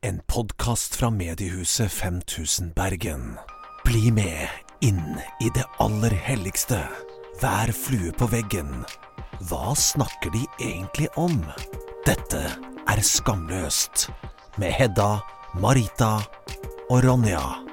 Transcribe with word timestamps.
En 0.00 0.20
podkast 0.26 0.94
fra 0.96 1.10
mediehuset 1.10 1.92
5000 1.92 2.72
Bergen. 2.74 3.38
Bli 3.84 4.12
med 4.12 4.46
inn 4.80 5.18
i 5.42 5.50
det 5.54 5.64
aller 5.82 6.14
helligste. 6.14 6.78
Hver 7.40 7.72
flue 7.74 8.12
på 8.14 8.28
veggen. 8.30 8.84
Hva 9.50 9.74
snakker 9.74 10.30
de 10.30 10.44
egentlig 10.62 11.10
om? 11.18 11.42
Dette 12.06 12.44
er 12.86 13.02
Skamløst. 13.02 14.06
Med 14.54 14.70
Hedda, 14.70 15.18
Marita 15.58 16.20
og 16.86 17.02
Ronja. 17.02 17.67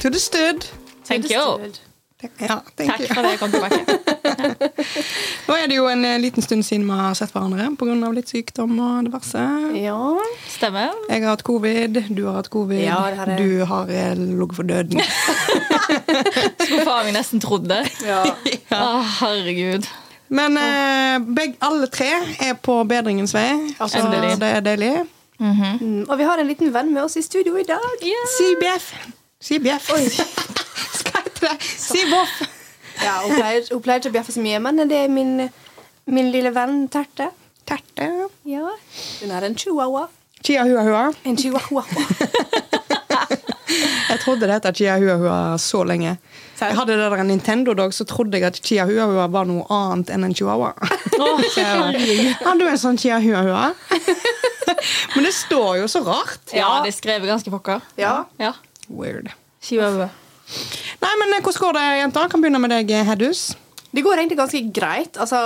To 0.00 0.10
the 0.10 0.18
stud. 0.20 0.64
Thank 1.04 1.30
you. 1.30 1.72
Ja, 2.38 2.62
thank 2.76 2.90
Takk 2.90 3.00
you. 3.00 3.06
for 3.14 3.22
det 3.22 3.30
jeg 3.30 3.38
kom 3.38 3.52
tilbake. 3.52 3.78
Nå 5.48 5.54
er 5.54 5.68
det 5.70 5.76
jo 5.76 5.84
en 5.86 6.00
eh, 6.04 6.16
liten 6.18 6.42
stund 6.42 6.64
siden 6.66 6.82
vi 6.88 6.96
har 6.98 7.14
sett 7.14 7.30
hverandre 7.30 7.68
pga. 7.78 8.08
litt 8.16 8.28
sykdom 8.32 8.72
og 8.82 9.04
diverse. 9.06 9.44
Ja. 9.78 9.94
Stemmer. 10.50 10.96
Jeg 11.08 11.22
har 11.22 11.30
hatt 11.36 11.44
covid, 11.46 12.00
du 12.10 12.24
har 12.26 12.40
hatt 12.40 12.50
covid, 12.50 12.82
Ja, 12.82 12.98
det 13.14 13.20
har 13.22 13.30
du 13.38 13.64
har 13.70 13.92
eh, 13.94 14.18
ligget 14.18 14.56
for 14.58 14.66
døden. 14.66 14.98
Skulle 16.58 16.84
faen 16.88 17.06
meg 17.06 17.14
nesten 17.20 17.40
trodd 17.44 17.68
det. 17.70 17.84
ja. 18.02 18.24
Å, 18.74 18.98
herregud. 19.20 19.86
Men 20.34 20.58
eh, 20.60 21.20
begge, 21.38 21.54
alle 21.64 21.86
tre 21.92 22.10
er 22.44 22.58
på 22.60 22.80
bedringens 22.90 23.32
vei, 23.36 23.46
så 23.78 23.86
Endelig. 24.02 24.34
det 24.42 24.50
er 24.58 24.66
deilig. 24.66 24.90
Mm, 25.38 26.02
Og 26.10 26.16
vi 26.18 26.26
har 26.26 26.42
en 26.42 26.50
liten 26.50 26.74
venn 26.74 26.90
med 26.92 27.04
oss 27.06 27.14
i 27.16 27.22
studio 27.22 27.54
i 27.56 27.64
dag. 27.64 28.02
Yeah. 28.02 28.26
CBF. 28.34 28.90
Jeg 29.40 29.80
til 29.80 31.46
det? 31.46 31.56
Siboff. 31.62 32.40
Ja, 33.02 33.20
hun, 33.22 33.36
pleier, 33.36 33.62
hun 33.70 33.82
pleier 33.82 34.00
ikke 34.02 34.10
å 34.10 34.14
bjeffe 34.16 34.34
så 34.34 34.42
mye, 34.42 34.58
men 34.58 34.82
det 34.90 34.98
er 35.04 35.12
min, 35.12 35.44
min 36.10 36.30
lille 36.34 36.50
venn 36.54 36.88
Terte. 36.90 37.30
Terte. 37.68 38.08
Ja. 38.48 38.72
Hun 39.20 39.30
er 39.30 39.46
en 39.46 39.54
chihuahua. 39.54 40.08
Chia 40.42 40.64
hua 40.66 40.82
hua. 40.82 41.04
En 41.24 41.38
chihuahua. 41.38 41.84
Jeg 44.08 44.20
trodde 44.22 44.48
det 44.48 44.54
het 44.56 44.76
Chia 44.76 44.96
Hua 44.98 45.14
Hua 45.20 45.58
så 45.60 45.82
lenge. 45.84 46.16
Jeg 46.58 46.74
hadde 46.74 46.94
det 46.96 47.10
der 47.12 47.22
Nintendo-dag, 47.22 47.92
så 47.94 48.04
trodde 48.08 48.38
jeg 48.38 48.46
at 48.48 48.56
Chia 48.64 48.86
Hua 48.88 49.04
Hua 49.06 49.26
var 49.30 49.44
noe 49.46 49.66
annet 49.70 50.10
enn 50.10 50.24
en 50.24 50.34
chihuahua. 50.34 50.72
Bare, 51.18 51.50
Har 52.46 52.58
du 52.58 52.64
en 52.66 52.80
sånn 52.80 52.98
Chia 52.98 53.20
Hua 53.22 53.44
Hua? 53.44 53.66
Men 55.14 55.28
det 55.28 55.34
står 55.36 55.82
jo 55.82 55.86
så 55.92 56.02
rart. 56.06 56.40
Ja, 56.56 56.80
det 56.82 56.94
er 56.94 56.96
skrevet 56.96 57.28
ganske 57.30 57.52
pokker. 57.52 57.84
Ja. 58.00 58.24
Ja. 58.40 58.54
Weird. 58.88 59.30
Chihuahua. 59.62 60.08
Nei, 61.02 61.14
men 61.20 61.34
eh, 61.36 61.42
Hvordan 61.44 61.60
går 61.66 61.76
det, 61.76 61.86
jenta? 62.00 62.28
Kan 62.32 62.40
begynne 62.42 62.60
med 62.62 62.70
deg, 62.72 62.92
Hedus. 63.04 63.50
Det 63.92 64.02
går 64.04 64.20
egentlig 64.20 64.38
ganske 64.38 64.62
greit. 64.74 65.16
Altså, 65.20 65.42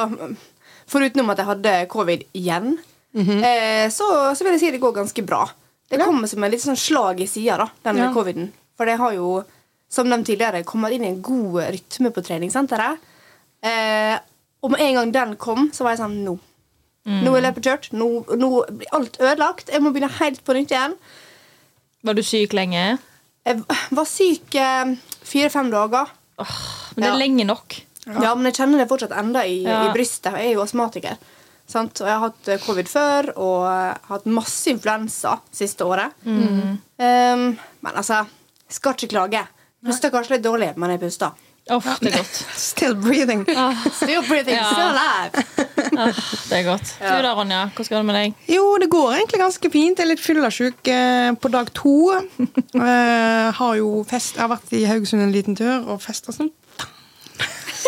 foruten 0.90 1.30
at 1.30 1.38
jeg 1.42 1.46
hadde 1.48 1.74
covid 1.90 2.22
igjen, 2.38 2.76
eh, 3.14 3.88
så, 3.90 4.08
så 4.34 4.44
vil 4.44 4.52
jeg 4.56 4.60
si 4.62 4.70
det 4.74 4.80
går 4.82 4.94
ganske 5.00 5.24
bra. 5.26 5.44
Det 5.90 5.98
Ja. 6.00 6.06
kommer 6.06 6.26
som 6.28 6.42
en 6.44 6.50
litt 6.50 6.62
sånn 6.62 6.78
slag 6.78 7.20
i 7.20 7.26
sida, 7.26 7.56
da, 7.58 7.66
den 7.90 7.98
Ja. 8.00 8.12
coviden. 8.14 8.52
For 8.76 8.86
det 8.86 8.96
har 8.98 9.12
jo, 9.12 9.44
som 9.90 10.08
de 10.08 10.16
tidligere, 10.24 10.64
kommet 10.64 10.92
inn 10.92 11.04
i 11.04 11.08
en 11.08 11.20
god 11.22 11.60
rytme 11.74 12.10
på 12.10 12.22
treningssenteret. 12.24 12.98
Eh, 13.62 14.18
og 14.62 14.70
med 14.72 14.80
en 14.80 14.94
gang 14.94 15.12
den 15.12 15.36
kom, 15.36 15.70
så 15.72 15.84
var 15.84 15.90
jeg 15.96 16.00
sånn 16.04 16.24
Nå. 16.24 16.38
Nå 17.04 17.32
er 17.36 17.42
løpet 17.42 17.64
kjørt. 17.66 17.88
Nå, 17.92 18.06
nå 18.38 18.48
blir 18.78 18.86
alt 18.94 19.16
ødelagt. 19.18 19.68
Jeg 19.74 19.82
må 19.82 19.90
begynne 19.92 20.08
helt 20.20 20.44
på 20.46 20.54
nytt 20.54 20.70
igjen. 20.70 20.94
Var 22.06 22.14
du 22.14 22.22
syk 22.22 22.52
lenge? 22.54 22.98
Jeg 23.46 23.62
var 23.98 24.06
syk 24.06 24.54
eh, 24.54 24.92
fire-fem 25.26 25.70
dager. 25.72 26.10
Men 26.38 26.96
det 26.96 27.04
er 27.08 27.12
Ja. 27.12 27.18
lenge 27.18 27.46
nok. 27.48 27.78
Ja. 28.06 28.34
men 28.34 28.44
jeg 28.50 28.54
kjenner 28.56 28.78
det 28.82 28.88
fortsatt 28.90 29.12
enda 29.18 29.44
i, 29.46 29.62
Ja. 29.62 29.84
i 29.88 29.92
brystet. 29.94 30.32
Jeg 30.34 30.48
er 30.50 30.54
jo 30.56 30.62
astmatiker. 30.62 31.16
Sant? 31.66 32.00
Og 32.00 32.06
jeg 32.08 32.18
har 32.18 32.24
hatt 32.28 32.48
eh, 32.48 32.58
covid 32.58 32.88
før 32.90 33.28
og 33.36 33.64
har 33.66 33.98
hatt 34.08 34.26
masse 34.26 34.66
influensa 34.70 35.36
siste 35.54 35.84
året. 35.86 36.12
Um, 36.26 36.78
men 36.98 37.92
altså, 37.94 38.26
skal 38.68 38.94
ikke 38.94 39.08
klage. 39.14 39.46
Puster 39.84 40.10
kanskje 40.10 40.36
litt 40.36 40.44
dårlig, 40.44 40.72
men 40.76 40.90
jeg 40.90 41.00
puster. 41.00 41.32
Uff, 41.76 41.88
det 42.02 42.12
er 42.12 42.16
godt. 42.18 42.38
Still 42.70 42.94
breathing. 43.00 43.42
Still 43.96 44.22
breathing, 44.28 44.56
Ja. 44.56 44.68
still 44.72 44.90
alive. 44.92 45.32
Ah, 45.92 46.08
det 46.48 46.56
er 46.56 46.62
godt. 46.64 46.90
Du 47.02 47.04
da, 47.24 47.32
Ronja? 47.36 47.58
Hvordan 47.76 47.88
går 47.90 47.98
det 47.98 48.06
med 48.08 48.16
deg? 48.16 48.34
Jo, 48.48 48.62
det 48.80 48.86
går 48.90 49.10
egentlig 49.18 49.40
ganske 49.42 49.70
fint. 49.74 49.98
Jeg 50.00 50.06
er 50.06 50.10
litt 50.14 50.22
fyllesyk 50.24 50.88
eh, 50.88 51.32
på 51.36 51.50
dag 51.52 51.68
to. 51.76 51.92
uh, 52.16 53.50
har 53.58 53.74
jo 53.76 53.90
fest, 54.08 54.38
jeg 54.38 54.44
har 54.46 54.48
vært 54.54 54.72
i 54.72 54.86
Haugesund 54.88 55.20
en 55.26 55.34
liten 55.34 55.58
tur 55.58 55.84
og 55.92 56.00
festa 56.00 56.32
sånn. 56.32 56.48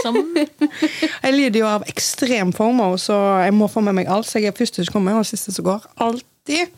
Som 0.03 0.19
Jeg 0.37 1.33
lider 1.33 1.63
jo 1.63 1.69
av 1.71 1.87
ekstrem 1.89 2.53
former, 2.53 2.99
så 3.01 3.17
jeg 3.47 3.55
må 3.57 3.71
få 3.73 3.81
med 3.87 3.97
meg 4.03 4.11
alt. 4.13 4.29
Så 4.29 4.43
jeg 4.43 4.53
er 4.53 4.59
første 4.59 4.85
som 4.85 4.99
kommer, 4.99 5.17
og 5.23 5.25
siste 5.29 5.55
som 5.55 5.65
går. 5.71 5.87
Alltid. 6.05 6.75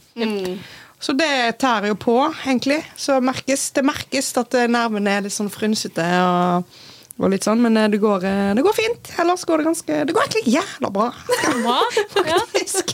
Så 1.03 1.13
det 1.19 1.33
tærer 1.61 1.91
jo 1.91 1.97
på, 2.01 2.15
egentlig. 2.47 2.79
Så 2.97 3.19
merkes, 3.25 3.71
det 3.77 3.83
merkes 3.85 4.31
at 4.41 4.55
eh, 4.57 4.69
nervene 4.71 5.11
er 5.19 5.27
litt 5.27 5.35
sånn 5.35 5.51
frynsete 5.53 6.07
og, 6.23 6.79
og 7.17 7.31
litt 7.33 7.47
sånn, 7.47 7.63
men 7.65 7.77
eh, 7.81 7.87
det 7.93 8.01
går, 8.03 8.25
eh, 8.29 8.51
det 8.59 8.65
går 8.67 8.75
fint. 8.77 9.11
Ellers 9.23 9.45
går 9.49 9.63
det 9.63 9.67
ganske 9.71 10.01
Det 10.09 10.13
går 10.17 10.27
egentlig 10.27 10.53
jævla 10.57 10.91
bra. 10.93 11.07
bra. 11.63 11.79
Ja. 12.27 12.39
Faktisk. 12.53 12.93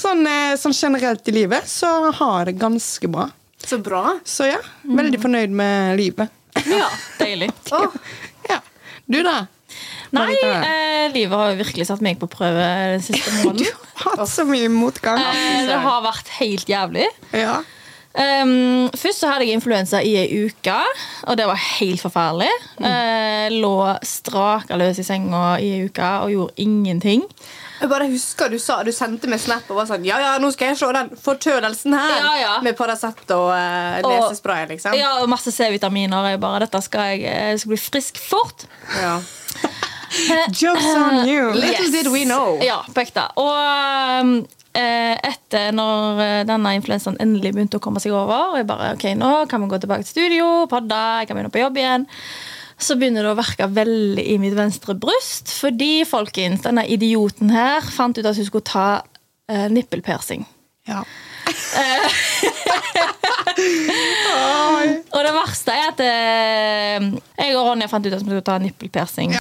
Sånn, 0.00 0.24
eh, 0.26 0.54
sånn 0.60 0.76
generelt 0.76 1.28
i 1.28 1.34
livet 1.36 1.68
så 1.68 1.90
har 2.16 2.34
jeg 2.40 2.54
det 2.54 2.58
ganske 2.62 3.10
bra. 3.12 3.28
Så 3.60 3.76
bra. 3.84 4.16
Så 4.24 4.46
ja, 4.48 4.58
veldig 4.88 5.20
fornøyd 5.20 5.52
med 5.52 5.96
livet. 6.00 6.32
ja. 6.66 6.88
Deilig. 7.20 7.50
Ja. 8.50 8.56
Du, 9.06 9.20
da? 9.22 9.42
Nei, 10.16 10.32
eh, 10.42 11.04
livet 11.12 11.36
har 11.38 11.52
virkelig 11.58 11.84
satt 11.86 12.00
meg 12.02 12.16
på 12.18 12.26
prøve 12.32 12.64
den 12.96 13.02
siste 13.04 13.30
måneden. 13.44 13.68
Du 14.00 14.06
har 14.06 14.16
hatt 14.22 14.30
så 14.32 14.46
mye 14.48 14.70
motgang. 14.72 15.20
Eh, 15.20 15.66
det 15.68 15.76
har 15.84 16.00
vært 16.02 16.30
helt 16.40 16.70
jævlig. 16.72 17.04
Ja. 17.36 17.58
Um, 18.10 18.90
først 18.98 19.22
så 19.22 19.30
hadde 19.30 19.46
jeg 19.46 19.54
influensa 19.54 20.00
i 20.02 20.16
ei 20.18 20.44
uke, 20.48 20.76
og 21.30 21.36
det 21.38 21.46
var 21.46 21.60
helt 21.78 22.02
forferdelig. 22.02 22.50
Eh, 22.82 23.46
lå 23.54 23.74
straka 24.02 24.78
løs 24.80 24.98
i 24.98 25.04
senga 25.06 25.60
i 25.62 25.68
ei 25.76 25.84
uke 25.86 26.08
og 26.24 26.32
gjorde 26.34 26.64
ingenting. 26.64 27.22
Jeg 27.80 27.88
bare 27.88 28.10
husker 28.10 28.50
du 28.52 28.58
sa 28.60 28.82
Du 28.84 28.90
sendte 28.92 29.28
meg 29.30 29.40
snap 29.40 29.64
og 29.72 29.78
var 29.78 29.86
sånn 29.88 30.02
Ja, 30.04 30.18
ja, 30.20 30.32
nå 30.42 30.50
skal 30.52 30.68
jeg 30.68 30.80
se 30.82 30.88
den 30.92 31.14
forkjølelsen 31.16 31.96
her. 31.96 32.16
Ja, 32.18 32.32
ja. 32.36 32.54
Med 32.66 32.76
Paracet 32.76 33.32
og 33.32 33.48
uh, 33.54 34.02
lesespray. 34.04 34.66
liksom. 34.74 34.96
Ja, 34.98 35.14
og 35.22 35.30
masse 35.32 35.54
C-vitaminer. 35.54 36.32
Jeg 36.34 36.42
bare, 36.42 36.66
Dette 36.66 36.82
skal 36.84 37.14
jeg, 37.14 37.24
jeg 37.30 37.62
skal 37.62 37.72
bli 37.72 37.80
frisk 37.80 38.20
fort. 38.20 38.66
Ja. 39.00 39.16
Jokes 40.60 40.90
on 40.98 41.28
you. 41.28 41.52
Little 41.54 41.90
did 41.94 42.10
we 42.12 42.24
know. 42.26 42.58
Ja, 42.60 42.82
på 42.92 43.04
ekte. 43.04 43.28
Og 43.40 43.54
um, 43.54 44.40
eh, 44.42 44.59
etter 44.74 45.74
når 45.74 46.22
eh, 46.22 46.44
denne 46.48 46.74
influensaen 46.78 47.18
endelig 47.22 47.52
begynte 47.56 47.80
å 47.80 47.82
komme 47.82 48.00
seg 48.02 48.14
over, 48.14 48.52
og 48.52 48.60
jeg 48.60 48.68
bare, 48.68 48.92
ok, 48.94 49.04
nå 49.18 49.32
kan 49.50 49.62
vi 49.62 49.70
gå 49.72 49.80
tilbake 49.82 50.06
til 50.06 50.14
studio, 50.14 50.46
podde, 50.70 51.00
jeg 51.20 51.26
kan 51.28 51.38
begynne 51.38 51.52
på 51.54 51.62
jobb 51.62 51.76
igjen, 51.80 52.06
så 52.80 52.96
begynner 52.96 53.26
det 53.26 53.32
å 53.34 53.40
verke 53.40 53.66
veldig 53.76 54.24
i 54.24 54.38
mitt 54.40 54.56
venstre 54.56 54.94
bryst, 54.98 55.52
fordi 55.52 56.04
folkens, 56.08 56.62
denne 56.64 56.86
idioten 56.88 57.50
her 57.52 57.84
fant 57.84 58.16
ut 58.16 58.24
at 58.26 58.38
hun 58.38 58.46
skulle 58.48 58.70
ta 58.70 58.88
uh, 59.02 59.66
nippelpersing. 59.72 60.46
Ja. 60.88 61.02
Og 65.10 65.20
det 65.26 65.32
verste 65.34 65.74
er 65.74 65.90
at 65.90 66.00
eh, 66.04 66.98
jeg 67.42 67.56
og 67.58 67.66
Ronja 67.66 67.90
fant 67.90 68.06
ut 68.06 68.14
at 68.14 68.22
vi 68.22 68.24
skulle 68.24 68.46
ta 68.46 68.56
nippelpersing. 68.62 69.36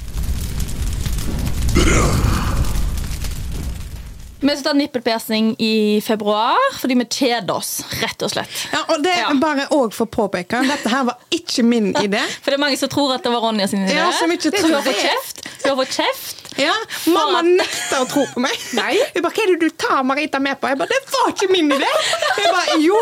Vi 4.42 4.48
skal 4.50 4.64
ta 4.64 4.74
nippelpersing 4.74 5.56
i 5.60 6.02
februar 6.06 6.56
fordi 6.80 6.96
vi 6.96 7.06
kjeder 7.12 7.58
oss, 7.60 7.82
rett 8.00 8.22
og 8.24 8.32
slett. 8.32 8.54
Ja, 8.72 8.86
og 8.94 9.04
det 9.04 9.16
Ja. 9.18 9.34
bare 9.36 9.66
òg 9.76 9.92
for 9.94 10.06
påpeke. 10.08 10.62
Dette 10.68 10.90
her 10.90 11.04
var 11.10 11.18
ikke 11.32 11.64
min 11.68 11.92
idé. 11.94 12.22
For 12.42 12.52
det 12.52 12.54
er 12.60 12.64
mange 12.64 12.78
som 12.80 12.90
tror 12.90 13.14
at 13.18 13.24
det 13.24 13.32
var 13.34 13.42
Ronja 13.44 13.68
sin 13.68 13.84
idé. 13.86 13.96
Ja, 13.98 14.12
som 14.16 14.32
ikke 14.32 14.52
Hun 14.52 14.62
tror 14.62 14.76
har 14.80 14.86
fått 14.88 15.02
kjeft. 15.04 15.42
Hun 15.64 15.70
har 15.76 15.86
fått 15.86 15.98
kjeft. 16.00 16.36
Ja, 16.60 16.74
Mamma 17.08 17.42
nekter 17.46 18.02
å 18.04 18.08
tro 18.10 18.24
på 18.34 18.40
meg. 18.44 18.56
Nei. 18.74 18.96
Hun 19.14 19.22
bare, 19.24 19.32
Hva 19.36 19.44
er 19.44 19.52
det 19.54 19.60
du 19.60 19.70
tar 19.80 20.04
Marita 20.04 20.40
med 20.40 20.60
på? 20.60 20.68
Jeg 20.72 20.78
bare, 20.78 20.88
Det 20.88 21.12
var 21.14 21.32
ikke 21.36 21.52
min 21.52 21.70
idé! 21.72 21.92
Jeg 22.40 22.54
bare, 22.56 22.80
Jo. 22.84 22.98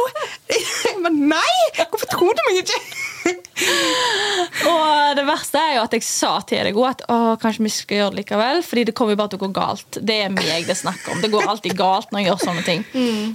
Jeg 0.50 1.02
bare, 1.04 1.14
Nei! 1.14 1.86
Hvorfor 1.86 2.10
tror 2.18 2.34
du 2.34 2.42
meg 2.50 2.64
ikke? 2.66 2.82
Og 4.72 5.16
det 5.18 5.24
verste 5.28 5.60
er 5.62 5.76
jo 5.78 5.84
at 5.86 5.96
jeg 5.96 6.06
sa 6.06 6.32
til 6.48 6.68
deg 6.68 6.80
at 6.88 7.04
å, 7.12 7.18
kanskje 7.42 7.66
vi 7.66 7.72
skal 7.74 8.00
gjøre 8.02 8.14
det 8.14 8.22
likevel. 8.22 8.62
Fordi 8.66 8.86
det 8.90 8.96
kommer 8.98 9.16
jo 9.16 9.20
bare 9.22 9.34
til 9.34 9.40
å 9.42 9.46
gå 9.46 9.52
galt. 9.56 10.00
Det 10.00 10.18
er 10.26 10.34
meg 10.34 10.68
det 10.68 10.78
snakker 10.80 11.16
om. 11.16 11.22
Det 11.24 11.32
går 11.34 11.48
alltid 11.52 11.78
galt 11.80 12.14
når 12.14 12.24
jeg 12.24 12.30
gjør 12.30 12.44
sånne 12.44 12.66
ting. 12.68 12.86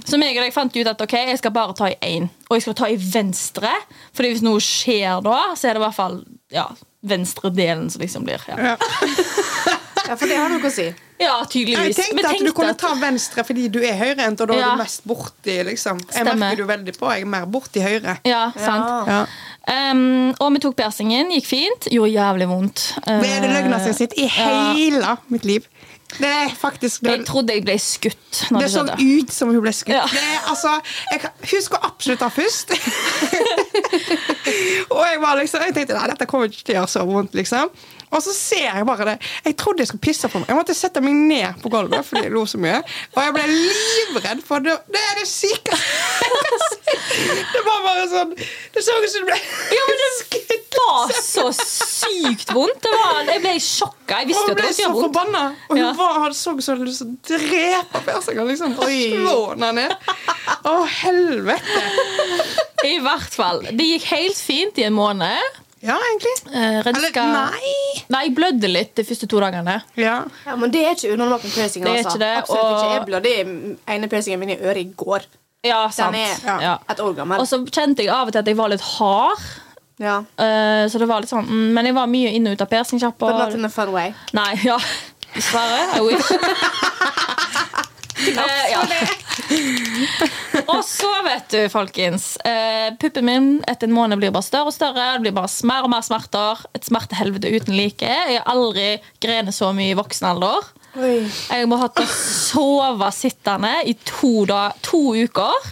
Så 0.07 0.19
meg 0.21 0.37
og 0.37 0.45
deg 0.45 0.55
fant 0.55 0.79
ut 0.79 0.91
at 0.93 1.05
ok, 1.07 1.17
jeg 1.33 1.41
skal 1.41 1.55
bare 1.55 1.77
ta 1.77 1.91
i 1.91 1.97
én. 2.15 2.29
Og 2.49 2.57
jeg 2.57 2.67
skal 2.67 2.79
ta 2.83 2.89
i 2.91 2.99
venstre. 2.99 3.71
Fordi 4.13 4.33
hvis 4.33 4.45
noe 4.45 4.63
skjer 4.63 5.23
da, 5.25 5.39
så 5.57 5.69
er 5.69 5.77
det 5.77 5.83
i 5.83 5.85
hvert 5.87 5.99
fall 5.99 6.19
ja, 6.53 6.67
venstre 7.03 7.51
delen 7.53 7.89
som 7.93 8.03
liksom 8.03 8.27
blir. 8.27 8.43
Ja. 8.47 8.73
Ja, 8.73 8.75
for 10.17 10.27
det 10.29 10.37
har 10.37 10.49
noe 10.51 10.67
å 10.67 10.71
si. 10.73 10.87
Ja, 11.21 11.37
tydeligvis. 11.47 11.95
Jeg 11.95 11.95
tydeligvis. 11.95 12.09
tenkte 12.09 12.33
at 12.33 12.45
du 12.47 12.51
kunne 12.57 12.69
at- 12.73 12.77
ta 12.81 12.93
venstre 12.99 13.43
fordi 13.47 13.67
du 13.71 13.79
er 13.79 13.93
høyrehendt, 13.95 14.41
og 14.41 14.47
da 14.49 14.53
er 14.53 14.57
du 14.73 14.77
mest 14.83 15.07
borti, 15.07 15.55
liksom. 15.69 15.99
Jeg 15.99 16.07
Stemmer. 16.25 16.35
merker 16.35 16.57
du 16.57 16.65
veldig 16.67 16.97
på. 16.97 17.09
Jeg 17.13 17.21
er 17.21 17.25
mer 17.25 17.45
borti 17.45 17.79
høyre. 17.81 18.17
Ja, 18.25 18.51
sant. 18.57 19.07
Ja. 19.07 19.25
Um, 19.91 20.33
og 20.41 20.51
vi 20.53 20.59
tok 20.59 20.75
persingen, 20.75 21.31
gikk 21.31 21.45
fint. 21.47 21.87
Gjorde 21.91 22.11
jævlig 22.11 22.47
vondt. 22.49 22.93
Uh, 23.07 23.21
Det 23.21 23.29
er 23.29 23.41
det 23.45 23.49
løgna 23.55 23.79
som 23.83 23.93
sitter 23.93 24.15
sett 24.15 24.19
i 24.19 24.27
ja. 24.27 24.73
hele 24.73 25.17
mitt 25.29 25.45
liv. 25.45 25.63
Det 26.19 26.27
er 26.29 26.49
faktisk 26.53 27.01
det, 27.01 27.09
Jeg 27.09 27.25
trodde 27.25 27.53
jeg 27.55 27.63
ble 27.65 27.73
skutt 27.81 28.43
når 28.51 28.59
det 28.59 28.67
det 28.67 28.71
så 28.73 28.83
skjedde. 28.85 29.23
ut 29.23 29.31
som 29.33 29.47
hun 29.49 29.61
ble 29.63 29.71
skutt. 29.73 29.95
Ja. 29.95 30.03
Det 30.11 30.19
er, 30.21 30.39
altså, 30.51 30.75
jeg 31.11 31.21
husker 31.55 31.77
absolutt 31.81 32.19
det 32.19 32.31
først. 32.35 32.69
og 34.93 35.01
jeg 35.07 35.21
var 35.23 35.39
liksom, 35.39 35.63
jeg 35.65 35.73
tenkte 35.77 35.95
nei, 35.97 36.07
dette 36.11 36.27
kommer 36.29 36.49
ikke 36.51 36.65
til 36.67 36.75
å 36.75 36.77
gjøre 36.81 36.91
så 36.93 37.05
vondt. 37.07 37.33
liksom 37.33 37.71
Og 38.13 38.21
så 38.23 38.33
ser 38.35 38.67
jeg 38.69 38.85
bare 38.87 39.07
det. 39.11 39.15
Jeg 39.47 39.57
trodde 39.59 39.83
jeg 39.83 39.89
skulle 39.91 40.05
pisse 40.05 40.29
på 40.29 40.41
meg. 40.41 40.49
Jeg 40.51 40.59
måtte 40.59 40.75
sette 40.77 41.01
meg 41.03 41.17
ned 41.17 41.61
på 41.63 41.71
gulvet 41.73 42.05
fordi 42.07 42.27
jeg 42.27 42.33
lo 42.35 42.45
så 42.49 42.61
mye. 42.61 42.79
Og 43.15 43.19
jeg 43.23 43.35
ble 43.37 43.45
livredd, 43.51 44.43
for 44.45 44.63
det, 44.63 44.77
det 44.93 45.01
er 45.11 45.19
det 45.21 45.27
sykeste 45.29 46.93
Det 47.53 47.61
var 47.65 47.79
bare 47.85 48.03
sånn 48.11 48.31
Det 48.35 48.83
så 48.83 48.95
ut 49.01 49.09
som 49.11 49.23
du 49.23 49.29
ble 49.29 49.37
Ja, 49.73 49.83
men 49.89 50.01
det 50.01 50.09
var 50.73 51.11
så 51.23 51.45
sykt 51.53 52.51
vondt. 52.53 52.81
Det 52.83 52.91
var, 52.93 53.21
jeg 53.27 53.41
ble 53.43 53.53
sjokka. 53.61 54.19
Jeg 54.21 54.29
visste 54.29 54.45
jo 54.47 54.53
at 54.53 54.61
det 54.61 54.69
så 54.73 54.83
ikke 54.83 54.93
vondt. 54.93 55.05
forbanna. 55.07 55.43
Og 55.69 55.77
hun 55.79 55.97
var, 55.99 56.19
hadde 56.23 56.37
så 56.37 56.53
hadde 56.53 56.87
lyst 56.87 57.03
til 57.03 57.09
å 57.09 57.41
drepe 57.49 58.01
persingen. 58.07 58.49
Liksom. 58.49 58.75
Slå 58.77 59.37
henne 59.53 59.71
ned. 59.79 59.95
Å, 60.69 60.75
helvete. 60.99 61.83
I 62.89 62.97
hvert 63.03 63.37
fall. 63.37 63.63
Det 63.71 63.89
gikk 63.93 64.09
helt 64.11 64.39
fint 64.39 64.81
i 64.81 64.87
en 64.89 64.97
måned. 64.97 65.62
Ja, 65.83 65.97
egentlig. 65.99 66.33
Eh, 66.55 66.77
Eller 66.87 67.11
nei. 67.27 67.71
Nei, 68.13 68.21
jeg 68.29 68.35
blødde 68.37 68.69
litt 68.71 68.93
de 68.95 69.03
første 69.03 69.27
to 69.27 69.39
dagene. 69.43 69.81
Ja. 69.99 70.21
Ja, 70.45 70.55
men 70.55 70.71
det 70.71 70.83
er 70.87 70.93
ikke 70.95 71.11
unormalt 71.17 71.43
med 71.43 71.51
piercing. 71.51 71.83
Det 71.83 71.91
er 71.91 71.97
Altså. 71.97 72.13
ikke 72.15 72.19
det, 72.23 72.37
Absolutt 72.37 72.63
og- 72.63 72.77
ikke. 72.77 72.93
Jeg 72.93 73.05
blødde 73.09 73.33
i 73.33 73.95
ene 73.97 74.07
piercingen 74.13 74.39
min 74.39 74.53
i 74.55 74.57
øret 74.61 74.77
i 74.77 74.93
går. 75.03 75.25
Ja, 75.63 75.81
sant. 75.89 76.15
Den 76.15 76.21
er 76.21 76.61
Ja. 76.61 76.77
Et 76.89 76.99
år 76.99 77.13
gammel. 77.15 77.39
Og 77.39 77.47
så 77.47 77.59
kjente 77.67 77.99
jeg 78.03 78.09
av 78.09 78.27
og 78.27 78.31
til 78.33 78.39
at 78.39 78.45
jeg 78.47 78.57
var 78.57 78.69
litt 78.69 78.81
hard. 78.81 79.39
ja. 79.99 80.17
Eh, 80.39 80.87
så 80.89 80.99
det 80.99 81.07
var 81.07 81.19
litt 81.21 81.29
sånn 81.29 81.45
mm, 81.47 81.73
Men 81.73 81.85
jeg 81.85 81.93
var 81.95 82.07
mye 82.07 82.31
inne 82.33 82.47
og 82.51 82.53
ut 82.57 82.61
av 82.61 82.67
piercingsjappa. 82.69 83.19
But 83.27 83.37
not 83.37 83.53
in 83.53 83.65
a 83.65 83.69
fun 83.69 83.91
way. 83.91 84.13
Nei, 84.33 84.55
ja. 84.63 84.77
Dessverre. 85.35 85.97
I 85.97 86.01
wish. 86.01 86.31
Eh, 88.23 88.71
ja. 88.71 88.79
og 90.71 90.81
så, 90.85 91.09
vet 91.25 91.47
du, 91.53 91.59
folkens 91.73 92.35
eh, 92.45 92.93
Puppen 93.01 93.25
min 93.27 93.47
etter 93.69 93.89
en 93.89 93.95
måned 93.95 94.19
blir 94.21 94.33
bare 94.33 94.45
større 94.45 94.69
og 94.71 94.75
større. 94.75 95.07
Det 95.17 95.23
blir 95.25 95.35
bare 95.35 95.49
mer 95.69 95.87
og 95.87 95.91
mer 95.93 96.05
smerter. 96.05 96.63
Et 96.77 96.85
smertehelvete 96.85 97.51
uten 97.53 97.77
like. 97.77 98.05
Jeg 98.07 98.39
har 98.39 98.49
aldri 98.53 98.87
grenet 99.23 99.55
så 99.55 99.71
mye 99.75 99.93
i 99.93 99.97
voksen 99.99 100.29
alder. 100.33 100.69
Oi. 100.93 101.15
Jeg 101.25 101.69
må 101.71 101.79
ha 101.81 101.89
til 101.89 102.05
å 102.05 102.11
sove 102.13 103.09
sittende 103.15 103.73
i 103.89 103.95
to, 104.05 104.45
da, 104.49 104.67
to 104.85 105.01
uker. 105.17 105.71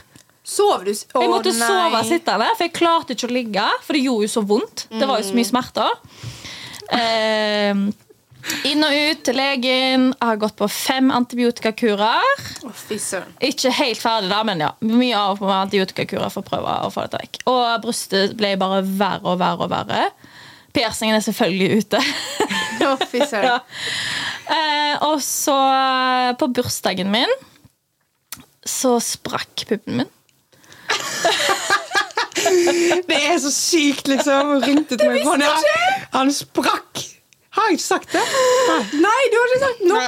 Sov 0.51 0.81
du? 0.87 0.91
Å, 0.91 1.21
Jeg 1.21 1.29
måtte 1.31 1.53
nei. 1.53 1.67
sove 1.69 1.99
sittende, 2.09 2.47
for 2.57 2.65
jeg 2.65 2.73
klarte 2.75 3.15
ikke 3.15 3.29
å 3.29 3.35
ligge. 3.35 3.67
For 3.85 3.95
det 3.97 4.05
gjorde 4.07 4.25
jo 4.27 4.31
så 4.33 4.45
vondt. 4.49 4.87
Det 4.91 5.05
var 5.07 5.21
jo 5.21 5.27
så 5.29 5.37
mye 5.37 5.51
smerter. 5.51 5.99
Eh, 6.91 7.85
inn 8.67 8.83
og 8.85 8.95
ut 8.95 9.23
til 9.27 9.37
legen. 9.37 10.07
Jeg 10.11 10.27
har 10.27 10.39
gått 10.41 10.57
på 10.59 10.67
fem 10.71 11.11
antibiotikakurer. 11.13 12.43
Ikke 13.47 13.73
helt 13.77 14.01
ferdig, 14.01 14.31
da, 14.31 14.41
men 14.47 14.63
ja. 14.63 14.71
Mye 14.85 15.17
av 15.17 15.41
og 15.43 15.53
antibiotikakurer 15.55 16.31
for 16.33 16.43
å 16.43 16.49
prøve 16.49 16.77
å 16.87 16.91
få 16.93 17.05
dette 17.05 17.21
vekk. 17.21 17.41
Og 17.51 17.85
brystet 17.85 18.35
ble 18.39 18.55
bare 18.61 18.81
verre 18.87 19.35
og 19.35 19.41
verre 19.41 19.67
og 19.67 19.73
verre. 19.73 20.03
Piercingen 20.71 21.17
er 21.17 21.23
selvfølgelig 21.25 21.81
ute. 21.81 22.01
Fy 23.11 23.21
ja. 23.43 23.57
eh, 24.47 24.95
og 25.05 25.19
så 25.23 25.57
eh, 25.57 26.31
på 26.39 26.47
bursdagen 26.55 27.11
min 27.11 27.31
så 28.65 28.95
sprakk 29.01 29.65
puppen 29.67 30.01
min. 30.01 30.09
Det 33.07 33.17
er 33.17 33.37
så 33.41 33.51
sykt, 33.53 34.07
liksom. 34.09 34.55
Hun 34.55 34.63
ringte 34.63 34.97
til 34.97 35.11
meg. 35.11 35.25
Han, 35.27 35.43
han 36.13 36.31
sprakk. 36.33 37.03
Har 37.51 37.67
jeg 37.67 37.77
ikke 37.79 37.83
sagt 37.83 38.13
det? 38.15 38.21
Nei, 39.03 39.21
du 39.31 39.35
har 39.37 39.49
ikke 39.49 39.63
sagt 39.65 39.81
noe! 39.89 40.03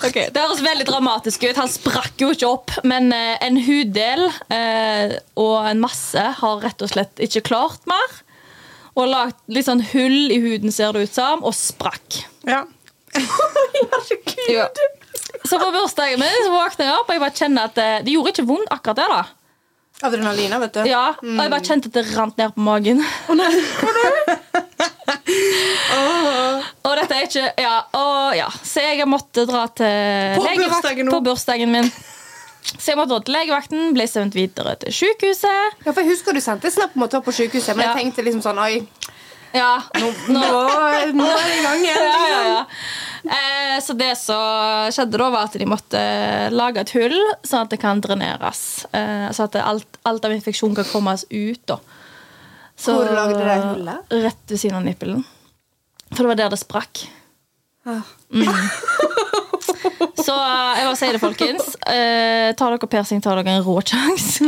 Okay, 0.00 0.30
Det 0.32 0.40
høres 0.40 0.62
veldig 0.64 0.86
dramatisk 0.88 1.42
ut. 1.44 1.58
Han 1.60 1.68
sprakk 1.68 2.22
jo 2.22 2.30
ikke 2.32 2.48
opp. 2.48 2.72
Men 2.88 3.10
eh, 3.12 3.34
en 3.44 3.58
huddel 3.60 4.22
eh, 4.48 5.12
og 5.36 5.66
en 5.68 5.82
masse 5.82 6.22
har 6.38 6.62
rett 6.64 6.80
og 6.80 6.88
slett 6.94 7.20
ikke 7.20 7.42
klart 7.50 7.84
mer. 7.90 8.14
Og 8.96 9.10
lagt 9.12 9.36
litt 9.52 9.68
sånn 9.68 9.82
hull 9.92 10.32
i 10.32 10.38
huden, 10.40 10.72
ser 10.72 10.96
det 10.96 11.04
ut 11.04 11.12
som, 11.14 11.44
og 11.44 11.52
sprakk. 11.56 12.22
Ja. 12.48 12.64
Ja. 14.50 14.66
Så 15.46 15.58
på 15.60 15.68
bursdagen 15.74 16.18
min 16.20 16.40
så 16.44 16.50
våkna 16.52 16.86
jeg 16.88 16.94
opp, 16.96 17.08
og 17.10 17.14
jeg 17.14 17.22
bare 17.22 17.36
kjenner 17.38 17.68
at 17.68 17.76
det, 17.76 17.88
det 18.06 18.14
gjorde 18.14 18.32
ikke 18.34 18.46
vondt 18.48 18.72
akkurat 18.74 18.98
det. 18.98 19.06
da 19.12 20.08
Adrenalina, 20.08 20.58
vet 20.62 20.74
du. 20.74 20.80
Ja, 20.88 21.04
Og 21.20 21.42
jeg 21.44 21.52
bare 21.52 21.66
kjente 21.66 21.90
at 21.90 21.96
det 21.98 22.04
rant 22.16 22.40
ned 22.40 22.54
på 22.56 22.64
magen. 22.64 23.02
og 26.86 26.94
dette 27.00 27.16
er 27.16 27.26
ikke 27.26 27.46
Ja, 27.60 27.74
og 27.96 28.36
ja. 28.38 28.48
Så 28.62 28.82
jeg 28.84 29.06
måtte 29.10 29.44
dra 29.48 29.66
til 29.72 30.36
På 30.38 30.46
legevakt- 30.46 30.80
bursdagen? 30.80 31.10
På 31.12 31.20
bursdagen 31.24 31.72
min. 31.74 31.90
Så 32.70 32.90
jeg 32.92 32.98
måtte 33.00 33.14
dra 33.14 33.20
til 33.24 33.34
legevakten, 33.38 33.92
ble 33.96 34.04
sendt 34.10 34.34
videre 34.36 34.74
til 34.82 34.92
sykehuset. 34.92 35.78
Ja, 35.86 35.92
for 35.94 36.02
jeg 36.02 36.10
husker 36.12 36.36
du 36.36 36.40
sendte 36.44 36.70
snap 36.72 36.92
om 36.96 37.06
å 37.06 37.10
ta 37.10 37.22
på 37.24 37.32
sykehuset, 37.32 37.74
men 37.76 37.86
Ja. 37.86 37.94
jeg 37.94 38.04
tenkte 38.12 38.24
liksom 38.26 38.42
sånn 38.44 38.60
Oi, 38.60 38.86
Ja, 39.52 39.80
nå, 39.98 40.10
nå, 40.30 40.40
nå 41.18 41.24
er 41.26 41.46
det 41.48 41.56
i 41.56 41.62
gang 41.64 41.80
igjen. 41.82 42.04
ja, 42.04 42.10
ja, 42.28 42.42
liksom. 42.44 42.52
ja. 42.54 42.66
Eh, 43.20 43.80
så 43.82 43.96
det 43.98 44.12
som 44.16 44.92
skjedde 44.94 45.18
da, 45.18 45.26
var 45.30 45.48
at 45.48 45.56
de 45.58 45.66
måtte 45.68 46.02
lage 46.54 46.80
et 46.84 46.92
hull, 46.94 47.16
sånn 47.44 47.64
at 47.66 47.70
det 47.74 47.80
kan 47.82 48.00
dreneres. 48.00 48.86
Eh, 48.94 49.26
så 49.34 49.48
at 49.48 49.56
alt, 49.60 49.98
alt 50.06 50.24
av 50.24 50.32
infeksjon 50.36 50.76
kan 50.78 50.84
kommes 50.92 51.24
ut. 51.30 51.60
da 51.66 51.80
så, 52.80 52.94
Hvor 52.96 53.10
lagde 53.12 53.38
de 53.44 53.56
hullet? 53.68 54.14
Rett 54.24 54.44
ved 54.54 54.60
siden 54.62 54.78
av 54.80 54.84
nippelen. 54.86 55.24
For 56.14 56.24
det 56.24 56.30
var 56.32 56.38
der 56.40 56.54
det 56.54 56.60
sprakk. 56.62 57.04
Ah. 57.86 58.02
Så 60.20 60.34
eh, 60.36 60.78
jeg 60.78 60.84
bare 60.86 60.96
sier 60.98 61.14
det, 61.16 61.20
folkens. 61.22 61.68
Eh, 61.88 62.50
tar 62.58 62.74
dere 62.74 62.88
persing, 62.92 63.22
tar 63.24 63.38
dere 63.40 63.54
en 63.56 63.64
rå 63.64 63.78
sjanse. 63.88 64.44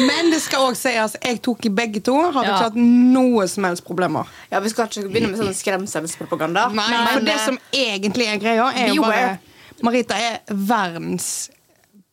Men 0.00 0.30
det 0.32 0.40
skal 0.42 0.70
òg 0.70 0.76
sies 0.78 1.16
jeg 1.20 1.40
tok 1.44 1.66
i 1.68 1.72
begge 1.74 2.02
to. 2.04 2.14
Har 2.32 2.44
Ja. 2.44 2.54
ikke 2.54 2.68
hatt 2.70 2.78
noe 2.80 3.46
som 3.48 3.64
helst 3.68 3.84
problemer. 3.86 4.28
Ja, 4.50 4.60
Vi 4.60 4.72
skal 4.72 4.88
ikke 4.88 5.08
begynne 5.12 5.30
med 5.34 5.40
sånn 5.40 5.54
skremselspropaganda. 5.56 6.68
Nei, 6.72 6.88
men, 6.90 7.06
for 7.12 7.20
det 7.28 7.38
som 7.44 7.58
egentlig 7.72 8.26
er 8.32 8.40
greia, 8.42 8.70
er 8.74 8.94
jo 8.94 9.02
bare 9.02 9.38
Marita 9.82 10.16
er 10.20 10.40
verdens 10.48 11.48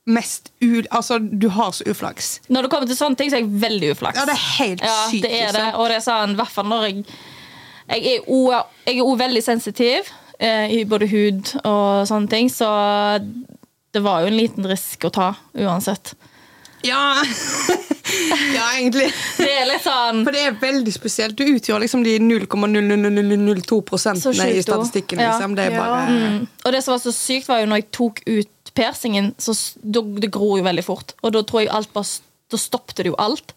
mest 0.07 0.51
u... 0.63 0.81
Altså, 0.89 1.17
du 1.19 1.49
har 1.53 1.71
så 1.75 1.83
uflaks. 1.91 2.37
Når 2.49 2.65
det 2.65 2.71
kommer 2.71 2.87
til 2.89 2.97
sånne 2.99 3.19
ting, 3.19 3.31
så 3.31 3.39
er 3.39 3.43
jeg 3.45 3.61
veldig 3.61 3.89
uflaks. 3.95 4.19
Ja, 4.19 4.27
det 4.29 4.35
er 4.37 4.45
helt 4.57 4.85
Ja, 4.85 4.95
sykt. 5.11 5.25
det 5.27 5.33
er 5.33 5.51
det. 5.51 5.63
liksom. 5.65 5.81
Og 5.81 5.89
det 5.91 5.97
er 5.99 6.05
sånn, 6.05 6.35
i 6.37 6.39
hvert 6.41 6.55
fall 6.55 6.71
når 6.71 6.87
jeg 6.87 7.03
Jeg 7.87 8.17
er 8.19 8.99
også 8.99 9.17
veldig 9.21 9.43
sensitiv 9.43 10.09
eh, 10.39 10.71
i 10.75 10.81
både 10.83 11.07
hud 11.07 11.53
og 11.63 12.07
sånne 12.09 12.27
ting, 12.27 12.49
så 12.51 12.67
det 13.95 14.01
var 14.03 14.21
jo 14.25 14.27
en 14.27 14.35
liten 14.35 14.67
risk 14.67 15.07
å 15.07 15.11
ta 15.15 15.29
uansett. 15.55 16.11
Ja. 16.85 17.23
ja, 18.55 18.65
egentlig. 18.75 19.07
Det 19.37 19.47
er 19.49 19.65
litt 19.69 19.83
sånn 19.83 20.21
For 20.25 20.35
det 20.35 20.43
er 20.45 20.57
veldig 20.61 20.93
spesielt. 20.93 21.37
Du 21.39 21.43
utgjør 21.47 21.81
liksom 21.83 22.03
de 22.05 22.17
0,00002 22.21 23.79
Så 23.97 24.13
i 24.13 24.19
statistikken. 24.19 24.63
statistikken. 24.63 25.19
Ja. 25.23 25.31
Liksom. 25.33 25.55
Det 25.57 25.69
bare 25.73 26.03
mm. 26.11 26.37
Og 26.65 26.75
det 26.75 26.83
som 26.83 26.93
var 26.93 27.01
så 27.03 27.13
sykt, 27.15 27.47
var 27.49 27.63
jo 27.63 27.71
når 27.71 27.81
jeg 27.81 27.89
tok 27.97 28.21
ut 28.27 28.51
piercingen, 28.77 29.31
så 29.41 29.55
det 29.83 30.29
gror 30.31 30.59
jo 30.61 30.65
veldig 30.67 30.85
fort. 30.85 31.15
Og 31.25 31.33
da 31.35 31.41
tror 31.43 31.63
jeg 31.65 31.73
alt 31.73 31.93
bare 31.97 32.23
Da 32.47 32.55
stoppet 32.55 33.01
det 33.03 33.09
jo 33.09 33.15
alt. 33.19 33.49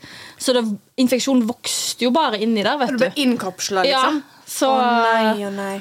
Så 0.42 0.50
det, 0.56 0.64
infeksjonen 0.98 1.44
vokste 1.46 2.02
jo 2.08 2.10
bare 2.10 2.40
inni 2.42 2.64
der, 2.66 2.74
Du 2.74 2.82
vet 2.82 2.96
ble 2.98 3.10
du. 3.14 3.20
liksom? 3.86 4.16
Ja, 4.18 4.46
så 4.50 4.66
Å 4.74 4.80
nei, 4.82 5.44
å 5.46 5.50
nei. 5.54 5.76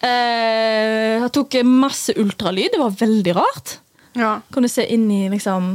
eh, 0.00 1.18
Jeg 1.20 1.32
tok 1.36 1.58
masse 1.68 2.14
ultralyd. 2.16 2.70
Det 2.72 2.80
var 2.80 2.94
veldig 2.96 3.34
rart. 3.36 3.74
ja. 4.16 4.38
Kunne 4.52 4.70
se 4.72 4.86
inn 4.94 5.10
i 5.12 5.26
liksom 5.28 5.74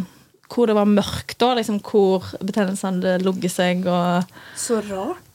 hvor 0.51 0.67
det 0.67 0.73
var 0.75 0.89
mørkt, 0.89 1.37
da, 1.39 1.53
liksom 1.55 1.77
hvor 1.85 2.25
betennelsen 2.43 2.97
hadde 2.97 3.13
ligget 3.23 3.53
seg. 3.53 3.85
Og, 3.87 4.25
Så 4.59 4.81
rart. 4.89 5.30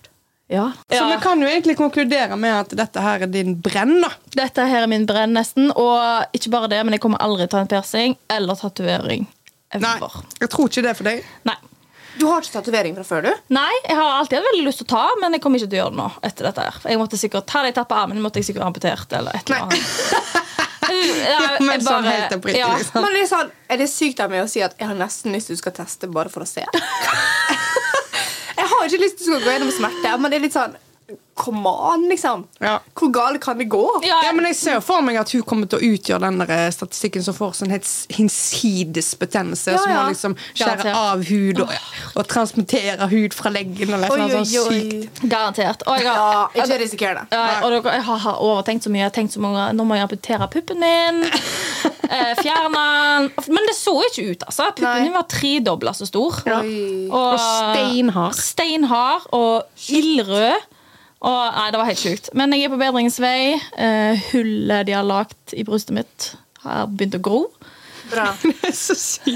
Ja. 0.49 0.73
Så 0.93 1.05
vi 1.11 1.17
kan 1.23 1.41
jo 1.43 1.49
egentlig 1.51 1.77
konkludere 1.79 2.37
med 2.39 2.55
at 2.55 2.75
dette 2.79 3.03
her 3.03 3.25
er 3.27 3.31
din 3.31 3.57
brenn, 3.59 3.97
da. 4.05 4.13
Dette 4.37 4.67
her 4.71 4.85
er 4.85 4.91
min 4.91 5.07
brenn 5.09 5.35
nesten. 5.35 5.73
Og 5.75 6.37
ikke 6.37 6.53
bare 6.55 6.71
det, 6.71 6.83
men 6.87 6.95
jeg 6.97 7.03
kommer 7.03 7.23
aldri 7.25 7.47
til 7.47 7.51
å 7.51 7.55
ta 7.57 7.65
en 7.65 7.73
piercing 7.73 8.19
eller 8.33 8.59
tatovering. 8.61 9.27
Nei, 9.77 9.97
jeg 10.41 10.51
tror 10.53 10.71
ikke 10.71 10.85
det 10.87 10.93
er 10.93 10.99
for 10.99 11.09
deg. 11.11 11.25
Nei. 11.49 11.57
Du 12.17 12.25
har 12.31 12.41
ikke 12.41 12.55
tatovering 12.55 12.95
fra 12.97 13.05
før, 13.05 13.27
du? 13.27 13.43
Nei, 13.53 13.73
jeg 13.85 13.97
har 13.99 14.15
alltid 14.21 14.39
hatt 14.39 14.47
veldig 14.47 14.65
lyst 14.65 14.81
til 14.81 14.87
å 14.87 14.93
ta, 14.95 15.03
men 15.21 15.37
jeg 15.37 15.43
kommer 15.45 15.61
ikke 15.61 15.69
til 15.69 15.77
å 15.77 15.83
gjøre 15.83 15.93
det 15.97 16.01
nå. 16.01 16.07
etter 16.31 16.49
dette 16.49 16.65
her. 16.65 16.79
Jeg 16.95 17.01
måtte 17.03 17.21
sikkert, 17.21 17.49
ta 17.51 17.65
jeg 17.67 17.77
tatt 17.77 17.91
på 17.91 17.99
armen, 17.99 18.23
måtte 18.25 18.41
jeg 18.41 18.49
sikkert 18.49 18.69
amputert 18.71 19.13
eller 19.19 19.37
et 19.37 19.51
eller 19.51 19.67
annet. 19.67 20.45
Ja, 20.87 21.57
Men 21.59 21.83
sånn 21.83 22.05
helt 22.07 22.35
oppriktig, 22.37 22.61
ja. 22.61 22.69
liksom. 22.79 23.03
Men 23.03 23.17
det 23.17 23.25
er, 23.25 23.29
sånn, 23.31 23.49
er 23.75 23.81
det 23.81 23.89
sykt 23.91 24.21
av 24.23 24.31
meg 24.31 24.45
å 24.45 24.49
si 24.51 24.63
at 24.63 24.77
jeg 24.79 24.87
har 24.87 24.95
nesten 24.99 25.35
lyst 25.35 25.51
til 25.51 25.59
du 25.59 25.61
skal 25.61 25.75
teste 25.75 26.09
bare 26.13 26.31
for 26.33 26.47
å 26.47 26.49
se? 26.49 26.63
ikke 28.87 29.05
lyst 29.05 29.23
til 29.23 29.37
å 29.37 29.41
gå 29.43 29.55
gjennom 29.55 29.73
smerte, 29.75 30.17
men 30.21 30.33
det 30.33 30.39
er 30.39 30.45
litt 30.47 30.57
sånn 30.57 30.77
come 31.37 31.69
on, 31.69 32.09
liksom. 32.09 32.47
Ja. 32.65 32.79
Hvor 32.97 33.11
galt 33.13 33.41
kan 33.45 33.59
det 33.61 33.69
gå? 33.73 33.85
Ja, 34.03 34.23
Ja, 34.25 34.33
men 34.33 34.47
jeg 34.49 34.57
ser 34.57 34.81
for 34.85 35.05
meg 35.05 35.19
at 35.21 35.31
hun 35.37 35.43
kommer 35.47 35.69
til 35.71 35.79
å 35.79 35.91
utgjøre 35.95 36.25
den 36.25 36.41
der 36.41 36.53
eh, 36.55 36.71
statistikken 36.73 37.25
som 37.27 37.37
får 37.37 37.53
sånn 37.59 37.75
helt 37.75 37.89
hinsides 38.17 39.13
betennelse, 39.21 39.75
Ja, 39.75 39.83
som 39.83 39.93
må 39.93 40.05
liksom 40.11 40.37
skjære 40.55 40.79
Garantert. 40.81 40.97
av 40.97 41.25
hud 41.29 41.61
og, 41.67 41.75
og 42.17 42.29
transmittere 42.33 43.09
hud 43.13 43.37
fra 43.37 43.53
leggen. 43.53 43.93
Eller 43.93 44.13
Oi, 44.15 44.19
noe 44.23 44.41
oi, 44.41 44.47
sånt. 44.49 45.23
Garantert. 45.29 45.85
Og 45.87 46.01
jeg 46.01 46.09
har, 46.09 46.51
Ja, 46.57 46.65
ikke 46.65 46.81
risiker 46.83 47.21
det. 47.21 47.27
Ja, 47.37 47.45
og 47.61 47.77
dere, 47.77 47.99
jeg 47.99 48.07
har, 48.09 48.41
overtenkt 48.47 48.87
så 48.89 48.93
mye. 48.93 49.05
Jeg 49.05 49.11
har 49.11 49.17
tenkt 49.21 49.37
så 49.37 49.43
mange 49.45 49.69
Nå 49.77 49.85
må 49.87 49.97
jeg 49.99 50.09
amputere 50.09 50.49
puppen 50.53 50.81
min. 50.83 51.25
Eh, 52.07 52.37
fjerne 52.39 52.71
den. 52.71 53.25
Men 53.51 53.65
det 53.67 53.73
så 53.75 53.93
ikke 54.07 54.29
ut, 54.31 54.45
altså. 54.47 54.69
Puppen 54.77 55.01
din 55.01 55.09
min 55.09 55.17
var 55.17 55.27
tredobla 55.27 55.91
så 55.97 56.07
stor. 56.07 56.37
Og, 56.47 57.11
Og 57.11 57.35
steinhard. 57.43 58.39
Steinhard 58.39 59.27
og 59.35 59.67
ildrød. 59.91 60.76
Og, 61.27 61.39
nei, 61.57 61.69
det 61.75 61.81
var 61.81 61.89
helt 61.91 62.03
sjukt. 62.03 62.31
Men 62.39 62.55
jeg 62.55 62.69
er 62.69 62.73
på 62.73 62.79
bedringens 62.81 63.19
vei. 63.23 63.57
Eh, 63.83 64.27
hullet 64.31 64.87
de 64.87 64.95
har 64.95 65.07
lagt 65.07 65.55
i 65.57 65.65
brystet 65.67 65.97
mitt, 65.97 66.33
har 66.63 66.87
begynt 66.93 67.19
å 67.19 67.23
gro. 67.27 67.41
Bra. 68.13 68.29
Det 68.47 68.71
er 68.71 68.77
så 68.77 68.95
sykt. 68.95 69.33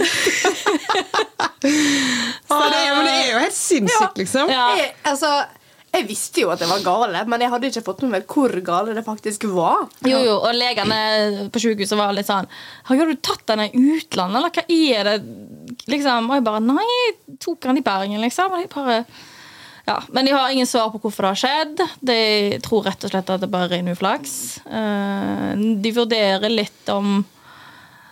Ja, 1.60 2.58
det 2.70 2.76
er, 2.78 2.92
men 2.94 3.04
det 3.04 3.14
er 3.14 3.32
jo 3.34 3.40
helt 3.42 3.56
sinnssykt, 3.56 4.20
liksom. 4.22 4.48
Ja. 4.48 4.68
Jeg, 4.78 4.92
altså, 5.10 5.28
jeg 5.90 6.06
visste 6.06 6.44
jo 6.44 6.52
at 6.54 6.62
det 6.62 6.68
var 6.70 6.84
gale, 6.84 7.24
men 7.28 7.42
jeg 7.42 7.50
hadde 7.52 7.68
ikke 7.68 7.82
fått 7.84 8.04
med 8.06 8.14
meg 8.14 8.30
hvor 8.30 8.54
gale 8.64 8.94
det 8.96 9.02
faktisk 9.04 9.44
var. 9.50 9.88
Jo, 10.06 10.22
jo, 10.24 10.36
og 10.38 10.54
legene 10.56 11.48
på 11.52 11.62
sykehuset 11.62 11.98
var 11.98 12.14
litt 12.16 12.30
sånn 12.30 12.48
Har 12.88 13.02
du 13.10 13.16
tatt 13.18 13.42
den 13.50 13.64
i 13.66 13.70
utlandet, 13.74 14.38
eller 14.38 14.54
hva 14.54 14.64
er 14.70 15.10
det? 15.10 15.16
Liksom, 15.90 16.30
og 16.30 16.38
jeg 16.38 16.46
bare 16.46 16.62
Nei, 16.64 16.86
jeg 16.86 17.38
tok 17.42 17.60
den 17.66 17.82
i 17.82 17.84
Bergen, 17.90 18.22
liksom. 18.22 18.54
Og 18.54 18.62
jeg 18.64 18.72
bare 18.72 19.02
ja, 19.90 19.98
Men 20.14 20.24
de 20.28 20.32
har 20.36 20.50
ingen 20.54 20.66
svar 20.70 20.88
på 20.94 21.00
hvorfor 21.02 21.26
det 21.26 21.32
har 21.34 21.42
skjedd. 21.42 21.82
De 22.12 22.20
tror 22.64 22.86
rett 22.86 23.04
og 23.08 23.10
slett 23.12 23.34
at 23.34 23.42
det 23.42 23.50
bare 23.50 23.66
er 23.68 23.76
ren 23.78 23.90
uflaks. 23.92 24.38
Eh, 24.70 25.52
De 25.82 25.92
vurderer 25.96 26.48
litt 26.52 26.88
om 26.94 27.20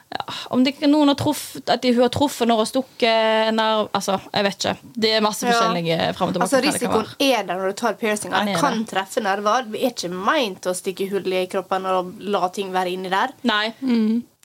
ja, 0.09 0.25
om 0.57 0.63
det, 0.65 0.71
noen 0.89 1.11
har 1.13 1.19
truffet, 1.21 1.69
at 1.69 1.83
de, 1.85 1.91
hun 1.93 2.07
har 2.07 2.09
truffet 2.15 2.49
når 2.49 2.57
hun 2.57 2.63
har 2.63 2.69
stukket 2.71 3.51
nerv 3.53 3.91
Altså, 3.93 4.15
jeg 4.33 4.47
vet 4.47 4.57
ikke. 4.57 4.73
Det 5.05 5.11
er 5.19 5.21
masse 5.27 5.45
Ja. 5.45 5.51
forskjellige 5.53 5.99
frem 6.17 6.31
og 6.31 6.33
tilbake. 6.39 6.47
Altså, 6.47 6.57
hva 6.57 6.63
det 6.63 6.73
kan 6.73 6.79
Risikoen 6.81 7.29
er 7.29 7.43
der 7.51 7.61
når 7.61 7.67
du 7.69 7.77
tar 7.83 7.99
piercinger. 8.01 8.39
Den 8.39 8.49
er 8.49 8.55
Det 8.55 8.63
kan 8.63 8.79
det. 8.79 8.89
treffe 8.95 9.21
nerver. 9.27 9.69
Det 9.69 9.83
er 9.85 9.93
ikke 9.93 10.11
meint 10.15 10.65
å 10.65 10.75
stikke 10.79 11.11
hull 11.13 11.29
i 11.37 11.45
kroppen 11.53 11.85
og 11.93 12.15
la 12.25 12.49
ting 12.49 12.73
være 12.73 12.95
inni 12.97 13.13
der. 13.13 13.37
Nei. 13.45 13.75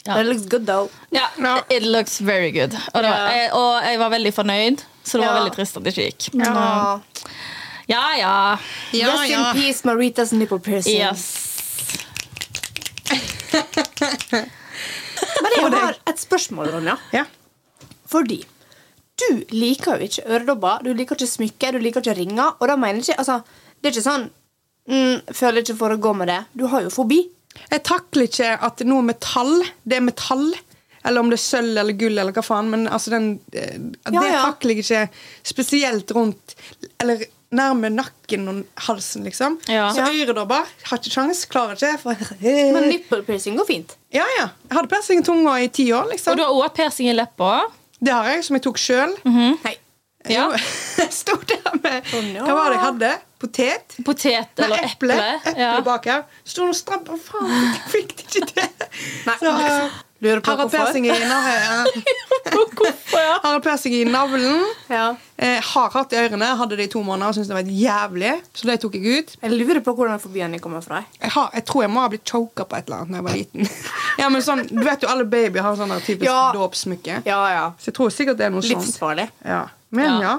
Ja. 0.05 0.17
It 0.19 0.25
looks 0.27 0.45
good, 0.51 0.65
though. 0.67 0.89
Ja, 1.15 1.29
no. 1.37 1.61
it 1.69 1.83
looks 1.87 2.19
very 2.21 2.51
good. 2.51 2.73
Og, 2.93 3.03
var, 3.03 3.29
jeg, 3.31 3.51
og 3.55 3.83
jeg 3.87 3.99
var 4.01 4.09
veldig 4.11 4.33
fornøyd, 4.35 4.81
så 5.03 5.17
det 5.17 5.25
var 5.27 5.33
Ja. 5.35 5.39
veldig 5.41 5.53
trist 5.55 5.77
at 5.79 5.83
det 5.85 5.93
ikke 5.93 6.07
gikk. 6.09 6.33
Men, 6.33 6.45
Ja. 6.45 6.95
uh, 6.95 6.99
ja, 7.87 8.01
ja. 8.19 8.57
Ja, 8.91 9.13
Rest 9.13 9.29
ja. 9.31 9.39
in 9.51 9.61
peace, 9.61 9.85
Maritas 9.87 10.31
nipple 10.35 10.59
piercing. 10.59 10.99
Yes. 10.99 11.39
Men 14.33 15.51
jeg 15.55 15.71
har 15.77 15.97
et 16.09 16.19
spørsmål, 16.19 16.71
Ronja. 16.75 16.97
Ja. 17.13 17.23
Fordi 18.11 18.41
du 19.23 19.27
liker 19.53 19.97
jo 19.97 20.07
ikke 20.09 20.23
øredobber, 20.27 20.83
du 20.83 20.91
liker 20.93 21.15
ikke 21.15 21.29
smykker, 21.29 21.71
du 21.77 21.83
liker 21.83 22.01
ikke 22.03 22.17
ringer. 22.17 22.55
Og 22.59 22.67
da 22.67 22.75
mener 22.75 22.99
jeg 22.99 23.13
ikke 23.13 23.19
altså, 23.23 23.39
Det 23.81 23.89
er 23.89 23.95
ikke 23.95 24.05
sånn 24.05 24.23
mm, 24.89 25.33
Føler 25.35 25.61
ikke 25.63 25.75
for 25.79 25.93
å 25.95 25.99
gå 26.01 26.13
med 26.17 26.27
det. 26.31 26.39
Du 26.57 26.65
har 26.71 26.81
jo 26.85 26.91
fobi. 26.93 27.21
Jeg 27.71 27.83
takler 27.83 28.27
ikke 28.27 28.51
at 28.67 28.81
noe 28.85 29.01
metall 29.05 29.55
Det 29.87 29.97
er 29.97 30.05
metall. 30.05 30.53
Eller 31.05 31.19
om 31.19 31.29
det 31.29 31.35
er 31.35 31.43
sølv 31.43 31.77
eller 31.81 31.93
gull 31.99 32.15
eller 32.17 32.31
hva 32.31 32.43
faen. 32.45 32.69
Men 32.71 32.85
altså 32.87 33.11
den, 33.11 33.39
det 33.51 33.63
Ja, 34.13 34.21
ja. 34.23 34.41
takler 34.45 34.77
jeg 34.77 34.85
ikke 34.85 35.01
spesielt 35.43 36.11
rundt 36.15 36.55
Eller 37.03 37.25
nærme 37.53 37.89
nakken 37.93 38.47
og 38.49 38.61
halsen, 38.87 39.23
liksom. 39.27 39.59
Ja. 39.69 39.91
Så 39.93 40.01
øredobber 40.09 40.63
har 40.87 40.97
ikke 40.97 41.11
sjans, 41.13 41.43
klarer 41.45 41.75
ikke. 41.77 41.99
For, 42.01 42.15
Men 42.41 42.87
nippelpiercing 42.89 43.59
går 43.59 43.67
fint. 43.69 43.93
ja, 44.15 44.23
ja. 44.39 44.47
Jeg 44.69 44.77
hadde 44.79 44.89
persing 44.89 45.21
i 45.21 45.27
tunga 45.27 45.59
i 45.61 45.67
ti 45.69 45.85
år, 45.93 46.07
liksom 46.15 46.33
Og 46.33 46.39
du 46.39 46.43
har 46.47 46.49
også 46.55 46.73
persing 46.79 47.09
i 47.11 47.13
leppa. 47.13 47.51
Det 48.03 48.11
har 48.11 48.31
jeg, 48.31 48.43
som 48.47 48.57
jeg 48.57 48.63
tok 48.65 48.79
sjøl. 48.81 49.13
Nei. 49.27 49.75
Ja. 50.31 50.49
Sto 51.11 51.35
der 51.47 51.73
med 51.83 52.13
ja. 52.35 52.45
Hva 52.45 52.53
var 52.55 52.69
det 52.71 52.77
jeg 52.79 52.85
hadde? 52.85 53.11
Potet? 53.43 53.97
Potet 54.05 54.53
Nei, 54.55 54.65
eller 54.69 54.85
eple. 54.87 55.13
eple. 55.17 55.51
Eple 55.51 55.59
Ja. 55.59 55.73
bak 55.83 56.05
her. 56.07 56.23
Sto 56.47 56.69
og 56.69 56.75
strabba. 56.79 57.17
Faen, 57.19 57.51
jeg 57.75 57.83
fikk 57.91 58.15
det 58.21 58.25
ikke 58.29 58.49
til. 58.53 58.89
Nei. 59.27 59.37
Så, 59.41 59.53
Lurer 60.23 60.39
på 60.39 60.53
Har 60.53 60.61
hvorfor. 60.61 60.85
persing 60.85 61.03
i 61.09 61.15
navlen. 61.27 61.87
Hvorfor, 62.53 63.19
ja? 63.19 63.33
Har 63.43 63.59
persing 63.59 63.93
i 63.97 64.03
navlen. 64.07 64.61
Ja. 64.87 65.09
Eh, 65.35 65.57
har 65.73 65.89
hatt 65.91 66.13
i 66.15 66.19
ørene. 66.21 66.47
Hadde 66.55 66.77
det 66.79 66.85
i 66.87 66.91
to 66.93 67.01
måneder 67.03 67.33
og 67.33 67.35
syntes 67.35 67.49
det 67.51 67.57
var 67.57 67.67
jævlig. 67.67 68.31
Så 68.55 68.69
det 68.69 68.77
tok 68.79 68.95
jeg 68.95 69.17
ut. 69.19 69.33
Jeg 69.41 69.51
lurer 69.51 69.81
på 69.83 69.91
hvordan 69.97 70.21
fobien 70.23 70.55
din 70.55 70.63
kommer 70.63 70.79
fra. 70.85 71.01
Jeg, 71.19 71.33
har, 71.35 71.49
jeg 71.57 71.65
tror 71.67 71.83
jeg 71.83 71.91
må 71.91 72.05
ha 72.05 72.07
blitt 72.13 72.23
choka 72.31 72.63
på 72.63 72.79
et 72.79 72.87
eller 72.87 73.03
annet 73.03 73.11
da 73.11 73.19
jeg 73.19 73.27
var 73.27 73.35
liten. 73.41 73.67
ja, 74.23 74.29
men 74.31 74.45
sånn, 74.47 74.63
Du 74.71 74.79
vet 74.87 75.03
jo 75.03 75.11
alle 75.11 75.27
babyer 75.27 75.59
har 75.67 75.75
sånn 75.81 75.91
typisk 76.07 76.29
Ja. 76.31 76.39
dåpssmykke. 76.55 77.19
Ja, 77.27 77.41
ja. 77.51 77.65
Så 77.79 77.91
jeg 77.91 77.99
tror 77.99 78.15
sikkert 78.15 78.39
det 78.39 78.47
er 78.47 78.55
noe 78.55 78.63
sånt. 78.63 78.79
Livsfarlig. 78.79 79.27
Ja. 79.43 79.65
Men 79.93 80.21
ja. 80.23 80.33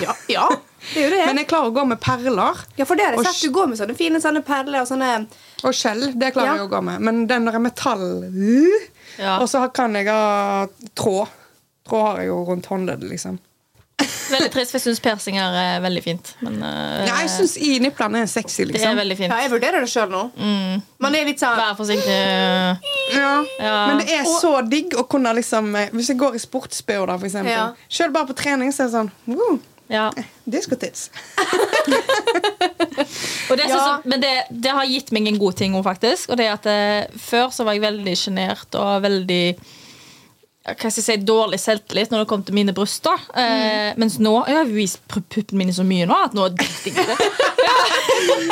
Ja. 0.00 0.14
Ja. 0.30 0.48
Det 0.80 0.96
er 0.96 1.04
jo 1.04 1.10
det. 1.12 1.24
Men 1.28 1.38
jeg 1.42 1.46
klarer 1.50 1.68
å 1.68 1.74
gå 1.76 1.82
med 1.90 1.98
perler 2.00 2.60
ja, 2.78 2.86
for 2.88 2.96
det 2.96 3.04
har 3.04 3.16
jeg 3.18 3.26
sett. 3.26 3.42
Du 3.44 3.52
går 3.52 3.66
med 3.68 3.76
sånne 3.76 3.94
fine 3.98 4.20
sånne 4.22 4.40
perler 4.46 4.80
og 4.80 4.88
sånne 4.88 5.10
og 5.68 5.74
skjell. 5.76 6.06
Det 6.16 6.30
klarer 6.32 6.48
Ja. 6.48 6.54
jeg 6.56 6.64
å 6.64 6.70
gå 6.72 6.80
med. 6.86 7.02
Men 7.04 7.18
den 7.28 7.44
der 7.44 7.58
er 7.58 7.62
metall 7.66 8.06
uh, 8.24 8.86
Ja. 9.20 9.34
Og 9.42 9.50
så 9.52 9.66
kan 9.76 9.98
jeg 9.98 10.08
ha 10.08 10.64
tråd. 10.96 11.28
Tråd 11.84 12.06
har 12.06 12.22
jeg 12.22 12.30
jo 12.30 12.38
rundt 12.48 12.70
håndleddet, 12.70 13.10
liksom. 13.12 13.36
Veldig 14.30 14.50
trist, 14.54 14.70
for 14.72 14.78
jeg 14.78 14.84
syns 14.86 15.00
persinger 15.04 15.56
er 15.60 15.80
veldig 15.84 16.02
fint. 16.04 16.26
Men 16.44 16.54
uh, 16.62 17.06
Ja, 17.08 17.14
jeg 17.24 17.30
syns 17.34 17.54
i 17.60 17.78
niplene 17.82 18.18
er 18.24 18.28
sexy, 18.30 18.62
det 18.64 18.68
er 18.68 18.72
liksom. 18.78 19.00
veldig 19.00 19.16
fint. 19.18 19.32
Ja, 19.34 19.38
jeg 19.44 19.50
vurderer 19.52 19.78
det 19.84 19.90
sjøl 19.92 20.10
nå. 20.12 20.22
Man 21.00 21.12
er 21.18 21.24
litt 21.28 21.40
sånn 21.42 21.56
Vær 21.58 21.74
forsiktig. 21.78 22.18
Ja. 23.16 23.32
Ja. 23.60 23.76
Men 23.90 23.96
det 24.04 24.08
er 24.20 24.24
så 24.30 24.52
digg 24.70 24.88
å 25.00 25.04
kunne 25.10 25.32
liksom 25.34 25.72
eh, 25.76 25.88
Hvis 25.96 26.08
jeg 26.12 26.18
går 26.20 26.32
i 26.38 26.42
sportsbh, 26.42 27.02
da, 27.10 27.14
for 27.18 27.26
eksempel. 27.30 27.52
Ja. 27.52 27.66
Selv 27.90 28.10
bare 28.14 28.26
på 28.30 28.36
trening, 28.38 28.70
så 28.74 28.78
er 28.84 28.88
det 28.90 28.96
sånn 28.98 29.12
wow, 29.34 29.54
Ja. 29.90 30.06
Det, 30.50 30.58
er 33.64 33.68
Ja. 33.68 34.00
men 34.04 34.20
det, 34.22 34.44
det 34.50 34.70
har 34.70 34.84
gitt 34.86 35.10
meg 35.14 35.26
en 35.28 35.38
god 35.40 35.56
ting 35.58 35.74
òg, 35.74 35.84
faktisk. 35.86 36.30
Og 36.30 36.36
det 36.38 36.46
at 36.52 36.66
eh, 36.70 37.04
Før 37.18 37.50
så 37.54 37.64
var 37.66 37.72
jeg 37.76 37.82
veldig 37.84 38.16
sjenert 38.18 38.74
og 38.78 39.02
veldig 39.04 39.44
hva 40.74 40.90
skal 40.90 41.00
jeg 41.00 41.06
si, 41.06 41.16
dårlig 41.26 41.58
selvtillit 41.60 42.12
når 42.12 42.22
det 42.24 42.28
kom 42.30 42.42
til 42.46 42.56
mine 42.56 42.74
bryster. 42.76 43.22
Eh, 43.38 43.90
mens 44.00 44.18
nå 44.22 44.32
Jeg 44.48 44.56
har 44.58 44.70
vist 44.70 45.00
puppene 45.10 45.58
mine 45.62 45.74
så 45.76 45.84
mye 45.86 46.06
nå 46.08 46.16
at 46.26 46.36
nå 46.36 46.48
driter 46.54 46.90
jeg 46.90 47.04
i 47.04 47.08
det. 47.10 47.18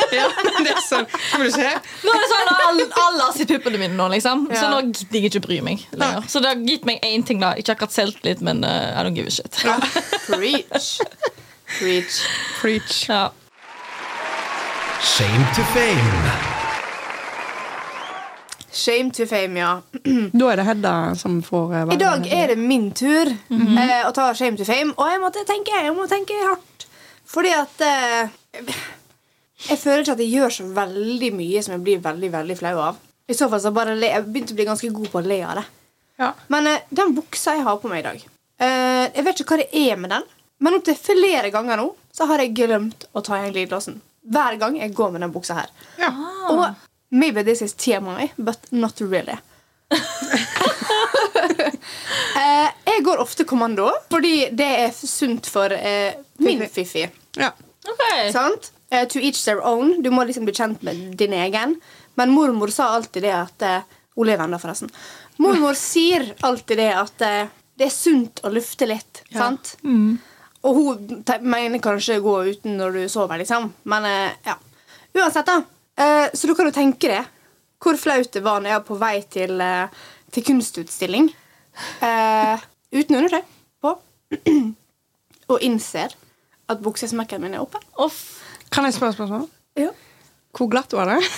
Ja, 0.09 0.25
det 0.63 0.71
er 0.71 0.79
sånn. 0.81 1.05
Skal 1.11 1.43
du 1.45 1.51
se? 1.53 1.69
Nå 2.03 2.13
er 2.13 2.23
det 2.23 2.29
sånn 2.31 2.47
alle, 2.49 2.85
alle 3.03 3.27
har 3.27 3.35
sett 3.37 3.51
puppene 3.51 3.81
mine 3.81 3.97
nå, 3.97 4.07
liksom. 4.15 4.47
Så 4.49 4.65
nå 4.71 4.79
gidder 4.89 5.19
jeg 5.19 5.29
ikke 5.29 5.43
bry 5.45 5.59
meg 5.65 5.83
lenger. 5.93 6.25
Så 6.31 6.41
det 6.43 6.53
har 6.53 6.63
gitt 6.65 6.87
meg 6.89 7.03
én 7.05 7.25
ting, 7.27 7.41
da. 7.43 7.53
Ikke 7.59 7.75
akkurat 7.77 7.93
selvtillit, 7.93 8.41
men 8.45 8.63
uh, 8.65 8.95
I 8.97 9.05
don't 9.05 9.17
give 9.17 9.29
a 9.29 9.33
shit. 9.33 9.61
Preach. 10.27 10.89
Preach. 11.77 12.21
Preach. 12.61 13.03
Ja. 13.09 13.27
Shame 14.99 15.45
to 15.55 15.63
fame. 15.75 16.58
Shame 18.71 19.11
to 19.11 19.25
fame, 19.25 19.59
ja. 19.59 19.81
Da 20.39 20.51
er 20.51 20.59
det 20.61 20.65
Hedda 20.67 20.93
som 21.17 21.39
får 21.45 21.67
være 21.71 21.95
I 21.95 21.99
dag 22.01 22.27
er 22.33 22.51
det 22.53 22.57
min 22.61 22.91
tur 22.95 23.31
eh, 23.31 24.01
å 24.05 24.11
ta 24.15 24.29
shame 24.37 24.59
to 24.59 24.67
fame, 24.67 24.93
og 24.97 25.09
jeg 25.09 25.21
måtte 25.23 25.45
tenke, 25.49 25.73
jeg 25.73 25.95
må 25.95 26.05
tenke 26.11 26.37
hardt. 26.45 26.85
Fordi 27.29 27.53
at 27.53 27.83
eh, 27.85 28.73
Jeg 29.69 29.77
føler 29.81 30.03
ikke 30.03 30.15
at 30.17 30.23
jeg 30.23 30.33
gjør 30.37 30.53
så 30.55 30.67
veldig 30.77 31.31
mye 31.35 31.63
som 31.65 31.75
jeg 31.75 31.83
blir 31.85 32.03
veldig 32.03 32.31
veldig 32.37 32.57
flau 32.61 32.75
av. 32.89 32.99
I 33.29 33.35
så 33.37 33.49
fall 33.51 33.61
så 33.61 33.73
bare 33.75 33.95
le, 33.97 34.09
Jeg 34.13 34.25
begynte 34.29 34.55
å 34.55 34.59
bli 34.59 34.67
ganske 34.69 34.91
god 34.95 35.11
på 35.13 35.21
å 35.21 35.25
le 35.25 35.39
av 35.45 35.59
det. 35.59 35.65
Ja. 36.21 36.33
Men 36.53 36.67
eh, 36.69 36.85
den 36.89 37.15
buksa 37.17 37.57
jeg 37.57 37.65
har 37.65 37.79
på 37.79 37.89
meg 37.91 38.01
i 38.01 38.07
dag 38.09 38.19
eh, 38.19 39.05
Jeg 39.15 39.23
vet 39.23 39.39
ikke 39.39 39.53
hva 39.55 39.61
det 39.61 39.69
er 39.87 39.99
med 40.01 40.11
den, 40.11 40.25
men 40.59 40.75
opptil 40.75 40.97
flere 40.99 41.51
ganger 41.53 41.79
nå 41.79 41.89
så 42.15 42.25
har 42.27 42.41
jeg 42.43 42.51
glemt 42.57 43.05
å 43.15 43.21
ta 43.23 43.37
igjen 43.37 43.53
glidelåsen. 43.55 43.99
Hver 44.29 44.57
gang 44.59 44.75
jeg 44.77 44.91
går 44.97 45.13
med 45.13 45.23
den 45.23 45.31
buksa 45.31 45.55
her. 45.61 45.69
Ja. 46.01 46.09
Og 46.51 46.65
maybe 47.09 47.43
this 47.43 47.61
is 47.61 47.73
TMI, 47.73 48.31
but 48.37 48.71
not 48.71 49.01
really. 49.01 49.37
eh, 52.35 52.69
jeg 52.85 53.03
går 53.03 53.17
ofte 53.17 53.43
kommando 53.43 53.89
fordi 54.11 54.49
det 54.53 54.67
er 54.83 54.91
sunt 54.93 55.47
for 55.49 55.73
eh, 55.73 56.13
min 56.37 56.69
fiffi. 56.69 57.09
ja. 57.37 57.51
Okay. 57.89 58.31
Sant? 58.31 58.71
Eh, 58.89 59.07
to 59.07 59.19
each 59.19 59.45
their 59.45 59.61
own. 59.61 60.01
Du 60.01 60.09
må 60.11 60.23
liksom 60.25 60.45
bli 60.45 60.53
kjent 60.53 60.81
med 60.85 61.15
din 61.17 61.33
egen. 61.33 61.77
Men 62.15 62.33
mormor 62.33 62.71
sa 62.73 62.89
alltid 62.95 63.23
det 63.23 63.33
at 63.35 63.61
eh, 63.65 63.81
Hun 64.15 64.27
lever 64.27 64.43
ennå, 64.43 64.57
forresten. 64.59 64.89
Mormor 65.39 65.73
sier 65.79 66.33
alltid 66.43 66.77
det 66.81 66.89
at 66.97 67.21
eh, 67.23 67.51
det 67.79 67.87
er 67.87 67.93
sunt 67.93 68.41
å 68.43 68.51
lufte 68.51 68.89
litt. 68.89 69.21
Ja. 69.29 69.45
Sant? 69.45 69.77
Og 70.67 70.75
hun 70.75 71.21
mener 71.39 71.79
kanskje 71.79 72.17
gå 72.19 72.33
uten 72.49 72.75
når 72.81 72.97
du 72.97 73.03
sover, 73.09 73.39
liksom. 73.39 73.69
Men 73.87 74.07
ja. 74.43 74.57
Uansett, 75.15 75.47
da. 75.47 75.61
Eh, 75.99 76.27
så 76.33 76.47
du 76.47 76.55
kan 76.55 76.69
jo 76.69 76.75
tenke 76.75 77.11
deg 77.11 77.35
hvor 77.79 77.95
flaut 77.99 78.31
det 78.33 78.43
var 78.43 78.59
når 78.59 78.71
jeg 78.71 78.79
var 78.79 78.87
på 78.87 78.97
vei 78.99 79.15
til, 79.31 79.61
eh, 79.63 79.87
til 80.35 80.45
kunstutstilling 80.47 81.29
eh, 82.03 82.65
uten 82.95 83.19
undertøy 83.19 83.43
på, 83.83 83.93
og 85.51 85.63
innser 85.65 86.15
at 86.69 86.83
buksesmekken 86.83 87.41
min 87.41 87.55
er 87.57 87.63
oppe. 87.63 87.81
Off. 87.97 88.19
Kan 88.71 88.85
jeg 88.85 88.93
spørre 88.97 89.15
spørsmål? 89.15 89.47
Ja. 89.79 89.89
Hvor 90.55 90.69
glatt 90.69 90.93
var 90.93 91.09
det? 91.09 91.19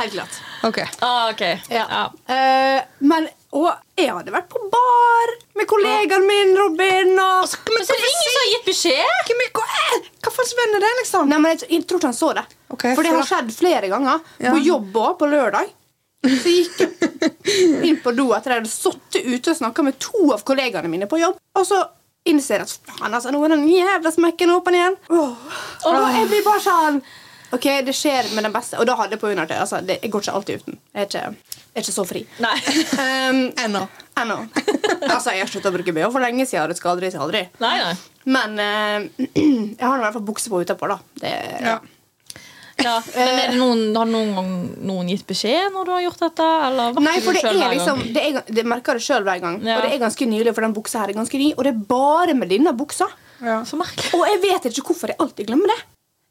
Helt 0.00 0.14
glatt. 0.14 0.40
Ok. 0.64 0.78
Ah, 1.02 1.28
okay. 1.30 1.58
Ja. 1.70 1.84
Ja. 1.90 2.04
Eh, 2.34 2.82
men 2.98 3.28
og 3.50 3.70
jeg 3.98 4.12
hadde 4.14 4.32
vært 4.34 4.46
på 4.52 4.60
bar 4.70 5.32
med 5.58 5.66
kollegaen 5.70 6.26
min, 6.28 6.52
Robin. 6.54 7.10
Og... 7.18 7.56
Men 7.74 7.86
så 7.86 7.96
er 7.96 8.04
det 8.04 8.12
ingen 8.12 8.28
som 8.28 8.38
har 8.38 8.50
gitt 8.52 8.68
beskjed! 8.68 9.32
Hva 9.50 9.66
hva 10.20 10.32
slags 10.36 10.54
venn 10.58 10.76
er 10.76 10.84
det, 10.84 10.90
liksom? 11.00 11.28
Nei, 11.30 11.40
men 11.42 11.56
jeg, 11.56 11.66
jeg 11.72 11.86
tror 11.88 12.00
ikke 12.00 12.10
han 12.12 12.16
så 12.16 12.30
det. 12.36 12.44
Okay, 12.70 12.94
for 12.94 13.06
det 13.06 13.14
har 13.16 13.26
skjedd 13.26 13.52
flere 13.56 13.90
ganger. 13.90 14.22
Ja. 14.38 14.54
På 14.54 14.62
jobb 14.62 14.98
òg, 15.02 15.14
på 15.18 15.28
lørdag. 15.30 15.72
Så 16.20 16.52
gikk 16.52 16.82
jeg 16.84 17.88
inn 17.88 17.96
på 18.04 18.12
do 18.12 18.28
etter 18.36 18.52
jeg 18.52 18.60
hadde 18.60 18.70
sittet 18.70 19.24
ute 19.24 19.54
og 19.54 19.56
snakka 19.56 19.84
med 19.86 19.96
to 20.02 20.28
av 20.34 20.44
kollegaene 20.46 20.90
mine 20.92 21.08
på 21.10 21.18
jobb. 21.20 21.40
Og 21.56 21.66
så 21.66 21.80
innser 22.28 22.60
jeg 22.60 22.68
at 22.68 22.90
faen, 22.90 23.14
altså, 23.16 23.32
nå 23.32 23.40
er 23.46 23.54
den 23.54 23.64
jævla 23.68 24.12
smekken 24.12 24.52
åpen 24.52 24.76
igjen. 24.76 24.98
Åh. 25.16 25.56
Da 25.86 26.10
jeg 26.18 26.28
blir 26.30 26.44
bare 26.44 26.62
sånn 26.62 27.00
Ok, 27.50 27.66
det 27.86 27.94
skjer 27.96 28.28
med 28.34 28.46
den 28.46 28.54
beste. 28.54 28.78
Og 28.78 28.86
da 28.86 28.94
hadde 28.98 29.16
jeg 29.16 29.22
på 29.22 29.30
undertøy. 29.32 29.56
Altså, 29.58 29.80
det, 29.82 29.98
jeg 30.04 30.12
går 30.12 30.24
ikke 30.24 30.34
alltid 30.38 30.62
uten. 30.62 30.80
Jeg 30.94 31.02
er 31.02 31.08
ikke, 31.08 31.22
jeg 31.58 31.74
er 31.74 31.84
ikke 31.84 31.94
så 31.96 32.04
fri. 32.06 32.24
Nei. 32.42 32.56
Um, 32.94 33.40
Ennå. 33.64 33.84
Ennå. 34.22 34.36
altså, 35.14 35.34
jeg 35.34 35.44
har 35.44 35.50
sluttet 35.50 35.70
å 35.72 35.74
bruke 35.74 35.94
BH 35.96 36.10
for 36.14 36.22
lenge 36.22 36.46
siden. 36.46 36.70
Det 36.70 36.78
skal 36.78 36.94
aldri 36.94 37.10
si 37.12 37.20
aldri. 37.20 37.46
Nei, 37.62 37.76
nei. 37.82 37.94
Men 38.30 38.60
uh, 38.60 39.24
jeg 39.80 39.86
har 39.86 39.96
i 39.96 40.04
hvert 40.04 40.18
fall 40.18 40.28
bukse 40.28 40.52
på 40.52 40.62
utapå. 40.62 40.90
da. 40.94 41.00
Det, 41.22 41.34
Ja. 41.66 41.80
Ja. 42.80 42.94
Men 43.12 43.28
er 43.28 43.50
det 43.50 43.58
noen, 43.58 43.80
har 43.92 44.08
noen 44.08 44.30
gang 44.32 44.52
noen 44.88 45.08
gitt 45.12 45.26
beskjed 45.28 45.72
når 45.74 45.84
du 45.84 45.90
har 45.92 46.04
gjort 46.06 46.22
dette? 46.22 46.46
Nei, 47.04 47.16
for 47.20 47.36
det 47.36 47.42
er 47.50 47.74
liksom? 47.74 48.00
Det, 48.14 48.22
er, 48.24 48.52
det 48.56 48.64
merker 48.68 48.96
jeg 48.96 49.04
sjøl 49.04 49.26
hver 49.26 49.42
gang. 49.42 49.58
Ja. 49.60 49.76
Og 49.76 49.84
det 49.84 49.90
er 49.98 50.00
ganske 50.00 50.28
nylig, 50.30 50.54
for 50.56 50.64
den 50.64 50.72
buksa 50.76 51.02
her 51.02 51.12
er 51.12 51.18
ganske 51.18 51.40
ny. 51.40 51.50
Og 51.58 51.66
det 51.66 51.74
er 51.74 51.82
bare 51.90 52.36
med 52.38 52.48
denne 52.52 52.72
buksa. 52.76 53.10
Ja. 53.44 53.60
Så. 53.68 53.76
Og 54.16 54.24
jeg 54.28 54.40
vet 54.46 54.70
ikke 54.70 54.94
hvorfor 54.94 55.12
jeg 55.12 55.20
alltid 55.20 55.50
glemmer 55.50 55.74
det. 55.74 55.78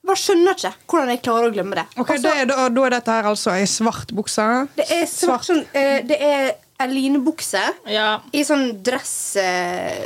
Bare 0.10 0.18
skjønner 0.24 0.58
ikke 0.58 0.72
hvordan 0.90 1.12
jeg 1.14 1.22
klarer 1.28 1.52
å 1.52 1.54
glemme 1.54 1.78
det. 1.78 1.86
Ok, 2.02 2.16
Altså, 2.16 2.24
det 2.26 2.32
er, 2.42 2.50
da, 2.50 2.66
da 2.74 2.88
er 2.88 2.96
dette 2.98 3.18
her 3.20 3.30
altså 3.30 3.54
ei 3.54 3.68
svart 3.70 4.16
bukse. 4.18 4.48
det 4.80 4.88
er 4.96 5.06
svart 5.10 5.46
sånn 5.46 5.62
uh, 5.70 6.00
Det 6.10 6.18
er 6.18 6.50
en 6.80 6.94
linebukse 6.96 7.60
Ja. 7.92 8.22
i 8.32 8.40
sånn 8.48 8.70
dress 8.88 9.36
eh, 9.36 10.06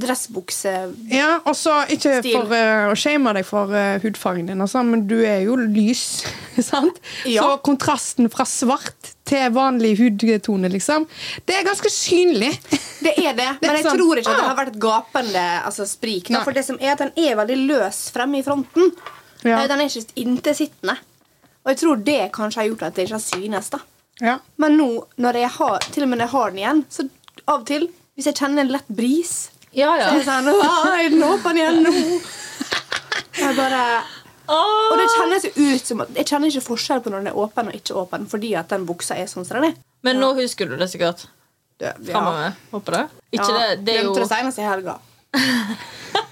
dressbukse 0.00 0.72
Ja, 1.12 1.36
og 1.44 1.54
så 1.54 1.76
ikke 1.92 2.16
Stil. 2.18 2.34
for 2.34 2.50
uh, 2.50 2.88
å 2.90 2.96
shame 2.98 3.30
deg 3.36 3.46
for 3.46 3.70
uh, 3.70 4.00
hudfargen 4.02 4.48
din, 4.50 4.60
altså, 4.64 4.82
men 4.86 5.04
du 5.10 5.20
er 5.22 5.44
jo 5.46 5.54
lys, 5.60 6.02
sant? 6.70 6.98
Ja. 7.28 7.44
Så 7.44 7.60
kontrasten 7.66 8.26
fra 8.32 8.46
svart 8.48 9.12
til 9.30 9.52
vanlig 9.54 9.92
hudtone, 10.00 10.70
liksom, 10.72 11.06
det 11.46 11.60
er 11.60 11.68
ganske 11.68 11.92
synlig. 11.94 12.52
Det 13.00 13.14
er 13.16 13.32
det, 13.32 13.46
men 13.62 13.78
jeg 13.78 13.86
sånn, 13.86 13.96
tror 13.96 14.18
ikke 14.20 14.28
at 14.34 14.42
det 14.42 14.48
har 14.50 14.56
vært 14.58 14.74
et 14.74 14.82
gapende 14.82 15.44
altså, 15.64 15.86
sprik. 15.88 16.26
Da, 16.28 16.42
for 16.44 16.52
det 16.52 16.66
som 16.66 16.76
er 16.82 16.90
at 16.92 17.00
Den 17.00 17.14
er 17.16 17.38
veldig 17.38 17.56
løs 17.70 18.02
fremme 18.12 18.42
i 18.42 18.44
fronten. 18.44 18.90
Ja. 19.44 19.62
Eh, 19.62 19.68
Den 19.68 19.80
er 19.80 19.88
ikke 19.88 20.12
intetsittende. 20.24 20.96
Og 21.64 21.70
jeg 21.72 21.78
tror 21.82 21.96
det 22.04 22.32
kanskje 22.32 22.60
har 22.62 22.68
gjort 22.70 22.82
at 22.88 22.94
det 22.96 23.04
ikke 23.06 23.18
har 23.18 23.24
synes. 23.24 23.70
da 23.70 23.78
Ja. 24.20 24.38
Men 24.56 24.76
nå, 24.76 24.88
når 25.18 25.32
jeg 25.40 25.48
har, 25.50 25.78
til 25.92 26.02
og 26.02 26.08
med 26.08 26.18
når 26.18 26.26
jeg 26.26 26.34
har 26.34 26.50
den 26.50 26.58
igjen, 26.58 26.84
så 26.90 27.08
av 27.48 27.60
og 27.60 27.66
til, 27.66 27.88
hvis 28.16 28.26
jeg 28.26 28.34
kjenner 28.36 28.60
en 28.60 28.68
lett 28.72 28.88
bris, 28.88 29.50
Ja, 29.72 29.92
så 29.94 30.10
er 30.10 30.16
jeg 30.18 30.24
sånn 30.26 30.48
«Åh, 30.50 30.86
Er 30.98 31.10
den 31.10 31.22
åpen 31.22 31.56
igjen 31.56 31.82
nå? 31.84 31.92
Jeg 33.38 33.56
bare 33.56 34.02
Og 34.50 34.96
det 34.98 35.06
kjennes 35.14 35.44
ut 35.56 35.86
som 35.86 36.00
at 36.00 36.08
Jeg 36.16 36.26
kjenner 36.26 36.50
ikke 36.50 36.64
forskjell 36.66 37.00
på 37.04 37.10
når 37.12 37.22
den 37.22 37.28
er 37.30 37.38
åpen 37.38 37.68
og 37.70 37.74
ikke 37.78 37.94
åpen, 37.94 38.26
fordi 38.28 38.50
at 38.58 38.68
den 38.68 38.84
buksa 38.88 39.14
er 39.16 39.26
sånn 39.30 39.46
som 39.46 39.60
den 39.60 39.70
er. 39.70 39.76
Men 40.02 40.18
nå 40.18 40.32
husker 40.34 40.66
du 40.66 40.74
det 40.76 40.88
sikkert. 40.90 41.28
Det, 41.78 41.94
Framover. 42.10 42.52
Håper 42.72 42.92
det. 42.98 43.04
Ikke 43.38 43.52
det, 43.54 43.84
det 43.86 43.94
er 43.94 44.02
jo 44.02 44.12
Glemte 44.12 44.20
det 44.26 44.28
senest 44.28 44.58
i 44.58 44.66
helga. 44.66 44.98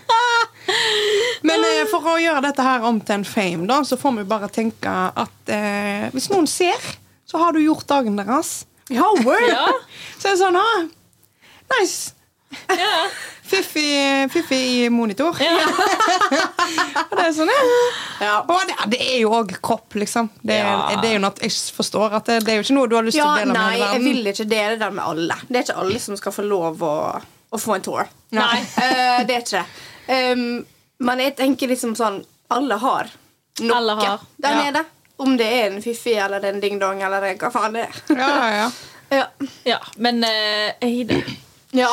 Men 1.48 1.64
eh, 1.64 1.84
for 1.90 2.04
å 2.12 2.16
gjøre 2.20 2.42
dette 2.48 2.64
her 2.66 2.84
om 2.88 2.98
til 3.00 3.20
en 3.20 3.24
fame, 3.28 3.66
da, 3.70 3.80
så 3.86 3.96
får 4.00 4.16
vi 4.20 4.26
bare 4.28 4.48
tenke 4.52 4.90
at 5.22 5.52
eh, 5.54 6.08
hvis 6.14 6.28
noen 6.32 6.48
ser, 6.50 6.82
så 7.28 7.40
har 7.42 7.54
du 7.56 7.60
gjort 7.62 7.86
dagen 7.88 8.16
deres. 8.18 8.64
Ja, 8.90 9.06
word! 9.24 9.48
Ja. 9.48 9.66
Så 10.18 10.30
er 10.30 10.36
det 10.36 10.38
sånn 10.42 10.56
ha. 10.58 10.70
Nice! 11.76 12.14
ja. 12.72 12.94
Fiffig, 13.48 14.28
fiffig 14.28 14.90
monitor. 14.92 15.36
ja. 15.40 15.54
Og 17.08 17.14
det 17.16 17.22
er 17.24 17.30
sånn, 17.32 17.48
ja. 17.48 17.62
Ja. 18.20 18.32
Og 18.44 18.58
det, 18.68 18.74
det 18.92 18.98
er 19.06 19.22
jo 19.22 19.30
òg 19.38 19.54
kropp, 19.64 19.96
liksom. 19.96 20.28
Det, 20.42 20.58
Ja. 20.60 20.74
det 21.00 21.08
er 21.08 21.14
jo 21.16 21.22
noe 21.24 21.40
jeg 21.46 21.54
forstår 21.72 22.18
at 22.18 22.28
det, 22.28 22.36
det 22.44 22.52
er 22.52 22.58
jo 22.60 22.66
ikke 22.66 22.76
noe 22.76 22.90
du 22.92 22.96
har 22.98 23.06
lyst 23.06 23.16
til 23.16 23.22
Ja, 23.24 23.30
å 23.32 23.38
dele 23.40 23.54
med 23.54 23.56
nei, 23.56 23.78
verden. 23.80 23.94
jeg 23.94 24.04
vil 24.04 24.32
ikke 24.34 24.46
dele 24.50 24.76
det 24.82 24.90
med 24.98 25.04
alle. 25.04 25.38
Det 25.48 25.56
er 25.62 25.64
ikke 25.64 25.78
alle 25.80 26.02
som 26.04 26.18
skal 26.20 26.34
få 26.36 26.44
lov 26.44 26.84
å, 26.84 26.92
å 27.24 27.60
få 27.62 27.78
en 27.78 27.86
tour. 27.88 28.10
Nei. 28.36 28.58
Eh, 28.84 29.22
det 29.28 29.38
er 29.38 29.46
ikke 29.46 29.62
det. 29.62 29.64
Um, 30.08 30.66
men 30.98 31.20
jeg 31.20 31.34
tenker 31.36 31.68
liksom 31.68 31.92
sånn 31.98 32.22
Alle 32.48 32.78
har 32.80 33.10
noe 33.60 33.74
Alle 33.76 33.96
har, 33.98 34.22
der 34.40 34.54
ja. 34.54 34.62
nede. 34.64 34.84
Om 35.18 35.34
det 35.36 35.46
er 35.50 35.66
en 35.66 35.82
fiffi 35.82 36.14
eller 36.14 36.44
en 36.46 36.60
ding-dong 36.62 37.02
eller 37.02 37.26
hva 37.40 37.50
faen 37.50 37.74
det 37.74 37.88
er. 37.88 37.98
Ja, 38.14 38.28
ja, 38.28 38.48
ja. 38.62 38.70
Ja. 39.08 39.24
ja. 39.64 39.78
Men 39.96 40.20
uh, 40.24 40.70
Eide 40.84 41.22
Ja. 41.72 41.88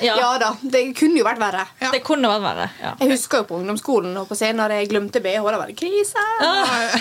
ja. 0.00 0.14
ja 0.20 0.28
da. 0.38 0.50
Det 0.60 0.82
kunne 0.98 1.16
jo 1.18 1.24
vært 1.24 1.40
verre. 1.40 1.64
Ja. 1.80 1.90
Det 1.94 2.02
kunne 2.04 2.28
vært 2.28 2.44
verre. 2.44 2.68
Ja. 2.82 2.92
Jeg 3.00 3.14
husker 3.14 3.42
jo 3.42 3.48
på 3.48 3.58
ungdomsskolen 3.58 4.16
og 4.20 4.28
på 4.28 4.36
scenen 4.38 4.60
når 4.60 4.76
jeg 4.76 4.90
glemte 4.92 5.22
BH. 5.24 5.40
Da 5.48 5.60
var 5.62 5.72
det 5.72 5.78
krise. 5.80 6.26
Ah. 6.44 6.92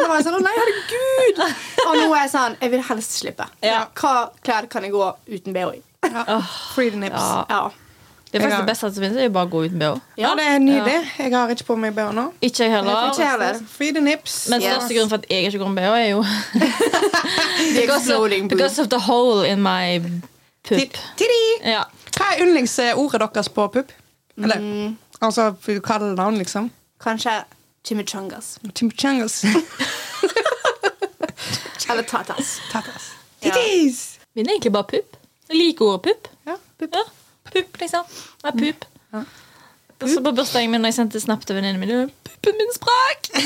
Da 0.00 0.08
var 0.08 0.20
jeg 0.20 0.26
sånn, 0.28 0.44
nei, 0.44 0.52
herregud 0.56 1.40
Og 1.86 1.96
nå 1.98 2.06
er 2.08 2.22
jeg 2.22 2.32
sånn, 2.32 2.56
jeg 2.60 2.74
vil 2.76 2.84
helst 2.92 3.16
slippe. 3.20 3.48
Ja. 3.64 3.82
Hva 3.96 4.14
klær 4.44 4.68
kan 4.72 4.86
jeg 4.86 4.94
gå 4.94 5.08
uten 5.28 5.56
BH 5.56 5.78
i? 5.80 5.82
Free 6.74 6.92
the 6.92 7.00
nips. 7.00 7.32
Ja. 7.50 7.64
Ja. 8.32 8.38
Det 8.38 8.44
er 8.44 8.44
faktisk 8.46 8.60
det 8.60 8.66
beste 8.70 8.90
som 8.94 9.02
finnes, 9.02 9.16
er 9.18 9.22
jo 9.26 9.30
bare 9.34 9.46
å 9.46 9.50
gå 9.50 9.60
uten 9.66 9.78
BH. 9.80 10.00
Ja, 10.20 10.28
det 10.38 10.44
er 10.46 10.58
nydelig. 10.62 10.98
Jeg 11.18 11.32
har 11.34 11.48
ikke 11.50 11.64
på 11.66 11.76
meg 11.82 11.94
BH 11.96 12.12
nå. 12.14 12.24
Ikke 12.46 12.62
jeg 12.62 12.70
heller. 12.70 13.08
Ikke 13.10 13.26
heller. 13.26 13.58
Free 13.68 13.92
the 13.92 14.00
nips. 14.00 14.36
Men 14.52 14.62
Yes. 14.62 14.70
største 14.76 14.94
grunnen 14.94 15.08
for 15.10 15.16
at 15.18 15.26
jeg 15.30 15.44
ikke 15.48 15.58
går 15.58 15.68
med 15.68 15.82
BH, 15.82 15.98
er 15.98 16.08
jo 16.10 16.24
because 17.80 18.10
of, 18.14 18.48
because 18.48 18.78
of 18.82 18.88
the 18.88 18.98
hole 19.00 19.42
in 19.48 19.62
my 19.62 19.98
pupp. 20.68 20.94
Ja. 21.66 21.82
Hva 22.16 22.24
er 22.36 22.44
yndlingsordet 22.44 23.34
deres 23.34 23.48
på 23.48 23.66
pupp? 23.72 23.90
Eller 24.38 24.58
Mm. 24.60 24.96
altså 25.20 25.54
kallenavn, 25.84 26.38
liksom? 26.38 26.70
Kanskje 27.00 27.30
chimichangas. 27.84 28.58
Chimichangas. 28.76 29.44
Eller 31.90 32.02
tatas. 32.02 32.60
Tatas. 32.72 33.10
Ja. 33.42 33.50
Tittis! 33.50 34.18
Min 34.36 34.46
er 34.46 34.50
egentlig 34.52 34.72
bare 34.72 34.84
pupp. 34.84 35.16
Jeg 35.48 35.56
liker 35.58 35.84
ordet 35.84 36.02
pupp. 36.02 36.28
Ja, 36.46 36.54
pupp. 36.78 36.94
Ja, 36.94 37.02
pupp, 37.52 37.80
liksom. 37.80 38.04
Ja, 38.44 38.50
pupp. 38.50 38.84
Og 40.00 40.08
så 40.08 40.22
på 40.24 40.32
bursdagen 40.32 40.70
min 40.72 40.80
når 40.80 40.94
jeg 40.94 41.00
sendte 41.02 41.20
snap 41.20 41.42
til 41.46 41.56
venninnen 41.58 41.80
min 41.82 42.10
Puppen 42.24 42.56
min 42.56 42.72
sprakk! 42.76 43.20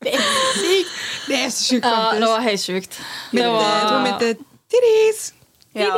Det 0.00 0.14
er 0.14 0.20
sykt. 0.56 0.92
Det 1.28 1.36
er 1.36 1.48
så 1.52 1.64
sjukt, 1.64 1.84
Ja, 1.84 2.12
det 2.16 2.28
var 2.28 2.40
helt 2.40 2.60
sjukt. 2.60 2.94
Det 3.32 3.40
jeg 3.42 3.50
tror 3.50 3.98
var 3.98 4.04
mitt 4.06 4.22
er 4.24 4.34
Titties. 4.70 5.34
Ja. 5.74 5.90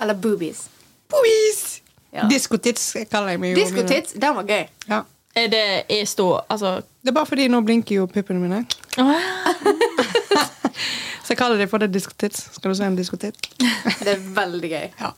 Eller 0.00 0.14
boobies. 0.14 0.64
Boobies! 1.08 1.82
Ja. 2.12 2.26
Diskotits 2.30 2.96
kaller 3.10 3.34
jeg 3.34 3.40
meg 3.42 3.52
jo. 3.54 3.60
Diskotits, 3.60 4.12
den 4.12 4.36
var 4.36 4.48
gøy. 4.48 4.66
Ja. 4.88 5.00
Er 5.36 5.46
det 5.50 5.62
er 5.90 6.04
stå 6.06 6.26
Altså 6.48 6.80
Det 7.04 7.10
er 7.12 7.16
bare 7.18 7.28
fordi 7.28 7.48
nå 7.52 7.60
blinker 7.66 7.98
jo 7.98 8.06
puppene 8.08 8.40
mine. 8.40 8.62
Så 11.24 11.32
jeg 11.32 11.38
kaller 11.40 11.56
det 11.60 11.68
for 11.72 11.80
det 11.80 11.90
diskotits. 11.92 12.46
Skal 12.56 12.72
du 12.72 12.76
se 12.78 12.84
en 12.88 12.96
diskotitt? 12.98 13.36
Det 14.04 14.10
er 14.16 14.20
veldig 14.36 14.70
gøy. 14.72 14.86
Ja. 15.00 15.12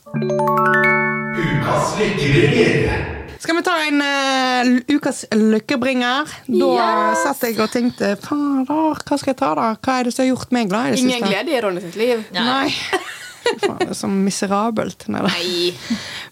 Skal 3.38 3.56
vi 3.58 3.62
ta 3.66 3.74
en 3.84 4.00
uh, 4.02 4.70
ukas 4.96 5.24
lykkebringer? 5.34 6.30
Da 6.48 6.68
Yes! 6.72 7.22
satt 7.22 7.42
jeg 7.46 7.58
og 7.62 7.70
tenkte 7.70 8.14
Fader, 8.22 8.66
hva 9.06 9.18
skal 9.20 9.32
jeg 9.34 9.38
ta, 9.38 9.50
da? 9.58 9.66
Hva 9.78 9.98
er 10.00 10.08
det 10.08 10.14
som 10.16 10.24
har 10.24 10.30
gjort 10.32 10.54
meg 10.56 10.70
glad 10.72 10.88
i 10.88 10.94
det 10.96 11.02
Ingen 11.04 11.18
siste? 11.20 11.30
glede 11.30 11.54
i 11.54 11.60
Ronny 11.62 11.82
sitt 11.84 11.98
liv. 12.00 12.22
Nei. 12.34 12.70
Faen, 13.62 13.76
det 13.82 13.90
er 13.92 13.98
så 13.98 14.08
miserabelt. 14.10 15.06
Nei. 15.12 15.74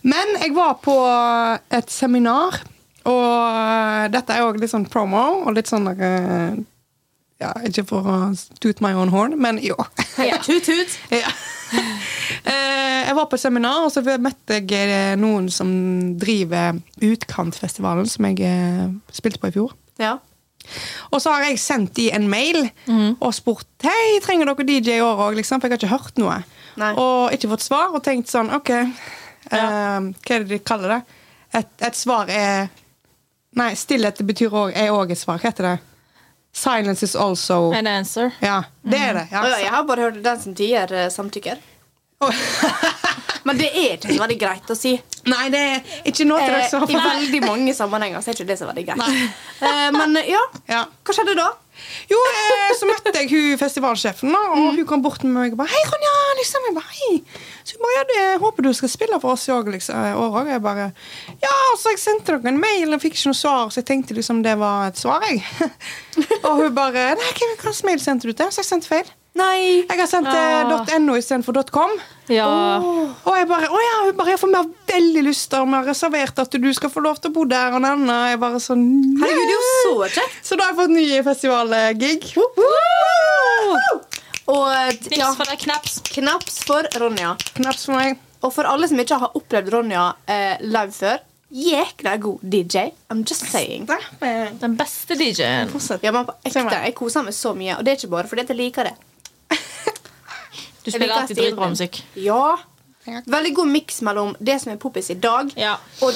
Men 0.03 0.35
jeg 0.40 0.55
var 0.57 0.79
på 0.83 0.97
et 1.79 1.93
seminar, 1.95 2.59
og 3.05 3.57
eh, 3.59 4.07
dette 4.14 4.33
er 4.37 4.43
jo 4.45 4.53
litt 4.59 4.73
sånn 4.73 4.87
promo, 4.90 5.25
og 5.45 5.55
litt 5.57 5.69
sånn 5.71 5.88
eh, 5.95 6.55
Ja, 7.43 7.51
ikke 7.67 7.83
for 7.88 8.07
å 8.09 8.17
toot 8.62 8.81
my 8.85 8.93
own 8.97 9.11
horn, 9.12 9.35
men 9.43 9.59
jo. 9.62 9.75
Tut, 10.47 10.64
tut. 10.69 10.99
ja. 11.12 11.33
Eh, 12.45 13.01
Jeg 13.09 13.17
var 13.19 13.27
på 13.29 13.37
et 13.37 13.43
seminar, 13.43 13.83
og 13.85 13.90
så 13.93 14.01
møtte 14.23 14.61
jeg 14.62 15.19
noen 15.21 15.51
som 15.53 15.69
driver 16.21 16.79
Utkantfestivalen, 17.05 18.07
som 18.09 18.29
jeg 18.31 18.55
spilte 19.12 19.40
på 19.43 19.51
i 19.51 19.55
fjor. 19.59 19.75
Ja. 20.01 20.14
Og 21.12 21.21
så 21.21 21.35
har 21.35 21.45
jeg 21.45 21.59
sendt 21.61 21.93
de 21.99 22.07
en 22.17 22.25
mail 22.33 22.62
og 23.21 23.35
spurt 23.37 23.67
Hei, 23.85 24.14
trenger 24.25 24.49
dere 24.49 24.64
DJ 24.64 24.95
i 24.97 25.03
år 25.05 25.21
òg, 25.27 25.35
liksom? 25.37 25.61
For 25.61 25.69
jeg 25.69 25.77
har 25.77 25.83
ikke 25.83 25.93
hørt 25.93 26.23
noe. 26.23 26.38
Nei. 26.81 26.93
Og 26.99 27.35
ikke 27.37 27.51
fått 27.53 27.67
svar, 27.67 27.93
og 27.93 28.01
tenkt 28.07 28.33
sånn 28.33 28.49
OK, 28.57 28.71
eh, 28.73 28.88
hva 29.53 30.38
er 30.38 30.47
det 30.47 30.49
de 30.55 30.59
kaller 30.64 30.95
det? 30.97 31.03
Et, 31.61 31.69
et 31.90 31.99
svar 31.99 32.33
er 32.33 32.71
Nei, 33.55 33.73
stillhet 33.79 34.19
betyr 34.27 34.51
også, 34.53 34.75
er 34.77 34.90
òg 34.95 35.12
et 35.14 35.19
svar. 35.21 35.38
Hva 35.38 35.51
heter 35.53 35.69
det? 35.69 35.77
Silence 36.55 37.03
is 37.03 37.17
also 37.19 37.73
An 37.75 37.87
answer. 37.90 38.31
Ja, 38.43 38.61
det 38.83 38.99
er 38.99 39.14
det. 39.19 39.29
Ja, 39.33 39.43
oh, 39.43 39.49
Ja. 39.51 39.59
jeg 39.59 39.71
har 39.75 39.85
bare 39.85 40.01
hørt 40.09 40.23
den 40.23 40.40
som 40.40 40.55
tier 40.55 40.87
samtykker. 41.11 41.59
samtykker. 41.59 41.62
Men 43.45 43.59
det 43.61 43.67
er 43.77 43.97
ikke 43.99 44.14
så 44.14 44.23
veldig 44.23 44.37
greit 44.40 44.71
å 44.73 44.77
si. 44.79 44.95
Nei, 45.29 45.49
det 45.53 45.61
er 45.61 45.81
ikke 46.09 46.25
noe 46.29 46.40
til 46.40 46.55
dere 46.55 46.62
Eh, 46.62 46.69
som 46.71 46.81
har 46.81 46.88
I 46.88 46.95
fått 46.95 47.09
veldig 47.11 47.40
mange 47.45 47.75
sammenhenger 47.77 48.23
så 48.25 48.31
er 48.33 48.38
ikke 48.38 48.47
det 48.49 48.57
så 48.61 48.69
veldig 48.71 48.85
greit. 48.88 49.03
uh, 49.61 49.90
men 49.93 50.17
ja, 50.29 50.40
Ja. 50.71 50.85
hva 51.05 51.17
skjedde 51.17 51.35
da? 51.37 51.51
Jo, 52.11 52.19
eh, 52.31 52.73
så 52.79 52.87
møtte 52.89 53.13
jeg 53.15 53.31
hun 53.31 53.59
festivalsjefen, 53.59 54.31
da, 54.33 54.39
og 54.53 54.57
Mm. 54.59 54.77
hun 54.77 54.87
kom 54.87 55.03
bort 55.03 55.23
med 55.25 55.33
meg 55.33 55.53
og 55.53 55.59
bare 55.59 55.69
'Hei, 55.69 55.83
Ronja!' 55.91 56.37
liksom. 56.39 56.61
Jeg 56.67 56.75
bare, 56.75 56.93
hei. 57.01 57.23
Så 57.65 57.77
hun 57.77 57.83
bare, 57.85 57.97
ja, 57.99 58.05
det, 58.13 58.41
håper 58.41 58.63
du 58.63 58.73
skal 58.73 58.89
spille 58.89 59.21
for 59.21 59.33
oss 59.33 59.49
i 59.49 59.53
år, 59.53 59.65
liksom, 59.73 59.95
i 59.95 60.13
år 60.15 60.31
også. 60.41 60.51
Jeg 60.51 60.63
bare 60.63 60.93
Ja, 61.43 61.57
så 61.79 61.89
jeg 61.91 61.99
sendte 61.99 62.27
dere 62.33 62.49
en 62.49 62.61
mail 62.61 62.95
og 62.95 63.01
fikk 63.01 63.15
ikke 63.15 63.27
noe 63.27 63.35
svar, 63.35 63.69
så 63.71 63.77
jeg 63.83 63.87
tenkte 63.87 64.15
liksom 64.15 64.43
det 64.43 64.59
var 64.59 64.87
et 64.89 64.97
svar, 64.99 65.21
jeg. 65.29 65.43
og 66.45 66.57
hun 66.57 66.75
bare 66.75 67.15
'Nei, 67.17 67.33
hvilken 67.33 67.85
mail 67.85 68.01
sendte 68.01 68.27
du 68.29 68.33
til?' 68.33 68.51
Så 68.53 68.59
jeg 68.63 68.67
sendte 68.67 68.89
feil. 68.89 69.11
Nei. 69.35 69.83
Jeg 69.83 69.99
har 69.99 70.07
sendt 70.07 70.31
ja. 70.31 70.99
.no 71.03 71.16
istedenfor 71.18 71.57
.com. 71.75 71.90
Ja. 72.31 72.47
Og 72.79 73.35
jeg 73.35 73.49
bare, 73.51 73.66
å 73.66 73.81
ja, 73.83 73.94
hun 74.07 74.16
bare, 74.16 74.33
jeg 74.33 74.40
får 74.40 74.53
mer 74.53 74.68
veldig 74.88 75.25
lyst 75.27 75.51
til 75.53 75.66
Vi 75.66 75.75
har 75.75 75.88
reservert 75.90 76.38
at 76.40 76.55
du 76.62 76.68
skal 76.77 76.92
få 76.92 77.03
lov 77.05 77.18
til 77.20 77.33
å 77.33 77.35
bo 77.35 77.42
der 77.51 77.75
og 77.75 77.83
denne. 77.85 78.18
Jeg 78.31 78.40
bare 78.42 78.61
sånn 78.62 78.85
Herregud, 79.20 79.42
det 79.42 79.51
er 79.51 79.57
jo 79.57 79.64
så 79.66 80.09
kjekt. 80.20 80.38
Så 80.47 80.59
da 80.59 80.68
har 80.68 80.73
jeg 80.73 80.81
fått 80.81 80.94
ny 80.94 81.07
festivalgig. 81.27 82.31
Og 84.44 84.66
eh, 84.70 84.90
ja, 85.16 85.31
for 85.33 85.49
deg, 85.49 85.61
knaps. 85.64 85.99
knaps 86.14 86.59
for 86.68 86.88
Ronja. 87.01 87.35
Knaps 87.57 87.87
for 87.88 87.97
meg. 87.99 88.20
Og 88.44 88.53
for 88.53 88.68
alle 88.68 88.87
som 88.90 89.01
ikke 89.01 89.18
har 89.23 89.38
opplevd 89.38 89.70
Ronja 89.73 90.09
eh, 90.31 90.61
live 90.62 90.92
før, 90.94 91.23
jækla 91.55 92.16
god 92.20 92.44
DJ. 92.53 92.90
I'm 93.11 93.25
just 93.25 93.49
saying. 93.51 93.88
Den 94.61 94.77
beste 94.77 95.16
DJ-en. 95.16 95.73
Ja, 96.05 96.12
men 96.12 96.29
på 96.29 96.37
ekte, 96.44 96.66
Jeg 96.85 96.94
koser 96.99 97.25
meg 97.25 97.35
så 97.37 97.55
mye, 97.57 97.79
og 97.79 97.85
det 97.87 97.94
er 97.94 98.01
ikke 98.03 98.12
bare 98.14 98.31
fordi 98.31 98.44
jeg 98.53 98.59
liker 98.61 98.90
det. 98.90 98.94
Du 100.85 100.92
spiller 100.92 101.16
alltid 101.16 101.40
dritbra 101.40 101.68
musikk. 101.73 102.03
Ja. 102.20 102.57
Veldig 103.05 103.53
god 103.57 103.68
miks 103.73 104.01
mellom 104.05 104.33
det 104.40 104.59
som 104.62 104.73
er 104.73 104.81
poppis 104.81 105.11
i 105.12 105.18
dag, 105.20 105.53
Ja. 105.61 105.77
og 106.01 106.14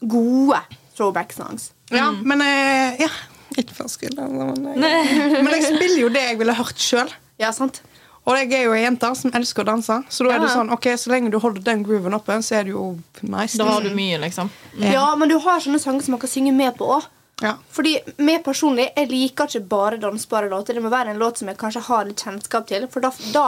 gode 0.00 0.60
throwback-songs. 0.96 1.72
Ja, 1.94 2.10
men 2.10 2.42
eh, 2.42 3.00
ja. 3.04 3.10
Ikke 3.54 3.74
for 3.74 3.86
altså, 3.86 4.08
men, 4.10 4.80
men 5.44 5.50
jeg 5.54 5.66
spiller 5.68 6.00
jo 6.00 6.08
det 6.10 6.24
jeg 6.26 6.38
ville 6.40 6.54
hørt 6.58 6.80
sjøl. 6.82 7.12
Ja, 7.38 7.52
sant? 7.54 7.82
Og 8.24 8.38
jeg 8.40 8.54
er 8.56 8.62
jo 8.64 8.72
ei 8.72 8.82
jente 8.86 9.10
som 9.18 9.34
elsker 9.36 9.62
å 9.62 9.68
danse. 9.68 9.98
Så 10.08 10.24
da 10.24 10.32
er 10.34 10.40
det 10.42 10.48
sånn, 10.54 10.70
ok, 10.72 10.88
så 10.98 11.12
lenge 11.12 11.30
du 11.30 11.36
holder 11.42 11.60
den 11.66 11.82
grooven 11.84 12.16
oppe, 12.16 12.38
så 12.42 12.56
er 12.60 12.64
det 12.66 12.72
jo 12.72 12.86
nice. 13.20 13.58
Da 13.60 13.66
har 13.68 13.84
du 13.84 13.92
mye, 13.94 14.16
liksom. 14.22 14.48
Ja. 14.80 15.10
men 15.20 15.28
du 15.28 15.36
har 15.44 15.60
sånne 15.60 15.80
sanger 15.82 16.06
som 16.06 16.16
man 16.16 16.22
kan 16.22 16.32
synge 16.32 16.54
med 16.56 16.72
på 16.78 16.88
òg. 16.96 17.10
Ja. 17.42 17.56
Fordi 17.74 17.98
meg 18.24 18.44
personlig, 18.46 18.88
jeg 18.96 19.10
liker 19.10 19.50
ikke 19.50 19.68
bare 19.68 20.00
dansbare 20.00 20.48
låter. 20.48 20.76
Det 20.78 20.82
må 20.84 20.92
være 20.92 21.12
en 21.12 21.20
låt 21.20 21.42
som 21.42 21.50
jeg 21.50 21.58
kanskje 21.60 21.84
har 21.84 22.08
litt 22.08 22.22
kjennskap 22.24 22.66
til, 22.70 22.86
for 22.88 23.04
da, 23.04 23.10
da, 23.34 23.44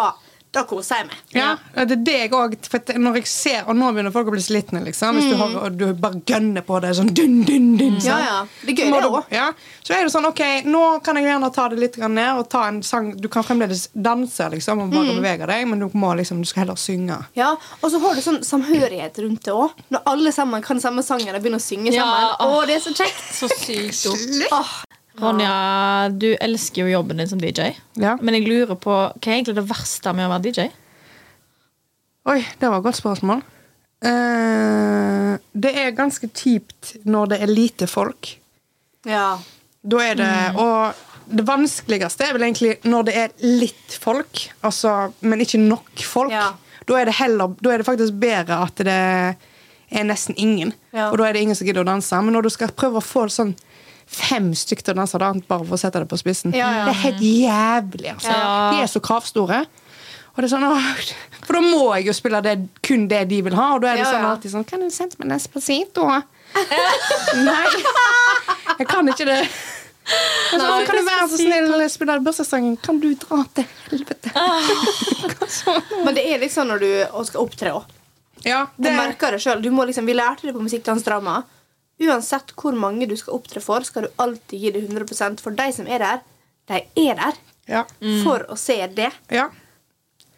da 0.56 0.64
koser 0.68 1.02
jeg 1.02 1.08
meg. 1.10 1.18
Ja, 1.36 1.50
det 1.76 1.94
er 1.98 2.02
det 2.06 2.16
jeg 2.16 2.32
òg 2.36 2.54
Når 3.02 3.18
jeg 3.20 3.28
ser, 3.30 3.58
og 3.68 3.76
nå 3.78 3.90
begynner 3.92 4.14
folk 4.14 4.30
å 4.30 4.34
bli 4.34 4.42
slitne, 4.42 4.80
liksom. 4.86 5.18
Hvis 5.20 5.28
du, 5.30 5.36
har, 5.40 5.54
og 5.66 5.76
du 5.78 5.86
bare 6.00 6.20
gønner 6.26 6.64
på 6.66 6.78
det 6.84 6.94
sånn 6.98 7.10
dun, 7.16 7.38
dun, 7.46 7.68
dun, 7.80 7.98
Ja, 8.04 8.16
ja. 8.24 8.36
Det 8.62 8.72
er 8.74 8.80
gøy, 8.86 8.92
det 8.96 9.10
òg. 9.10 9.30
Ja, 9.34 9.50
så 9.86 9.94
er 9.96 10.06
det 10.06 10.12
sånn, 10.14 10.26
ok, 10.30 10.42
nå 10.66 10.82
kan 11.06 11.18
jeg 11.20 11.28
gjerne 11.28 11.50
ta 11.54 11.68
det 11.72 11.80
litt 11.82 11.98
ned 12.02 12.40
og 12.40 12.48
ta 12.52 12.64
en 12.70 12.80
sang 12.86 13.12
Du 13.20 13.28
kan 13.32 13.44
fremdeles 13.46 13.86
danse 13.92 14.48
liksom, 14.56 14.86
og 14.86 14.94
bare 14.96 15.16
bevege 15.20 15.48
deg, 15.50 15.66
men 15.70 15.84
du, 15.84 15.88
må 15.96 16.14
liksom, 16.18 16.40
du 16.42 16.48
skal 16.48 16.64
heller 16.64 16.80
synge. 16.80 17.20
Ja, 17.38 17.52
og 17.80 17.92
så 17.92 18.00
har 18.02 18.16
du 18.16 18.22
sånn 18.24 18.40
samhørighet 18.46 19.20
rundt 19.24 19.44
det 19.46 19.54
òg. 19.54 19.76
Når 19.92 20.04
alle 20.12 20.32
sammen 20.34 20.64
kan 20.64 20.80
samme 20.82 21.04
sangen 21.06 21.34
og 21.36 21.42
begynner 21.44 21.60
å 21.62 21.66
synge 21.66 21.92
Ja, 21.94 22.06
sammen. 22.06 22.36
åh. 22.40 22.56
Å, 22.62 22.66
det 22.68 22.78
er 22.78 22.84
så 22.86 22.94
kjekt! 22.96 23.22
Så 23.36 23.50
sykt 23.52 23.94
Slutt! 23.96 24.48
Åh, 24.52 24.72
Ronja, 25.20 25.52
du 26.12 26.28
elsker 26.34 26.84
jo 26.84 26.92
jobben 26.92 27.20
din 27.20 27.28
som 27.28 27.40
DJ. 27.40 27.72
Ja. 27.96 28.16
Men 28.20 28.36
jeg 28.36 28.48
lurer 28.48 28.76
på 28.76 28.92
hva 28.92 29.12
er 29.16 29.36
egentlig 29.38 29.56
det 29.56 29.66
verste 29.70 30.12
med 30.16 30.28
å 30.28 30.32
være 30.34 30.44
DJ? 30.50 30.66
Oi, 32.26 32.40
det 32.58 32.68
var 32.68 32.80
et 32.80 32.86
godt 32.88 32.98
spørsmål. 32.98 33.42
Eh, 34.04 35.32
det 35.56 35.72
er 35.80 35.96
ganske 35.96 36.28
kjipt 36.28 36.96
når 37.08 37.32
det 37.32 37.40
er 37.44 37.52
lite 37.52 37.88
folk. 37.90 38.34
Ja. 39.06 39.38
Da 39.86 40.02
er 40.02 40.14
det 40.18 40.32
Mm. 40.52 40.56
Og 40.58 40.94
det 41.26 41.46
vanskeligste 41.46 42.24
er 42.26 42.32
vel 42.36 42.42
egentlig 42.46 42.76
når 42.84 43.06
det 43.08 43.14
er 43.16 43.32
litt 43.42 43.98
folk, 44.00 44.50
altså, 44.62 45.12
men 45.20 45.40
ikke 45.42 45.58
nok 45.58 46.02
folk. 46.02 46.32
Ja. 46.32 46.52
Da, 46.86 47.00
er 47.00 47.08
det 47.08 47.16
heller, 47.18 47.54
da 47.60 47.72
er 47.72 47.78
det 47.78 47.86
faktisk 47.86 48.14
bedre 48.20 48.60
at 48.62 48.76
det 48.76 49.36
er 49.90 50.04
nesten 50.06 50.36
ingen. 50.38 50.72
Ja. 50.92 51.10
Og 51.10 51.18
da 51.18 51.26
er 51.26 51.34
det 51.34 51.42
ingen 51.42 51.56
som 51.58 51.66
gidder 51.66 51.82
å 51.82 51.88
danse. 51.88 52.20
Men 52.22 52.34
når 52.34 52.46
du 52.46 52.50
skal 52.54 52.74
prøve 52.74 53.00
å 53.00 53.04
få 53.04 53.26
sånn 53.30 53.54
fem 54.06 54.52
stykker 54.54 54.86
til 54.86 54.94
å 54.94 55.00
danse, 55.02 55.18
bare 55.48 55.64
for 55.66 55.74
å 55.74 55.80
sette 55.80 56.00
det 56.02 56.08
på 56.10 56.18
spissen 56.20 56.54
Ja, 56.54 56.68
ja. 56.72 56.84
Det 56.86 56.94
er 56.94 57.00
helt 57.02 57.24
jævlig. 57.26 58.12
Altså. 58.14 58.30
Ja. 58.30 58.70
De 58.72 58.84
er 58.84 58.90
så 58.90 59.02
kravstore. 59.02 59.64
Og 60.36 60.42
det 60.42 60.50
er 60.50 60.52
sånn, 60.52 60.66
åh, 60.68 60.88
For 61.46 61.56
da 61.56 61.62
må 61.64 61.84
jeg 61.96 62.10
jo 62.10 62.14
spille 62.16 62.42
det, 62.44 62.54
kun 62.84 63.06
det 63.08 63.22
de 63.30 63.40
vil 63.46 63.56
ha. 63.56 63.70
Og 63.74 63.80
da 63.82 63.94
er 63.94 63.96
det 63.98 64.04
Ja, 64.04 64.10
sånn 64.12 64.26
ja. 64.26 64.32
alltid 64.34 64.52
sånn 64.52 64.66
Kan 64.68 64.84
du 64.84 64.90
sende 64.92 65.16
meg 65.22 65.32
Despacito? 65.32 66.04
Nei, 67.46 67.64
jeg 68.78 68.86
kan 68.88 69.08
ikke 69.10 69.26
det. 69.28 69.40
Altså, 70.06 70.60
Nei, 70.60 70.84
kan 70.86 71.00
du 71.00 71.02
være 71.08 71.26
så 71.32 71.40
snill 71.40 71.72
å 71.74 71.88
spille 71.90 72.18
bursdagssangen? 72.22 72.76
Kan 72.84 73.00
du 73.02 73.08
dra 73.18 73.40
til 73.56 73.66
helvete? 73.88 74.30
Men 76.06 76.14
det 76.16 76.24
er 76.30 76.40
liksom 76.44 76.70
når 76.70 76.84
du 76.84 76.88
skal 77.26 77.42
opptre 77.42 77.74
òg. 77.80 77.92
Ja, 78.46 78.66
Du 78.76 78.86
merker 78.92 79.34
det 79.34 79.42
selv. 79.42 79.64
Liksom, 79.66 80.06
vi 80.06 80.14
lærte 80.14 80.46
det 80.46 80.54
på 80.54 80.62
musikkdansdrama. 80.62 81.40
Uansett 82.00 82.52
hvor 82.60 82.74
mange 82.76 83.06
du 83.08 83.14
skal 83.16 83.34
opptre 83.38 83.60
for, 83.64 83.80
skal 83.88 84.02
du 84.02 84.08
alltid 84.18 84.60
gi 84.60 84.70
det 84.74 84.82
100% 84.90 85.40
For 85.40 85.50
de 85.56 85.70
som 85.72 85.86
er 85.88 85.98
der, 85.98 86.18
de 86.68 86.82
er 87.08 87.14
der 87.16 87.38
ja. 87.66 87.84
for 88.24 88.44
å 88.52 88.56
se 88.58 88.86
det. 88.94 89.12
ja. 89.30 89.48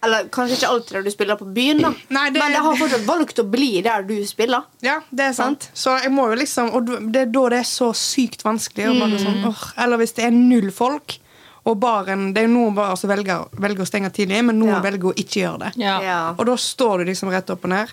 Eller 0.01 0.29
kanskje 0.31 0.55
ikke 0.61 0.69
alltid 0.71 0.93
der 0.95 1.03
du 1.03 1.11
spiller 1.11 1.35
på 1.41 1.47
byen, 1.51 1.81
da. 1.83 1.89
Nei, 2.15 2.29
det- 2.31 2.39
men 2.39 2.53
de 2.55 2.59
har 2.63 2.77
fortsatt 2.79 3.03
valgt 3.05 3.41
å 3.43 3.45
bli 3.51 3.81
der 3.83 4.05
du 4.07 4.15
spiller. 4.27 4.63
Ja, 4.81 5.01
det 5.11 5.25
er 5.25 5.33
sant. 5.35 5.71
Så 5.75 5.97
jeg 6.01 6.13
må 6.15 6.29
jo 6.31 6.37
liksom 6.39 6.71
Og 6.73 6.87
det 7.13 7.17
er 7.23 7.27
da 7.27 7.49
det 7.49 7.59
er 7.59 7.67
så 7.67 7.89
sykt 7.93 8.45
vanskelig. 8.47 8.87
Mm. 8.95 9.01
bare 9.01 9.19
sånn, 9.19 9.45
or, 9.49 9.57
eller 9.77 9.97
hvis 9.99 10.15
det 10.15 10.25
er 10.29 10.31
null 10.31 10.71
folk, 10.71 11.19
og 11.67 11.81
baren 11.81 12.33
Det 12.33 12.45
er 12.45 12.47
jo 12.47 12.55
noen 12.55 12.75
bare 12.77 12.97
som 12.97 13.11
velger, 13.11 13.49
velger 13.59 13.83
å 13.83 13.87
stenge 13.91 14.13
tidlig, 14.15 14.45
men 14.45 14.61
noen 14.61 14.77
Ja. 14.77 14.81
velger 14.81 15.11
å 15.11 15.15
ikke 15.17 15.43
gjøre 15.43 15.59
det. 15.59 15.73
Ja. 15.83 16.01
Ja. 16.01 16.35
Og 16.39 16.47
da 16.47 16.53
står 16.55 16.99
du 16.99 17.05
liksom 17.11 17.29
rett 17.31 17.51
opp 17.51 17.65
og 17.65 17.71
ned. 17.71 17.91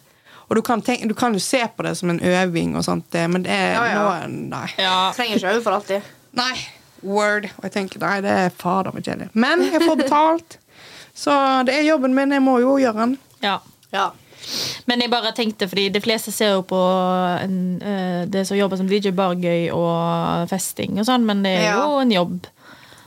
Og 0.49 0.55
du 0.55 0.61
kan, 0.61 0.81
tenke, 0.81 1.07
du 1.09 1.13
kan 1.17 1.33
jo 1.33 1.39
se 1.39 1.63
på 1.75 1.83
det 1.83 1.95
som 1.97 2.09
en 2.09 2.19
øving, 2.19 2.75
og 2.77 2.83
sånt, 2.85 3.13
men 3.29 3.43
det 3.43 3.51
er 3.51 3.73
Ja, 3.73 3.85
ja. 3.85 4.01
noe 4.03 4.27
Nei. 4.51 4.67
Ja. 4.77 5.11
Trenger 5.15 5.35
ikke 5.39 5.53
øve 5.55 5.63
for 5.63 5.71
alltid. 5.79 6.01
Nei. 6.33 6.53
Word. 7.03 7.45
Og 7.57 7.63
jeg 7.63 7.71
tenker 7.71 7.99
nei, 7.99 8.19
det 8.21 8.29
er 8.31 8.49
fader 8.57 8.93
meg 8.93 9.03
kjedelig. 9.03 9.29
Men 9.33 9.61
jeg 9.71 9.81
får 9.81 9.97
betalt. 10.03 10.57
Så 11.15 11.31
det 11.65 11.73
er 11.79 11.83
jobben 11.87 12.13
min. 12.15 12.31
Jeg 12.31 12.41
må 12.43 12.59
jo 12.59 12.77
gjøre 12.77 13.01
den. 13.05 13.17
ja. 13.41 13.59
Ja. 13.93 14.09
Men 14.85 14.99
jeg 15.01 15.09
bare 15.09 15.31
tenkte, 15.33 15.65
fordi 15.67 15.87
de 15.89 16.01
fleste 16.03 16.29
ser 16.31 16.51
jo 16.53 16.61
på 16.67 16.77
en, 17.41 17.81
eh, 17.81 18.25
det 18.29 18.43
som 18.45 18.57
jobber 18.57 18.77
som 18.77 18.85
DJ, 18.89 19.09
bare 19.15 19.33
gøy 19.41 19.71
og 19.73 20.49
festing 20.51 20.99
og 20.99 21.05
sånn, 21.07 21.25
men 21.25 21.41
det 21.41 21.53
er 21.57 21.63
Ja. 21.71 21.77
jo 21.87 21.99
en 22.03 22.11
jobb 22.11 22.45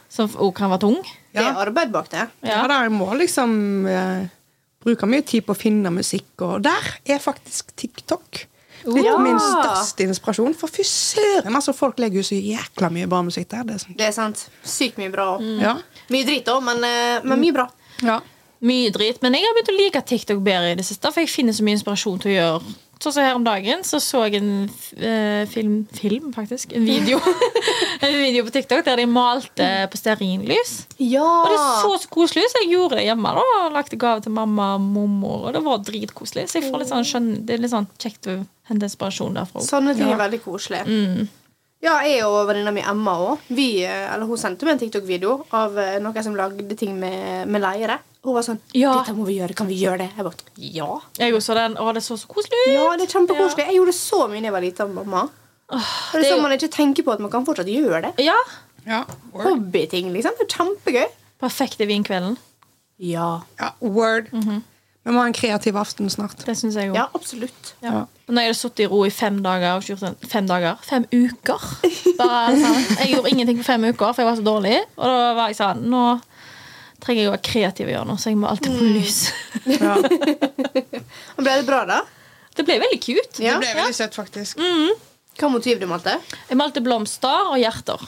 som 0.09 0.29
òg 0.29 0.55
kan 0.57 0.71
være 0.71 0.81
tung. 0.81 0.97
Det 1.33 1.43
Ja. 1.45 1.51
er 1.53 1.67
arbeid 1.69 1.93
bak 1.93 2.09
det. 2.09 2.25
Ja, 2.43 2.67
da, 2.67 2.81
jeg 2.83 2.91
må 2.91 3.13
liksom 3.15 3.87
eh, 3.87 4.27
bruke 4.85 5.07
mye 5.11 5.23
tid 5.27 5.45
på 5.47 5.55
å 5.55 5.59
finne 5.59 5.91
musikk, 5.91 6.31
og 6.47 6.63
der 6.63 6.93
er 7.07 7.19
faktisk 7.19 7.73
TikTok. 7.77 8.45
Litt 8.87 9.05
Ja. 9.05 9.17
min 9.19 9.37
største 9.43 10.05
inspirasjon. 10.07 10.55
For 10.55 10.69
fy 10.71 10.83
søren, 10.87 11.55
altså, 11.55 11.75
folk 11.75 11.99
legger 11.99 12.23
jo 12.23 12.23
så 12.23 12.39
jækla 12.39 12.91
mye 12.95 13.09
bra 13.11 13.23
musikk 13.27 13.49
der. 13.51 13.65
Det 13.65 13.75
er 13.75 13.79
sånn. 13.83 13.97
Det 13.99 14.07
er 14.07 14.13
sant. 14.13 14.45
Sykt 14.65 14.97
mye 14.99 15.11
bra. 15.11 15.37
Mm. 15.39 15.61
Ja. 15.61 15.75
Mye 16.11 16.25
drit 16.25 16.45
òg, 16.47 16.63
men, 16.63 16.85
eh, 16.85 17.21
men 17.25 17.41
mye 17.41 17.53
bra. 17.53 17.69
ja. 18.03 18.21
Mye 18.61 18.91
drit, 18.91 19.21
men 19.23 19.35
jeg 19.35 19.43
har 19.47 19.55
begynt 19.55 19.69
å 19.71 19.77
like 19.79 20.01
TikTok 20.03 20.41
bedre 20.43 20.73
i 20.73 20.75
det 20.75 20.85
siste, 20.85 21.13
for 21.13 21.21
jeg 21.21 21.29
finner 21.31 21.53
så 21.53 21.63
mye 21.63 21.77
inspirasjon 21.79 22.19
til 22.21 22.33
å 22.33 22.35
gjøre. 22.35 22.75
Sånn 22.99 23.15
som 23.15 23.23
her 23.23 23.37
om 23.39 23.45
dagen 23.47 23.85
så 23.87 24.01
så 24.03 24.25
jeg 24.27 24.41
en 24.41 24.51
eh, 24.99 25.45
film, 25.51 25.85
film 25.95 26.33
faktisk, 26.35 26.73
en 26.75 26.87
video 26.87 27.21
En 28.03 28.15
video 28.15 28.45
på 28.47 28.53
TikTok 28.55 28.85
der 28.87 28.99
de 29.01 29.07
malte 29.11 29.67
på 29.91 29.99
stearinlys. 29.99 30.73
Ja. 31.03 31.23
Og 31.23 31.49
det 31.51 31.59
så 31.59 31.97
så 32.03 32.11
koselig 32.13 32.45
ut, 32.47 32.53
så 32.53 32.63
jeg 32.63 32.71
gjorde 32.75 32.99
det 32.99 33.09
hjemme. 33.09 33.33
da 33.35 33.43
og 33.65 33.75
Lagde 33.75 33.99
gave 33.99 34.23
til 34.23 34.35
mamma 34.35 34.69
og 34.77 34.85
mormor, 34.85 35.49
og 35.49 35.57
det 35.57 35.63
var 35.65 35.83
dritkoselig. 35.87 36.47
Så 36.51 36.61
jeg 36.61 36.71
får 36.71 36.83
litt 36.83 36.93
sånn 36.93 37.09
skjønn, 37.09 37.29
det 37.47 37.57
er 37.57 37.65
litt 37.65 37.75
sånn 37.75 37.91
kjekt 37.99 38.31
å 38.31 38.37
hente 38.71 38.87
inspirasjon 38.87 39.39
derfra. 39.39 39.65
Sånne 39.67 39.97
ting 39.99 40.13
er 40.13 40.21
veldig 40.21 40.41
koselig. 40.47 40.85
Ja, 41.83 42.01
jeg 42.03 42.25
og 42.27 42.41
venninna 42.49 42.73
mi 42.75 42.83
Emma 42.83 43.15
òg. 43.23 43.51
Hun 43.51 44.39
sendte 44.41 44.67
meg 44.67 44.75
en 44.75 44.81
TikTok-video 44.83 45.35
av 45.55 45.79
eh, 45.79 45.99
noen 46.03 46.25
som 46.27 46.39
lagde 46.39 46.79
ting 46.79 46.97
med, 46.99 47.47
med 47.47 47.63
leire. 47.63 48.01
Hun 48.25 48.35
var 48.35 48.43
sånn 48.43 48.59
Ja. 48.75 48.93
'Dette 48.99 49.15
må 49.17 49.25
vi 49.27 49.39
gjøre. 49.39 49.55
Kan 49.55 49.69
vi 49.69 49.79
gjøre 49.79 49.99
det?' 49.99 50.11
Jeg 50.17 50.25
bare 50.25 50.35
Ja. 50.57 51.01
Jeg 51.19 51.33
også 51.35 51.55
den, 51.55 51.77
å, 51.77 51.93
det 51.95 52.03
så 52.03 52.17
så 52.19 52.27
koselig 52.27 52.59
ut. 52.67 52.73
Ja, 52.75 52.97
det 52.97 53.07
er 53.09 53.13
kjempekoselig. 53.19 53.67
Jeg 53.67 53.77
gjorde 53.79 53.95
så 53.95 54.29
mye 54.29 54.41
da 54.41 54.47
jeg 54.49 54.53
var 54.53 54.61
liten. 54.61 54.95
mamma. 54.95 55.29
Åh, 55.71 56.13
det 56.13 56.21
er 56.21 56.31
sånn 56.31 56.37
jo- 56.39 56.43
man 56.43 56.53
ikke 56.53 56.71
tenker 56.73 57.03
på 57.05 57.13
at 57.13 57.21
man 57.21 57.31
kan 57.31 57.45
fortsatt 57.47 57.67
gjøre 57.69 58.03
det. 58.03 58.25
Ja. 58.25 58.37
Ja. 58.87 59.05
Hobbyting, 59.33 60.13
liksom. 60.13 60.33
Det 60.39 60.49
er 60.49 60.57
kjempegøy. 60.57 61.09
Perfekte 61.41 61.87
vinkvelden. 61.87 62.37
Ja. 62.99 63.43
ja. 63.61 63.71
Word. 63.81 64.31
Vi 64.33 65.13
må 65.15 65.21
ha 65.21 65.27
en 65.27 65.33
kreativ 65.33 65.77
aften 65.77 66.11
snart. 66.11 66.45
Det 66.45 66.57
syns 66.59 66.75
jeg 66.75 66.91
òg. 66.91 66.97
Ja, 66.97 67.07
absolutt. 67.15 67.75
Ja. 67.81 67.93
Ja. 67.93 68.07
Nå 68.29 68.41
har 68.43 68.49
jeg 68.51 68.57
sittet 68.57 68.81
i 68.81 68.89
ro 68.91 69.05
i 69.07 69.11
fem 69.11 69.39
dager 69.43 69.81
Fem 70.29 70.47
dager? 70.47 70.77
Fem 70.85 71.07
uker. 71.13 71.63
Bare, 72.19 72.57
sånn. 72.59 72.99
Jeg 72.99 73.15
gjorde 73.15 73.31
ingenting 73.31 73.59
på 73.59 73.65
fem 73.65 73.85
uker, 73.89 74.13
for 74.13 74.23
jeg 74.23 74.29
var 74.29 74.37
så 74.37 74.45
dårlig. 74.45 74.81
Og 74.99 75.05
da 75.07 75.31
var 75.39 75.49
jeg 75.49 75.57
sånn 75.61 75.85
Nå 75.89 76.03
trenger 77.05 77.23
jeg 77.23 77.31
å 77.31 77.35
være 77.37 77.47
kreativ 77.49 77.89
og 77.89 77.93
gjøre 77.95 78.09
noe, 78.11 78.19
så 78.21 78.31
jeg 78.33 78.39
må 78.41 78.49
alltid 78.51 78.79
få 78.79 78.89
lys. 78.95 79.19
Ja. 79.79 79.95
Ble 81.39 81.53
det 81.61 81.67
bra, 81.69 81.83
da? 81.89 82.01
Det 82.57 82.65
ble 82.67 82.79
veldig 82.83 82.99
cute. 83.03 83.43
Ja. 83.45 83.59
Det 83.59 83.67
ble 83.69 83.75
veldig 83.83 83.97
søtt, 83.99 84.17
faktisk. 84.19 84.59
Hva 85.39 85.51
motiv 85.53 85.79
du 85.79 85.87
malte? 85.87 86.17
Jeg 86.49 86.59
malte 86.59 86.83
blomster 86.83 87.53
og 87.53 87.59
hjerter. 87.63 88.03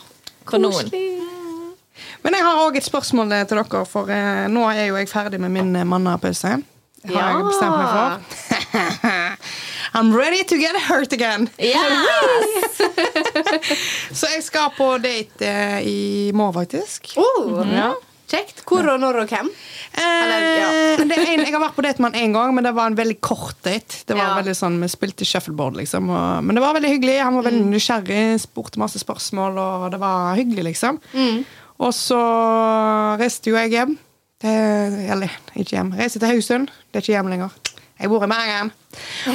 Men 2.25 2.35
jeg 2.37 2.43
har 2.45 2.59
òg 2.65 2.77
et 2.81 2.87
spørsmål 2.87 3.33
eh, 3.37 3.45
til 3.49 3.61
dere, 3.61 3.85
for 3.89 4.11
eh, 4.11 4.47
nå 4.51 4.65
er 4.73 4.89
jo 4.89 4.99
jeg 4.99 5.11
ferdig 5.13 5.39
med 5.41 5.53
min 5.55 5.71
eh, 5.77 5.85
Ja 5.85 7.15
Har 7.15 7.15
Ja. 7.15 7.29
jeg 7.39 7.45
bestemt 7.47 7.77
meg 7.79 7.89
for. 7.95 8.11
I'm 10.01 10.13
ready 10.15 10.45
to 10.45 10.57
get 10.59 10.77
hurt 10.89 11.13
again. 11.13 11.49
Yes! 11.59 12.79
Så 14.19 14.27
jeg 14.35 14.43
skal 14.45 14.71
på 14.77 14.99
date 15.03 15.83
i 15.87 16.31
morgen, 16.35 16.55
faktisk. 16.55 17.15
Oh, 17.17 17.63
Ja. 17.67 17.93
Kjekt. 18.31 18.61
Hvor 18.69 18.87
og 18.93 19.01
når 19.03 19.17
og 19.25 19.33
hvem? 19.33 19.49
Eller, 19.99 20.45
ja. 20.61 20.67
Eh, 20.71 21.01
det 21.11 21.17
en, 21.19 21.41
jeg 21.43 21.53
har 21.55 21.63
vært 21.65 21.75
på 21.75 21.83
date 21.83 21.99
med 22.05 22.15
han 22.15 22.21
én 22.29 22.35
gang, 22.37 22.53
men 22.55 22.63
det 22.69 22.73
var 22.77 22.87
en 22.93 22.99
veldig 22.99 23.17
kort 23.27 23.57
date. 23.67 24.05
Det 24.07 24.15
var 24.15 24.29
Ja. 24.29 24.37
veldig 24.39 24.55
sånn, 24.55 24.77
Vi 24.81 24.87
spilte 24.93 25.27
shuffleboard, 25.27 25.75
liksom. 25.81 26.09
Og, 26.15 26.45
men 26.47 26.55
det 26.55 26.63
var 26.63 26.75
veldig 26.79 26.93
hyggelig. 26.95 27.17
Han 27.25 27.35
var 27.41 27.49
veldig 27.51 27.65
Mm. 27.67 27.73
nysgjerrig, 27.75 28.41
spurte 28.41 28.79
masse 28.79 28.99
spørsmål, 29.03 29.59
og 29.59 29.91
det 29.91 29.99
var 30.01 30.37
hyggelig, 30.39 30.65
liksom. 30.71 31.01
Mm. 31.13 31.45
Og 31.81 31.93
så 31.97 32.21
reiste 33.19 33.51
jo 33.51 33.57
jeg 33.57 33.71
hjem. 33.75 33.99
Til, 34.41 34.95
eller 35.13 35.29
ikke 35.55 35.75
hjem. 35.77 35.91
Reiste 35.99 36.19
til 36.23 36.29
Haugesund. 36.31 36.71
Det 36.93 36.97
er 36.97 37.03
ikke 37.05 37.17
hjem 37.19 37.29
lenger. 37.29 37.51
Jeg 38.01 38.09
bor 38.09 38.23
i 38.25 38.29
Bergen. 38.31 38.71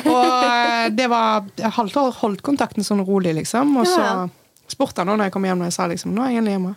Og 0.10 0.44
eh, 0.46 0.90
det 0.90 1.06
var 1.12 1.44
Jeg 1.60 1.70
holdt, 1.76 1.94
holdt 2.24 2.42
kontakten 2.42 2.82
sånn 2.84 3.04
rolig, 3.06 3.36
liksom. 3.36 3.76
Og 3.78 3.86
så 3.86 4.30
spurte 4.72 5.04
han 5.04 5.08
da 5.12 5.16
når 5.20 5.26
jeg 5.30 5.36
kom 5.36 5.44
hjem, 5.46 5.62
og 5.62 5.70
jeg 5.70 5.74
sa 5.74 5.86
liksom 5.92 6.16
Nå 6.16 6.24
er 6.26 6.32
jeg 6.34 6.38
endelig 6.42 6.56
hjemme. 6.58 6.76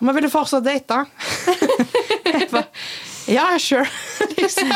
Men 0.00 0.14
vil 0.16 0.24
du 0.26 0.30
fortsatt 0.32 0.64
date? 0.64 1.02
Jeg 2.24 2.48
bare, 2.54 2.64
ja, 3.30 3.46
sure. 3.60 3.86
Liksom. 4.36 4.70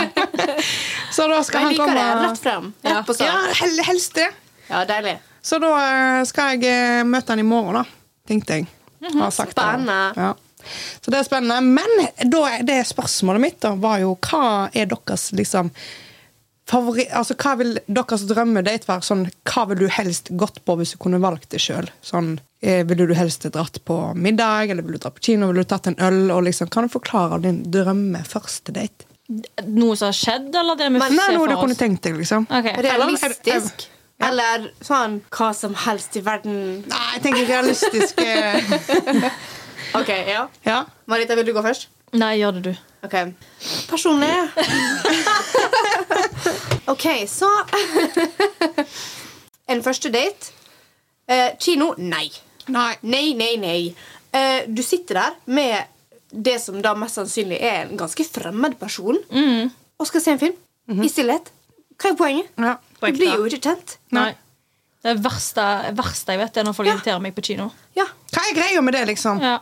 Så 1.17 1.27
da 1.31 1.41
skal 1.47 1.65
han 1.69 1.77
komme 1.79 1.97
Jeg 1.97 2.07
liker 2.07 2.21
det. 2.21 2.29
Rett 2.29 2.43
frem. 2.45 2.71
Rett 2.85 3.07
på 3.09 3.17
Ja, 3.25 3.35
hel- 3.61 3.85
helst 3.89 4.15
det. 4.19 4.29
Ja, 4.69 4.85
deilig. 4.89 5.17
Så 5.45 5.59
da 5.61 5.71
eh, 5.81 6.23
skal 6.29 6.55
jeg 6.57 6.69
eh, 6.71 7.03
møte 7.09 7.35
han 7.35 7.43
i 7.43 7.47
morgen, 7.47 7.81
da. 7.83 7.85
Tenkte 8.29 8.61
jeg. 8.61 8.69
Det. 9.05 9.11
Spennende. 9.37 9.99
Ja. 10.17 10.31
Så 11.05 11.13
det 11.13 11.19
er 11.21 11.27
spennende. 11.27 11.59
Men 11.61 12.31
da, 12.33 12.45
det 12.65 12.79
spørsmålet 12.89 13.43
mitt 13.43 13.59
da, 13.65 13.75
var 13.77 13.99
jo 14.01 14.15
hva 14.25 14.71
er 14.73 14.89
deres 14.89 15.27
liksom 15.37 15.69
favori, 16.69 17.07
altså 17.13 17.37
Hva 17.39 17.55
vil 17.61 17.79
deres 17.87 18.27
drømmedate 18.29 18.89
være? 18.89 19.05
Sånn, 19.07 19.25
hva 19.49 19.67
vil 19.71 19.85
du 19.85 19.89
helst 19.93 20.31
gått 20.41 20.63
på 20.65 20.77
hvis 20.81 20.95
du 20.95 21.01
kunne 21.05 21.21
valgt 21.23 21.51
det 21.55 21.63
sjøl? 21.63 21.89
Sånn, 22.05 22.39
eh, 22.63 22.83
ville 22.89 23.09
du 23.11 23.15
helst 23.19 23.47
dratt 23.55 23.81
på 23.85 23.99
middag, 24.17 24.71
eller 24.71 24.87
ville 24.87 24.99
du 24.99 25.05
dratt 25.05 25.19
på 25.19 25.27
kino? 25.31 25.51
Ville 25.51 25.65
du 25.65 25.73
tatt 25.73 25.91
en 25.91 25.99
øl? 26.01 26.31
Og 26.35 26.45
liksom, 26.49 26.71
kan 26.73 26.89
du 26.89 26.93
forklare 26.93 27.43
din 27.45 27.63
drømme 27.75 28.25
første 28.29 28.75
date? 28.77 29.11
Noe 29.65 29.97
som 29.97 30.11
har 30.11 30.17
skjedd, 30.17 30.51
eller 30.53 30.77
det 30.77 30.91
vi 30.93 31.01
Nei, 31.01 31.11
ser 31.17 31.37
noe 31.39 31.49
du 31.49 31.57
kunne 31.57 31.77
tenkt 31.79 32.05
deg, 32.05 32.19
liksom. 32.21 32.45
Okay. 32.51 32.77
Realistisk. 32.85 33.89
Eller 34.25 34.69
sånn 34.85 35.19
hva 35.35 35.49
som 35.57 35.75
helst 35.85 36.17
i 36.17 36.23
verden. 36.25 36.85
Nei, 36.89 37.07
jeg 37.17 37.23
tenker 37.25 37.49
realistisk. 37.51 38.21
Ok, 39.95 40.09
ja. 40.09 40.49
ja. 40.67 40.79
Marita, 41.07 41.37
vil 41.39 41.47
du 41.47 41.53
gå 41.55 41.63
først? 41.63 41.89
Nei, 42.15 42.37
gjør 42.41 42.59
det 42.59 42.63
du. 42.69 42.75
Ok. 43.05 43.15
Personlig 43.91 44.31
Ok, 46.93 47.07
så 47.29 47.49
En 49.73 49.83
første 49.85 50.11
date. 50.13 50.53
Eh, 51.29 51.55
kino? 51.61 51.93
Nei. 51.99 52.29
Nei. 52.69 52.93
Nei, 53.03 53.33
nei, 53.39 53.55
nei. 53.61 53.81
Eh, 54.35 54.67
du 54.69 54.83
sitter 54.85 55.21
der 55.23 55.37
med 55.47 55.91
det 56.35 56.59
som 56.61 56.81
da 56.85 56.93
mest 56.99 57.17
sannsynlig 57.17 57.61
er 57.63 57.85
en 57.87 57.97
ganske 57.97 58.25
fremmed 58.27 58.75
person, 58.81 59.17
og 59.31 60.09
skal 60.11 60.21
se 60.25 60.33
en 60.35 60.41
film 60.43 61.05
i 61.05 61.09
stillhet. 61.09 61.53
Hva 61.95 62.11
er 62.11 62.17
poenget? 62.19 62.49
Ja. 62.59 62.73
Du 62.99 63.13
blir 63.15 63.37
jo 63.39 63.45
ikke 63.47 63.61
kjent. 63.71 63.95
Nei. 64.13 64.33
Det 65.05 65.15
verste, 65.23 65.63
verste 65.95 66.35
jeg 66.35 66.41
vet, 66.41 66.57
er 66.59 66.67
når 66.67 66.75
folk 66.77 66.91
inviterer 66.91 67.23
meg 67.23 67.37
på 67.37 67.45
kino. 67.47 67.69
Ja. 67.97 68.07
Hva 68.35 68.43
er 68.51 68.57
greia 68.57 68.83
med 68.85 68.97
det, 68.97 69.05
liksom? 69.13 69.41
Ja. 69.45 69.59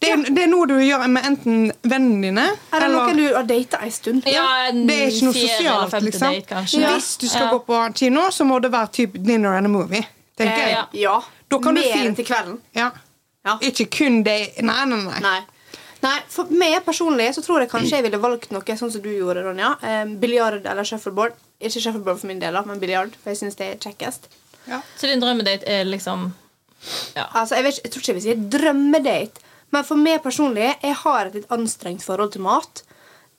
Det, 0.00 0.08
er, 0.10 0.16
det 0.34 0.42
er 0.42 0.48
noe 0.50 0.66
du 0.68 0.74
gjør 0.82 1.04
med 1.08 1.24
enten 1.24 1.72
vennene 1.82 2.20
dine 2.26 2.42
Er 2.44 2.80
det 2.80 2.82
eller 2.82 2.94
noen 2.98 3.16
du 3.16 3.34
har 3.36 3.46
data 3.48 3.78
en 3.86 3.90
stund? 3.94 4.26
Ja, 4.28 4.44
en 4.68 4.86
Det 4.88 4.96
er 5.00 5.06
ikke 5.12 5.24
noe 5.28 5.34
sosialt, 5.38 5.94
liksom. 6.02 6.34
date, 6.34 6.64
ja. 6.80 6.90
Hvis 6.96 7.16
du 7.22 7.26
skal 7.28 7.46
Ja. 7.46 7.50
gå 7.54 7.60
på 7.68 7.78
kino, 7.94 8.26
så 8.34 8.44
må 8.44 8.60
det 8.60 8.72
være 8.74 8.90
typ 8.92 9.12
dinner 9.24 9.54
and 9.56 9.66
a 9.66 9.68
movie. 9.70 10.02
Tenker 10.36 10.58
Ja, 10.58 10.68
jeg. 10.68 11.00
ja. 11.00 11.14
Ja. 11.14 11.20
Da 11.48 11.58
kan 11.62 11.74
du 11.74 11.80
Mer 11.80 11.92
fint- 11.92 12.16
til 12.16 12.24
kvelden. 12.26 12.58
Ja. 12.74 12.90
Ja. 13.44 13.58
Ikke 13.60 13.86
kun 13.90 14.22
det 14.24 14.62
Nei, 14.62 14.84
nei, 14.84 14.96
nei. 15.04 15.20
Nei. 15.20 15.40
Nei, 16.04 16.18
for 16.28 16.44
meg 16.52 16.82
personlig 16.84 17.30
så 17.34 17.40
tror 17.44 17.60
jeg 17.60 17.70
kanskje 17.70 17.96
jeg 17.96 18.02
ville 18.04 18.18
valgt 18.20 18.50
noe 18.52 18.60
sånn 18.76 18.90
som 18.92 19.00
du 19.00 19.08
gjorde, 19.08 19.40
Ronja. 19.46 19.70
Um, 19.80 20.16
biljard 20.20 20.66
eller 20.66 20.84
shuffleboard. 20.84 21.32
Ikke 21.62 21.80
shuffleboard 21.80 22.18
for 22.20 22.26
min 22.26 22.38
del, 22.40 22.52
men 22.66 22.78
biljard. 22.80 23.14
For 23.22 23.30
jeg 23.32 23.38
syns 23.40 23.56
det 23.56 23.70
er 23.72 23.76
kjekkest. 23.80 24.28
Så 24.68 25.06
din 25.08 25.20
drømmedate 25.20 25.64
er 25.66 25.84
liksom 25.84 26.32
Altså, 27.16 27.54
jeg, 27.54 27.64
vet, 27.64 27.80
jeg 27.84 27.92
tror 27.92 28.00
ikke 28.02 28.12
jeg 28.12 28.16
vil 28.18 28.24
si 28.24 28.58
drømmedate, 28.58 29.43
men 29.74 29.86
for 29.86 29.98
meg 30.00 30.22
personlig 30.24 30.68
Jeg 30.70 30.96
har 31.02 31.28
et 31.28 31.38
litt 31.40 31.52
anstrengt 31.54 32.04
forhold 32.06 32.34
til 32.34 32.44
mat 32.46 32.84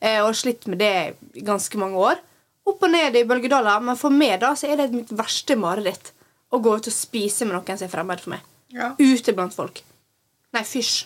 eh, 0.01 0.19
og 0.19 0.29
har 0.29 0.37
slitt 0.37 0.67
med 0.71 0.81
det 0.83 0.93
i 1.39 1.45
ganske 1.45 1.79
mange 1.81 2.01
år. 2.11 2.21
Opp 2.65 2.83
og 2.83 2.91
ned 2.91 3.15
i 3.15 3.25
bølgedaler, 3.29 3.83
men 3.85 3.97
for 3.99 4.13
meg 4.13 4.39
da 4.41 4.53
så 4.57 4.69
er 4.71 4.79
det 4.81 4.91
mitt 4.93 5.11
verste 5.15 5.57
mareritt 5.59 6.11
å 6.53 6.59
gå 6.63 6.77
ut 6.77 6.89
og 6.89 6.93
spise 6.95 7.45
med 7.45 7.55
noen 7.57 7.77
som 7.77 7.87
er 7.87 7.93
fremmed 7.93 8.23
for 8.23 8.35
meg. 8.35 8.45
Ja. 8.75 8.93
Ute 8.99 9.35
blant 9.37 9.55
folk. 9.55 9.81
Nei, 10.55 10.63
fysj. 10.65 11.05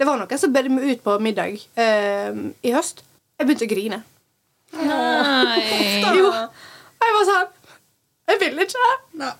Det 0.00 0.06
var 0.08 0.20
noen 0.20 0.40
som 0.40 0.52
bød 0.54 0.70
meg 0.72 0.94
ut 0.94 1.04
på 1.04 1.16
middag 1.20 1.58
eh, 1.76 2.30
i 2.64 2.72
høst. 2.72 3.02
Jeg 3.40 3.48
begynte 3.48 3.66
å 3.66 3.72
grine. 3.72 4.02
Nei. 4.76 5.62
Jo. 6.14 6.28
Jeg 7.00 7.14
var 7.16 7.24
sånn 7.26 7.48
Jeg 8.30 8.38
vil 8.44 8.60
ikke. 8.62 8.90
Nei. 9.18 9.32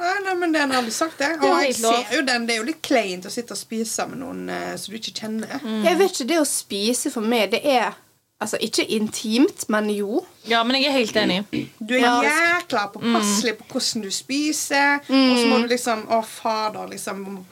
Nei, 0.00 0.14
nei, 0.24 0.34
men 0.40 0.52
det 0.54 0.60
har 0.60 0.74
aldri 0.80 0.92
sagt 0.94 1.18
det. 1.18 1.30
Og 1.38 1.40
Det 1.46 1.52
jeg 1.66 1.74
ser 1.80 2.16
jo 2.16 2.22
den, 2.26 2.46
det 2.48 2.54
er 2.54 2.60
jo 2.62 2.66
litt 2.68 2.82
kleint 2.82 3.26
å 3.28 3.30
sitte 3.32 3.54
og 3.56 3.60
spise 3.60 4.06
med 4.10 4.20
noen 4.22 4.48
eh, 4.52 4.74
som 4.76 4.92
du 4.92 4.98
ikke 5.00 5.14
kjenner. 5.22 5.56
Jeg 5.84 5.98
vet 5.98 6.12
ikke, 6.14 6.28
Det 6.34 6.38
å 6.42 6.46
spise 6.48 7.10
for 7.14 7.20
meg, 7.24 7.50
det 7.56 7.64
er 7.64 7.96
Altså, 8.40 8.54
ikke 8.62 8.84
intimt, 8.94 9.64
men 9.68 9.88
jo. 9.90 10.20
Ja, 10.46 10.60
men 10.62 10.76
jeg 10.78 10.86
er 10.86 10.92
helt 10.94 11.16
enig. 11.18 11.38
Du 11.82 11.96
er 11.96 12.04
Ja. 12.04 12.20
jækla 12.22 12.84
påpasselig 12.92 13.56
på 13.58 13.64
hvordan 13.72 14.02
du 14.04 14.10
spiser, 14.14 15.00
og 15.08 15.38
så 15.40 15.46
må 15.50 15.58
du 15.62 15.66
liksom 15.72 16.04
Å, 16.06 16.20
fader, 16.24 16.86
liksom 16.92 17.44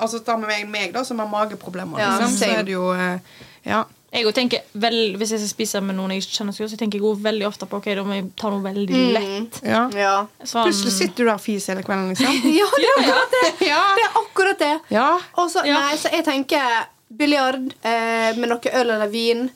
Altså 0.00 0.22
ta 0.24 0.36
med 0.36 0.48
meg, 0.48 0.68
meg 0.70 0.92
da, 0.94 1.04
som 1.04 1.18
har 1.18 1.28
mageproblemer, 1.28 2.00
Ja, 2.00 2.18
liksom, 2.18 2.38
så 2.38 2.48
er 2.48 2.62
det 2.62 2.72
jo 2.72 2.92
eh, 2.94 3.18
Ja. 3.66 3.84
Jeg 4.12 4.34
tenker 4.36 4.60
vel, 4.76 5.16
Hvis 5.16 5.30
jeg 5.32 5.40
skal 5.40 5.48
spise 5.48 5.80
med 5.80 5.96
noen 5.96 6.10
jeg 6.12 6.20
ikke 6.22 6.34
kjenner 6.36 6.52
så 6.52 6.66
godt, 6.66 6.74
tenker 6.82 7.00
jeg 7.00 7.16
veldig 7.24 7.46
ofte 7.48 7.64
på 7.66 7.78
Ok, 7.80 7.86
da 7.96 8.02
må 8.04 8.12
jeg 8.18 8.26
ta 8.36 8.50
noe 8.52 8.60
veldig 8.60 8.98
lett. 9.14 9.60
ja. 9.64 9.86
Ja. 9.96 10.26
Sånn, 10.44 10.66
Plutselig 10.68 10.92
sitter 10.92 11.24
du 11.24 11.30
der 11.30 11.34
og 11.38 11.40
fiser 11.40 11.72
hele 11.74 11.86
kvelden, 11.86 12.10
liksom. 12.12 12.34
Ja, 12.60 12.68
det 12.76 12.90
er 12.90 13.00
akkurat 13.00 13.32
det. 13.38 13.66
Ja. 13.70 13.80
Det 13.96 14.04
er 14.04 14.20
akkurat 14.20 14.58
det. 14.66 14.74
Ja. 14.92 15.08
Og 15.40 15.56
Ja. 15.64 15.78
nei, 15.80 15.96
så 15.96 16.12
jeg 16.12 16.24
tenker 16.28 16.86
biljard 17.08 17.72
eh, 17.84 18.36
med 18.36 18.48
noe 18.52 18.60
øl 18.74 18.90
eller 18.98 19.08
vin. 19.08 19.50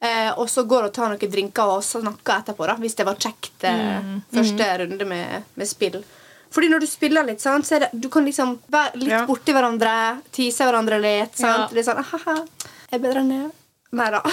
Eh, 0.00 0.30
og 0.38 0.46
så 0.52 0.62
går 0.68 0.84
og 0.86 0.92
tar 0.94 1.08
noen 1.10 1.30
drinker 1.32 1.66
og 1.74 1.82
snakker 1.82 2.38
etterpå, 2.44 2.66
da, 2.68 2.74
hvis 2.78 2.94
det 2.94 3.06
var 3.08 3.16
kjekt 3.18 3.64
eh, 3.64 4.02
første 4.30 4.70
runde 4.84 5.04
med, 5.08 5.42
med 5.56 5.66
spill. 5.66 5.98
Fordi 6.52 6.68
når 6.70 6.80
du 6.84 6.86
spiller 6.86 7.24
litt, 7.26 7.40
sant, 7.42 7.66
så 7.66 7.74
er 7.76 7.86
det, 7.86 7.88
du 7.92 8.08
kan 8.12 8.24
liksom 8.24 8.58
være 8.70 9.00
litt 9.02 9.10
Ja. 9.10 9.24
borti 9.26 9.52
hverandre, 9.56 10.20
tise 10.30 10.62
hverandre 10.68 11.00
litt. 11.02 11.34
Sant? 11.36 11.72
Ja. 11.72 11.74
Litt 11.74 11.86
sånn 11.88 12.04
«Haha, 12.06 12.36
Jeg 12.92 13.00
er 13.00 13.02
bedre 13.02 13.24
enn 13.24 13.32
det. 13.34 13.44
Nei 13.94 14.08
da. 14.10 14.22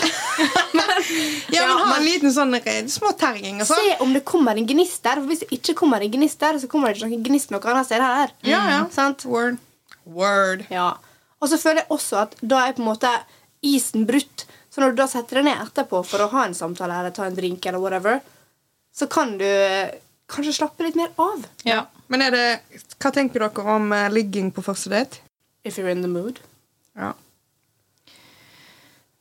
Ja, 0.73 0.85
men 0.87 1.53
Ja, 1.53 1.65
ha 1.77 1.95
en 1.97 2.05
liten 2.05 2.31
sånn 2.33 2.55
små 2.89 3.11
terging 3.19 3.59
og 3.61 3.67
sånn. 3.67 3.83
Se 3.83 3.97
om 4.03 4.13
det 4.15 4.23
kommer 4.25 4.57
en 4.57 4.65
gnist 4.67 5.03
der. 5.05 5.19
For 5.21 5.29
hvis 5.29 5.43
det 5.43 5.49
ikke 5.59 5.75
kommer 5.83 6.01
en 6.01 6.11
gnist 6.13 6.39
der, 6.41 6.57
så 6.59 6.69
kommer 6.71 6.89
det 6.89 6.97
ikke 7.01 7.11
noen 7.11 7.25
gnist 7.27 7.51
noe 7.53 7.61
annet 7.69 7.89
sted 7.89 8.01
her. 8.01 8.33
Ja, 8.47 8.61
ja. 8.71 8.79
Sant? 8.93 9.25
Word. 9.29 9.59
Word. 10.09 10.65
Ja. 10.73 10.93
Og 11.43 11.51
så 11.51 11.59
føler 11.59 11.83
jeg 11.83 11.91
også 11.93 12.21
at 12.23 12.37
da 12.41 12.63
er 12.67 12.75
på 12.77 12.83
en 12.83 12.89
måte 12.89 13.11
isen 13.63 14.07
brutt. 14.09 14.45
Så 14.73 14.81
når 14.81 14.93
du 14.95 15.01
da 15.03 15.09
setter 15.11 15.39
deg 15.41 15.49
ned 15.51 15.59
etterpå 15.67 16.01
for 16.07 16.23
å 16.23 16.29
ha 16.31 16.47
en 16.47 16.55
samtale 16.57 16.95
eller 17.01 17.13
ta 17.13 17.27
en 17.27 17.35
drink, 17.37 17.65
eller 17.69 17.83
whatever, 17.83 18.23
så 18.95 19.05
kan 19.11 19.35
du 19.37 19.45
eh, 19.45 19.91
kanskje 20.31 20.55
slappe 20.57 20.87
litt 20.87 20.97
mer 20.97 21.11
av. 21.21 21.43
Ja. 21.67 21.83
Men 22.11 22.25
er 22.25 22.33
det 22.33 22.47
Hva 23.01 23.11
tenker 23.13 23.43
dere 23.45 23.75
om 23.75 23.91
eh, 23.93 24.09
ligging 24.13 24.49
på 24.55 24.63
første 24.65 24.89
date? 24.93 25.21
If 25.63 25.77
you're 25.77 25.91
in 25.91 26.01
the 26.01 26.11
mood. 26.11 26.41
Ja. 26.97 27.13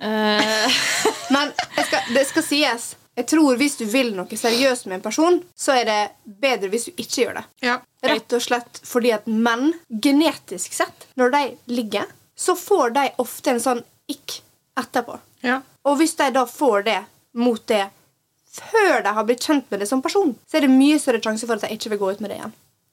Eh, 0.02 0.80
Men 1.34 1.52
jeg 1.76 1.86
skal, 1.86 2.10
det 2.16 2.26
skal 2.28 2.44
sies. 2.46 2.88
Jeg 3.14 3.26
tror 3.28 3.58
Hvis 3.60 3.76
du 3.76 3.84
vil 3.92 4.14
noe 4.16 4.38
seriøst 4.40 4.86
med 4.88 4.98
en 4.98 5.04
person, 5.04 5.40
så 5.54 5.74
er 5.76 5.84
det 5.88 5.98
bedre 6.42 6.70
hvis 6.72 6.88
du 6.88 6.92
ikke 6.96 7.24
gjør 7.26 7.40
det. 7.40 7.44
ja. 7.68 7.78
Rett 8.02 8.32
og 8.34 8.42
slett 8.42 8.80
fordi 8.88 9.12
at 9.14 9.28
menn, 9.30 9.68
genetisk 10.02 10.72
sett, 10.74 11.04
når 11.14 11.30
de 11.36 11.42
ligger, 11.70 12.08
så 12.34 12.56
får 12.58 12.90
de 12.96 13.04
ofte 13.22 13.52
en 13.52 13.60
sånn 13.62 13.82
ikk 14.10 14.40
etterpå. 14.80 15.20
ja. 15.46 15.60
Og 15.86 15.96
hvis 16.00 16.16
de 16.18 16.28
da 16.34 16.42
får 16.46 16.84
det 16.86 16.98
mot 17.34 17.62
det 17.66 17.84
før 18.52 19.02
de 19.02 19.12
har 19.16 19.24
blitt 19.26 19.42
kjent 19.46 19.70
med 19.70 19.80
det 19.82 19.88
som 19.90 20.02
person, 20.02 20.34
så 20.46 20.58
er 20.58 20.66
det 20.66 20.70
mye 20.74 20.98
større 21.02 21.22
sjanse 21.24 21.46
for 21.46 21.56
at 21.58 21.64
de 21.66 21.74
ikke 21.74 21.90
vil 21.94 21.98
gå 22.02 22.10
ut 22.12 22.20
med 22.22 22.30
det 22.30 22.36
igjen. 22.40 22.52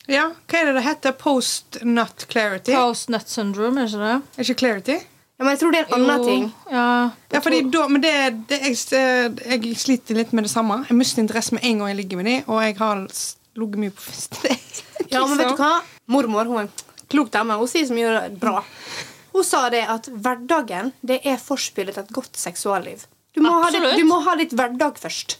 Ja, 0.09 0.23
Hva 0.49 0.59
er 0.61 0.65
det 0.69 0.75
det 0.79 0.85
heter? 0.87 1.13
Post-nut 1.19 2.25
clarity? 2.31 2.73
Post 2.73 3.09
nut 3.13 3.29
syndrome, 3.29 3.81
er 3.83 3.89
ikke 3.91 3.99
det? 4.05 4.15
Er 4.37 4.47
ikke 4.47 4.59
clarity? 4.63 4.95
Ja, 5.39 5.45
men 5.45 5.53
jeg 5.53 5.59
tror 5.61 5.71
det 5.71 5.79
er 5.79 5.93
en 5.95 6.01
annen 6.03 6.23
ting. 6.27 6.41
Ja, 6.67 6.85
Ja, 7.31 7.39
fordi 7.39 7.61
da, 7.71 7.85
men 7.87 8.01
det, 8.03 8.11
det 8.49 8.57
jeg, 8.59 9.37
jeg 9.39 9.75
sliter 9.79 10.17
litt 10.17 10.33
med 10.35 10.43
det 10.43 10.51
samme. 10.51 10.81
Jeg 10.89 10.97
mister 10.99 11.23
interesse 11.23 11.55
med 11.55 11.63
en 11.63 11.79
gang 11.79 11.93
jeg 11.93 11.99
ligger 12.01 12.19
med 12.19 12.27
dem, 12.27 12.41
og 12.51 12.59
jeg 12.65 12.75
har 12.81 13.05
ligget 13.59 13.79
mye 13.85 13.93
på 13.95 14.03
første 14.09 14.41
date. 14.49 14.83
Ja, 15.13 15.21
men 15.25 15.39
vet 15.39 15.53
du 15.53 15.61
hva? 15.61 15.77
Mormor 16.11 16.49
hun 16.51 16.59
er 16.59 16.67
en 16.67 16.73
klok 17.09 17.31
dame. 17.31 17.55
Hun 17.61 17.71
sier 17.71 17.87
så 17.87 17.95
mye 17.95 18.25
bra. 18.41 18.59
Hun 19.31 19.45
sa 19.47 19.63
det 19.71 19.85
at 19.87 20.09
hverdagen 20.11 20.91
det 21.07 21.21
er 21.23 21.39
forspillet 21.39 21.95
til 21.95 22.03
et 22.03 22.13
godt 22.19 22.35
seksualliv. 22.37 23.07
Du 23.37 23.39
må, 23.45 23.53
ha, 23.61 23.69
det, 23.71 23.79
du 23.95 24.03
må 24.09 24.17
ha 24.25 24.33
litt 24.35 24.51
hverdag 24.57 24.97
først. 24.99 25.37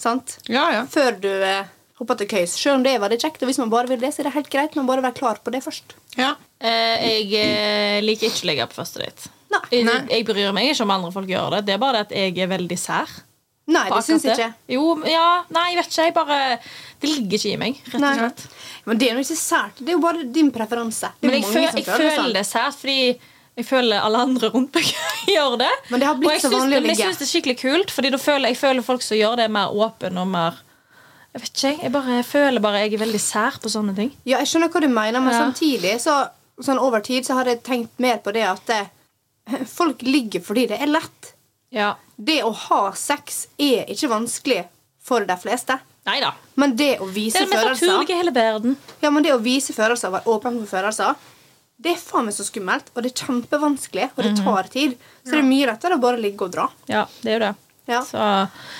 Sant? 0.00 0.38
Ja, 0.48 0.68
ja. 0.72 0.82
Før 0.88 1.18
du 1.20 1.28
eh, 1.28 1.66
hopper 2.02 2.18
til 2.20 2.28
køys. 2.34 2.54
Selv 2.58 2.80
om 2.80 2.84
det 2.86 2.92
er 2.96 3.02
veldig 3.02 3.20
kjekt, 3.22 3.42
og 3.42 3.48
hvis 3.50 3.60
man 3.62 3.70
bare 3.72 3.88
vil 3.90 4.02
det, 4.02 4.12
så 4.14 4.22
er 4.22 4.28
det 4.28 4.34
helt 4.36 4.50
greit. 4.52 4.76
Men 4.78 4.88
bare 4.90 5.04
være 5.06 5.16
klar 5.18 5.40
på 5.42 5.54
det 5.54 5.62
først. 5.64 5.96
ja. 6.18 6.34
Eh, 6.62 7.00
jeg 7.08 7.32
eh, 7.42 7.96
liker 8.04 8.28
ikke 8.28 8.44
å 8.44 8.48
ligge 8.52 8.66
på 8.70 8.76
første 8.76 9.00
date. 9.02 9.30
Nei. 9.50 9.60
Jeg, 9.74 9.86
jeg 10.12 10.24
bryr 10.28 10.52
meg 10.54 10.68
ikke 10.70 10.84
om 10.86 10.92
andre 10.94 11.08
folk 11.12 11.26
gjør 11.28 11.56
det. 11.56 11.64
Det 11.66 11.74
er 11.74 11.80
bare 11.82 11.98
det 11.98 12.02
at 12.06 12.12
jeg 12.20 12.36
er 12.44 12.50
veldig 12.52 12.78
sær. 12.78 13.10
Nei, 13.72 13.82
det 13.90 13.98
syns 14.06 14.24
jeg 14.26 14.36
ikke. 14.36 14.46
Jo, 14.74 14.84
ja, 15.10 15.24
nei, 15.54 15.64
jeg 15.72 15.78
vet 15.80 15.90
ikke. 15.90 16.06
Jeg 16.06 16.14
bare, 16.16 16.38
det 17.02 17.10
ligger 17.10 17.38
ikke 17.40 17.50
i 17.50 17.58
meg, 17.64 17.82
rett 17.88 17.98
og 17.98 18.02
Nei. 18.04 18.14
slett. 18.20 18.46
Men 18.86 18.98
det 19.02 19.08
er 19.10 19.18
jo 19.18 19.24
ikke 19.26 19.38
sært. 19.42 19.82
Det 19.82 19.90
er 19.90 19.96
jo 19.98 20.02
bare 20.06 20.24
din 20.38 20.48
preferanse. 20.54 21.10
Det 21.18 21.28
er 21.28 21.30
Men 21.32 21.36
jeg, 21.40 21.50
føl, 21.50 21.68
jeg 21.82 21.86
føler 21.90 22.08
det 22.08 22.16
sånn. 22.22 22.32
det 22.38 22.46
sært, 22.48 22.78
fordi 22.80 22.96
jeg 23.58 23.66
føler 23.68 24.06
alle 24.06 24.24
andre 24.26 24.50
rundt 24.54 24.78
meg 24.78 24.90
gjør 25.34 25.56
det. 25.62 25.70
Men 25.90 26.02
det 26.02 26.08
har 26.12 26.18
blitt 26.22 26.42
så 26.46 26.50
vanlig 26.54 26.78
å 26.78 26.82
ligge. 26.82 26.88
men 26.88 26.94
jeg 26.94 27.06
syns 27.10 27.18
det 27.22 27.26
er 27.28 27.32
skikkelig 27.34 27.58
kult, 27.62 27.90
Fordi 27.98 28.10
da 28.14 28.22
føler 28.22 28.54
jeg 28.54 28.60
føler 28.62 28.86
folk 28.86 29.02
som 29.06 29.18
gjør 29.18 29.38
det, 29.42 29.50
er 29.50 29.54
mer 29.58 29.74
åpen 29.74 30.18
og 30.22 30.30
mer 30.32 30.62
Jeg 31.32 31.40
vet 31.40 31.52
ikke, 31.52 31.82
jeg 31.82 31.92
bare 31.94 32.16
jeg 32.18 32.24
føler 32.28 32.60
bare 32.60 32.80
jeg 32.84 32.94
er 32.94 33.00
veldig 33.06 33.20
sær 33.24 33.56
på 33.62 33.70
sånne 33.72 33.94
ting. 33.96 34.10
Ja, 34.28 34.38
jeg 34.42 34.50
skjønner 34.50 34.68
hva 34.72 34.80
du 34.84 34.88
mener, 34.92 35.20
men 35.20 35.32
Ja. 35.32 35.38
samtidig 35.46 35.94
så, 36.00 36.28
sånn 36.60 36.78
over 36.78 37.00
tid 37.00 37.24
så 37.24 37.34
har 37.38 37.44
jeg 37.48 37.62
tenkt 37.64 37.98
mer 37.98 38.18
på 38.18 38.32
det 38.36 38.42
at 38.44 38.66
det, 38.66 38.82
folk 39.68 40.02
ligger 40.02 40.40
fordi 40.44 40.66
det 40.68 40.80
er 40.80 40.92
lett. 40.92 41.32
Ja. 41.72 41.94
Det 42.20 42.42
å 42.44 42.52
ha 42.52 42.92
sex 42.92 43.46
er 43.58 43.86
ikke 43.88 44.10
vanskelig 44.12 44.66
for 45.00 45.24
de 45.24 45.36
fleste. 45.40 45.78
Neida. 46.06 46.34
Men 46.56 46.76
det 46.76 46.98
å 47.00 47.06
Det 47.06 47.14
vise 47.14 47.38
er 47.38 47.46
det 47.46 47.48
mest 47.54 47.62
følelser 47.62 47.86
naturlige 47.86 48.10
i 48.10 48.20
hele 48.20 48.34
verden. 48.36 48.76
Ja, 49.00 49.10
men 49.10 49.22
det 49.22 49.32
å 49.32 49.40
vise 49.42 49.72
følelser 49.72 50.10
være 50.12 50.26
åpen 50.26 50.58
for 50.60 50.76
følelser, 50.76 51.16
det 51.80 51.92
er 51.96 51.98
faen 52.02 52.26
meg 52.26 52.34
så 52.34 52.44
skummelt. 52.46 52.90
Og 52.94 53.02
det 53.02 53.12
er 53.12 53.24
kjempevanskelig, 53.24 54.10
og 54.16 54.22
det 54.22 54.36
tar 54.44 54.68
tid. 54.70 54.96
Så 55.24 55.32
det 55.32 55.38
er 55.40 55.48
mye 55.48 55.66
lettere 55.70 55.96
å 55.96 56.02
bare 56.02 56.20
ligge 56.20 56.42
og 56.46 56.52
dra. 56.52 56.68
Ja, 56.90 57.06
det 57.22 57.30
er 57.32 57.38
jo 57.38 57.44
det. 57.46 57.54
Ja. 57.90 58.00
Så 58.06 58.18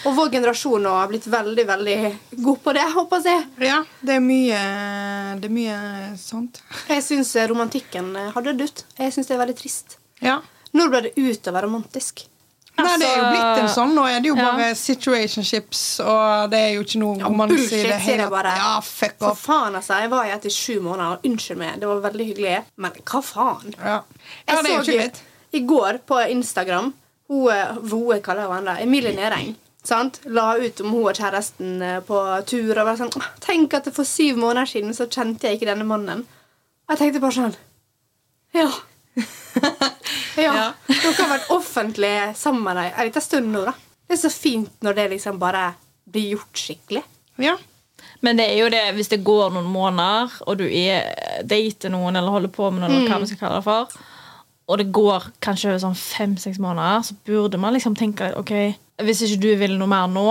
Og 0.07 0.15
vår 0.15 0.31
generasjon 0.31 0.85
har 0.87 1.09
blitt 1.11 1.27
veldig, 1.27 1.65
veldig 1.67 1.97
god 2.45 2.61
på 2.63 2.75
det, 2.77 2.85
håper 2.95 3.25
jeg. 3.27 3.47
ja. 3.67 3.81
Det 4.01 4.15
er 4.19 4.23
mye 4.23 4.61
Det 5.43 5.51
er 5.51 5.55
mye 5.55 5.79
sånt. 6.21 6.63
Jeg 6.89 7.03
syns 7.03 7.35
romantikken 7.51 8.15
har 8.35 8.43
dødd 8.47 8.63
ut. 8.63 8.85
Jeg 8.99 9.15
syns 9.15 9.31
det 9.31 9.37
er 9.37 9.43
veldig 9.43 9.59
trist. 9.59 9.99
Ja. 10.23 10.39
Når 10.73 10.93
ble 10.93 11.01
det 11.09 11.17
ut 11.19 11.49
å 11.51 11.55
være 11.57 11.67
romantisk? 11.67 12.27
Nei, 12.73 12.95
det 12.99 13.07
er 13.07 13.19
jo 13.19 13.25
Altså, 13.25 13.33
blitt 13.35 13.59
en 13.63 13.69
sånn. 13.69 13.91
Nå 13.97 14.05
er 14.09 14.23
det 14.25 14.31
jo 14.31 14.37
ja. 14.39 14.47
bare 14.49 14.69
situationships, 14.79 15.83
og 16.01 16.53
det 16.55 16.61
er 16.63 16.71
jo 16.79 16.87
ikke 16.87 17.03
noe 17.03 17.19
ja, 17.21 17.29
bullshit, 17.29 17.69
det 17.69 17.99
sier 17.99 17.99
hele 18.07 18.25
jeg 18.25 18.33
bare. 18.33 18.55
Ja, 18.57 18.71
fuck 18.87 19.19
For 19.19 19.35
off. 19.35 19.43
faen, 19.45 19.77
altså. 19.77 19.99
Jeg 20.01 20.13
var 20.15 20.31
i 20.31 20.33
etter 20.33 20.55
sju 20.55 20.79
måneder, 20.81 21.19
og 21.19 21.29
unnskyld 21.29 21.61
meg, 21.61 21.77
det 21.83 21.91
var 21.91 22.01
veldig 22.09 22.29
hyggelig. 22.31 22.57
Men 22.81 22.97
hva 23.03 23.23
faen? 23.27 23.77
Ja, 23.77 23.99
ja 23.99 24.01
Jeg 24.49 24.65
det 24.65 25.13
så 25.13 25.29
i 25.53 25.61
går 25.69 26.01
på 26.09 26.17
Instagram 26.33 26.95
Hun, 27.31 27.51
eh, 27.53 28.15
jeg 28.15 28.25
kaller 28.25 28.49
hun 28.49 28.61
henne 28.61 28.79
Emilie 28.83 29.15
Næreng. 29.17 29.55
Sant? 29.85 30.21
La 30.25 30.53
ut 30.59 30.81
om 30.81 30.93
hun 30.95 31.09
og 31.11 31.19
kjæresten 31.19 31.83
eh, 31.83 32.01
på 32.07 32.21
tur. 32.47 32.73
Og 32.77 32.87
var 32.87 32.99
sånn, 33.01 33.13
Tenk 33.43 33.75
at 33.79 33.91
for 33.95 34.09
syv 34.09 34.39
måneder 34.43 34.71
siden 34.71 34.95
så 34.97 35.09
kjente 35.11 35.49
jeg 35.49 35.59
ikke 35.59 35.71
denne 35.73 35.87
mannen. 35.89 36.25
Jeg 36.91 37.01
tenkte 37.01 37.23
bare 37.23 37.39
sånn 37.39 37.57
Ja. 38.53 38.69
ja. 40.47 40.73
Dere 40.89 41.17
har 41.19 41.33
vært 41.35 41.51
offentlig 41.53 42.15
sammen 42.39 42.79
en 42.79 43.07
liten 43.07 43.25
stund 43.25 43.53
nå, 43.53 43.65
da. 43.69 43.75
Det 44.07 44.19
er 44.19 44.23
så 44.23 44.33
fint 44.33 44.85
når 44.85 44.97
det 44.99 45.11
liksom 45.15 45.39
bare 45.41 45.73
blir 46.13 46.35
gjort 46.35 46.59
skikkelig. 46.59 47.03
Ja. 47.41 47.57
Men 48.23 48.39
det 48.39 48.47
er 48.53 48.59
jo 48.61 48.71
det, 48.71 48.83
hvis 48.95 49.11
det 49.11 49.23
går 49.25 49.55
noen 49.55 49.71
måneder, 49.73 50.35
og 50.47 50.59
du 50.61 50.67
er, 50.67 51.09
dater 51.49 51.91
noen 51.91 52.19
eller 52.19 52.35
holder 52.35 52.53
på 52.55 52.69
med 52.71 52.85
noen, 52.85 52.99
eller 53.01 53.11
hva 53.11 53.23
vi 53.23 53.31
skal 53.31 53.41
kalle 53.41 53.61
det 53.61 53.67
for, 53.67 53.97
og 54.69 54.79
det 54.79 54.91
går 54.95 55.31
kanskje 55.43 55.79
sånn 55.83 55.97
fem-seks 55.99 56.59
måneder, 56.63 57.03
så 57.09 57.15
burde 57.27 57.59
man 57.61 57.75
liksom 57.75 57.97
tenke 57.99 58.33
ok, 58.39 58.53
hvis 59.03 59.23
ikke 59.27 59.41
du 59.43 59.49
vil 59.61 59.79
noe 59.79 59.89
mer 59.91 60.07
nå, 60.09 60.27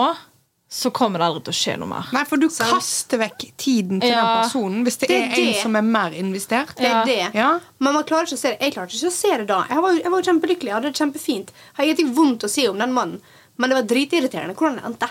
så 0.71 0.87
kommer 0.95 1.19
det 1.19 1.25
aldri 1.27 1.41
til 1.43 1.51
å 1.51 1.57
skje 1.57 1.73
noe 1.81 1.89
mer. 1.91 2.05
Nei, 2.15 2.21
for 2.29 2.39
du 2.39 2.45
kaster 2.47 3.19
vekk 3.19 3.43
tiden 3.59 3.99
til 3.99 4.09
Ja. 4.13 4.21
den 4.21 4.45
personen 4.45 4.85
hvis 4.85 4.97
det, 5.01 5.09
Det 5.09 5.17
er 5.17 5.33
er 5.35 5.47
en 5.49 5.61
som 5.61 5.75
er 5.75 5.81
mer 5.83 6.11
investert. 6.15 6.75
Det 6.77 6.87
er 6.87 7.03
det. 7.05 7.33
Ja. 7.35 7.59
Men 7.79 7.93
man 7.93 8.05
klarer 8.07 8.23
ikke 8.23 8.37
å 8.39 8.43
se 8.45 8.53
det. 8.53 8.59
Jeg 8.61 8.73
klarte 8.77 8.95
ikke 8.95 9.11
å 9.11 9.17
se 9.17 9.37
det 9.37 9.47
da. 9.47 9.65
Jeg 9.69 9.81
var, 9.83 9.91
jeg 9.99 10.11
var 10.11 10.21
kjempelykkelig. 10.21 10.69
Jeg 10.71 10.73
hadde 10.77 10.91
det 10.93 10.95
kjempefint. 11.01 11.51
Jeg 11.51 11.75
har 11.75 11.83
ingenting 11.89 12.13
vondt 12.15 12.43
å 12.47 12.49
si 12.49 12.67
om 12.69 12.77
den 12.79 12.93
mannen, 12.93 13.19
men 13.57 13.69
det 13.69 13.75
var 13.81 13.83
dritirriterende 13.91 14.55
hvordan 14.55 14.75
det 14.79 14.85
endte. 14.85 15.09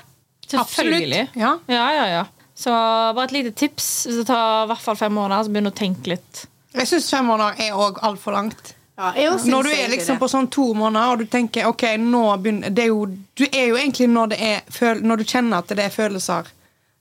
Selvfølgelig. 0.48 1.28
Ja. 1.36 1.58
Ja, 1.68 1.90
ja, 1.92 2.06
ja. 2.06 2.24
Så 2.56 2.70
bare 3.14 3.24
et 3.28 3.32
lite 3.36 3.52
tips. 3.52 4.06
Hvis 4.08 4.16
det 4.16 4.26
tar 4.32 4.64
i 4.64 4.68
hvert 4.72 4.80
fall 4.84 4.96
fem 4.96 5.12
måneder, 5.12 5.44
så 5.44 5.52
begynn 5.52 5.70
å 5.70 5.76
tenke 5.76 6.06
litt. 6.16 6.46
Jeg 6.74 6.86
syns 6.88 7.10
fem 7.10 7.26
måneder 7.28 7.60
er 7.68 7.76
òg 7.76 8.00
altfor 8.00 8.32
langt. 8.32 8.74
Ja, 9.16 9.30
Når 9.48 9.62
du 9.64 9.70
er 9.72 9.88
liksom 9.88 10.18
på 10.20 10.28
sånn 10.28 10.48
to 10.52 10.66
måneder, 10.76 11.12
og 11.14 11.18
du 11.22 11.24
tenker 11.32 11.66
ok, 11.70 11.84
nå 12.02 12.20
begynner 12.42 12.68
det 12.74 12.82
er 12.84 12.90
jo, 12.90 13.06
Du 13.38 13.44
er 13.48 13.66
jo 13.70 13.76
egentlig 13.80 14.08
når 14.12 14.26
det 14.34 14.38
er 14.44 14.94
Når 15.00 15.16
du 15.16 15.24
kjenner 15.24 15.62
at 15.62 15.68
det 15.72 15.78
er 15.86 15.94
følelser 15.94 16.50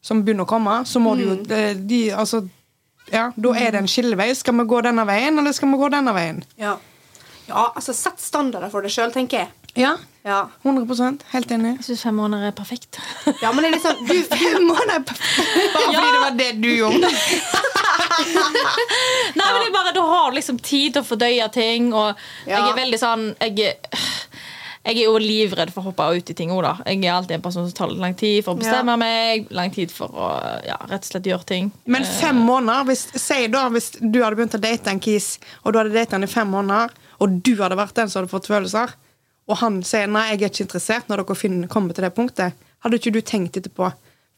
som 0.01 0.21
begynner 0.23 0.45
å 0.45 0.47
komme, 0.47 0.77
så 0.87 0.99
må 1.03 1.15
du 1.19 1.25
jo 1.25 1.35
Mm. 1.35 1.51
eh, 1.51 1.73
de, 1.75 1.97
altså, 2.15 2.39
ja, 3.11 3.31
Da 3.35 3.49
er 3.59 3.71
det 3.71 3.81
en 3.81 3.87
skillevei. 3.87 4.33
Skal 4.35 4.53
vi 4.55 4.63
gå 4.63 4.81
denne 4.85 5.03
veien, 5.05 5.37
eller 5.39 5.51
skal 5.51 5.67
vi 5.73 5.75
gå 5.81 5.89
denne 5.91 6.13
veien? 6.15 6.43
Ja. 6.57 6.77
ja, 7.49 7.65
altså 7.75 7.93
Sett 7.93 8.19
standarder 8.23 8.69
for 8.71 8.81
deg 8.81 8.91
sjøl, 8.91 9.11
tenker 9.11 9.37
jeg. 9.43 9.49
Ja, 9.75 9.97
Ja. 10.25 10.49
100% 10.65 11.21
Helt 11.31 11.51
enig. 11.51 11.75
Jeg 11.77 11.85
syns 11.85 12.01
fem 12.03 12.15
måneder 12.15 12.47
er 12.47 12.51
perfekt. 12.51 12.97
ja, 13.41 13.51
men 13.51 13.63
det 13.63 13.75
er 13.75 13.83
sånn 13.83 14.07
du, 14.07 14.13
Fem 14.23 14.65
måneder 14.67 15.03
Bare 15.73 15.85
fordi 15.93 16.09
det 16.15 16.21
var 16.23 16.31
det 16.37 16.49
du 16.61 16.69
gjorde. 16.75 17.11
Nei, 19.37 19.45
men 19.45 19.59
det 19.61 19.67
er 19.67 19.75
bare, 19.75 19.93
Da 19.95 20.05
har 20.05 20.31
du 20.31 20.37
liksom 20.39 20.59
tid 20.63 20.95
til 20.95 21.03
å 21.03 21.07
fordøye 21.07 21.49
ting, 21.53 21.91
og 21.93 22.15
jeg 22.47 22.59
er 22.59 22.77
veldig 22.77 22.99
sånn 23.01 23.25
Jeg, 23.43 23.75
jeg 24.89 24.95
er 24.95 25.03
jo 25.03 25.17
livredd 25.21 25.73
for 25.73 25.83
å 25.83 25.89
hoppe 25.89 26.05
ut 26.15 26.31
i 26.31 26.35
ting 26.37 26.53
òg, 26.55 26.61
da. 26.65 26.71
Jeg 26.87 27.03
er 27.03 27.13
alltid 27.13 27.35
en 27.37 27.43
person 27.43 27.67
som 27.67 27.75
tar 27.75 27.91
litt 27.91 28.01
lang 28.01 28.15
tid 28.17 28.45
for 28.45 28.55
å 28.55 28.61
bestemme 28.61 28.95
meg, 29.01 29.49
lang 29.53 29.73
tid 29.75 29.91
for 29.93 30.15
å 30.15 30.29
ja, 30.65 30.79
rett 30.89 31.03
og 31.03 31.11
slett 31.11 31.27
gjøre 31.29 31.47
ting. 31.51 31.69
Men 31.85 32.07
fem 32.07 32.39
måneder 32.47 32.87
hvis, 32.89 33.05
Si 33.19 33.41
da 33.51 33.67
hvis 33.73 33.91
du 33.99 34.21
hadde 34.23 34.39
begynt 34.39 34.57
å 34.57 34.63
date 34.63 34.93
en 34.93 35.03
kis, 35.03 35.35
og 35.63 35.73
du 35.73 35.81
hadde 35.81 35.93
datet 35.93 36.15
han 36.17 36.25
i 36.25 36.31
fem 36.31 36.49
måneder, 36.49 36.95
og 37.19 37.37
du 37.43 37.53
hadde 37.59 37.77
vært 37.77 37.97
den 37.99 38.09
som 38.09 38.21
hadde 38.21 38.31
fått 38.31 38.49
følelser, 38.49 38.95
og 39.49 39.57
han 39.57 39.81
sier 39.83 40.07
'nei, 40.07 40.29
jeg 40.29 40.41
er 40.41 40.49
ikke 40.49 40.65
interessert' 40.67 41.09
når 41.09 41.23
dere 41.23 41.35
finner, 41.35 41.67
kommer 41.67 41.93
til 41.93 42.05
det 42.05 42.15
punktet, 42.15 42.53
hadde 42.85 42.97
ikke 42.99 43.13
du 43.13 43.21
tenkt 43.21 43.57
etterpå 43.57 43.91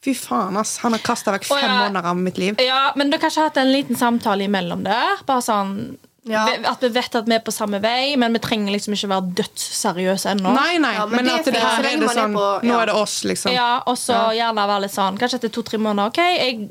Fy 0.04 0.14
faen, 0.18 0.56
ass. 0.58 0.78
Han 0.82 0.96
har 0.96 1.02
kasta 1.04 1.34
vekk 1.36 1.44
fem 1.46 1.62
ja. 1.62 1.74
måneder 1.84 2.08
av 2.10 2.16
mitt 2.18 2.38
liv. 2.38 2.58
Ja, 2.58 2.92
Men 2.96 3.10
du 3.10 3.16
har 3.16 3.22
kanskje 3.22 3.44
hatt 3.46 3.60
en 3.62 3.70
liten 3.72 3.96
samtale 3.96 4.48
imellom 4.48 4.82
der. 4.86 5.22
Bare 5.28 5.44
sånn 5.44 5.76
Ja. 6.24 6.44
At 6.70 6.82
vi 6.82 6.88
vet 6.94 7.14
at 7.18 7.26
vi 7.26 7.34
er 7.34 7.40
på 7.42 7.50
samme 7.50 7.80
vei, 7.82 8.14
men 8.14 8.30
vi 8.32 8.38
trenger 8.38 8.70
liksom 8.70 8.94
ikke 8.94 9.08
være 9.10 9.32
dødsseriøse 9.40 10.30
ennå. 10.36 10.52
Nei, 10.54 10.76
nei, 10.78 10.92
Ja, 10.94 11.06
men 11.10 11.24
men, 11.24 11.26
det 11.26 11.32
at 11.40 11.48
det 11.50 11.62
her 11.62 11.82
er 11.82 11.82
det 11.82 11.90
sånn 11.98 12.04
er 12.06 12.20
sånn 12.20 12.36
ja. 12.38 12.68
Nå 12.70 12.76
er 12.78 12.86
det 12.86 12.94
oss, 12.94 13.16
liksom. 13.26 13.50
Ja, 13.54 13.82
og 13.90 13.98
så 13.98 14.18
gjerne 14.38 14.66
være 14.70 14.84
litt 14.84 14.94
sånn 14.94 15.18
Kanskje 15.18 15.40
etter 15.40 15.54
to-tre 15.56 15.82
måneder. 15.82 16.12
OK, 16.12 16.20
jeg 16.22 16.68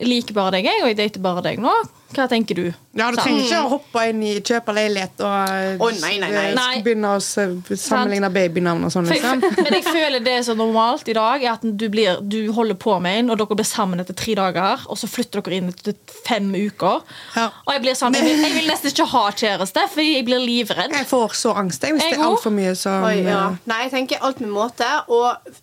liker 0.00 0.36
bare 0.36 0.56
deg, 0.56 0.70
jeg, 0.70 0.82
og 0.82 0.88
jeg 0.92 0.96
dater 1.02 1.20
bare 1.24 1.42
deg 1.44 1.60
nå. 1.62 1.72
Hva 2.12 2.26
tenker 2.28 2.58
du? 2.58 2.66
Ja, 2.92 3.06
Du 3.08 3.16
trenger 3.16 3.40
ikke 3.46 3.58
å 3.64 3.68
hoppe 3.72 4.02
inn 4.10 4.18
i 4.26 4.32
kjøpe 4.44 4.74
leilighet 4.76 5.20
og 5.24 5.80
Å, 5.80 5.86
nei, 6.02 6.10
nei, 6.20 6.28
nei. 6.52 6.66
eh, 6.76 6.82
begynne 6.84 7.14
å 7.16 7.20
sammenligne 7.22 8.28
babynavn 8.32 8.84
og 8.84 8.92
sånn. 8.92 9.08
Liksom. 9.08 9.40
men 9.64 9.76
jeg 9.78 9.86
føler 9.86 10.20
det 10.24 10.34
er 10.36 10.42
så 10.44 10.56
normalt 10.58 11.08
i 11.08 11.14
dag 11.16 11.44
er 11.46 11.54
at 11.54 11.64
du, 11.64 11.86
blir, 11.92 12.20
du 12.20 12.52
holder 12.52 12.76
på 12.80 12.98
med 13.04 13.22
en, 13.22 13.32
og 13.32 13.40
dere 13.40 13.56
blir 13.62 13.68
sammen 13.68 14.02
etter 14.04 14.16
tre 14.18 14.34
dager, 14.36 14.84
og 14.92 15.00
så 15.00 15.08
flytter 15.08 15.40
dere 15.40 15.60
inn 15.62 15.70
etter 15.72 15.96
fem 16.26 16.50
uker. 16.52 17.00
Ja. 17.38 17.46
Og 17.64 17.72
jeg 17.78 17.84
blir 17.86 17.96
sånn, 17.96 18.18
jeg 18.18 18.28
vil, 18.28 18.44
jeg 18.44 18.56
vil 18.58 18.68
nesten 18.68 18.92
ikke 18.92 19.08
ha 19.14 19.22
kjæreste, 19.32 19.86
for 19.94 20.04
jeg 20.04 20.26
blir 20.28 20.44
livredd. 20.44 20.92
Jeg 20.92 21.08
får 21.08 21.38
så 21.40 21.56
angst 21.62 21.86
jeg, 21.88 21.96
hvis 21.96 22.04
Jeg 22.10 22.18
det 22.18 22.20
er 22.20 22.28
altfor 22.28 22.52
mye 22.52 22.76
som 22.76 23.08
Oi, 23.08 23.16
ja. 23.24 23.40
eh, 23.54 23.64
Nei, 23.72 23.80
jeg 23.86 23.94
tenker 23.96 24.28
alt 24.28 24.44
med 24.44 24.52
måte. 24.52 24.90
Og 25.08 25.56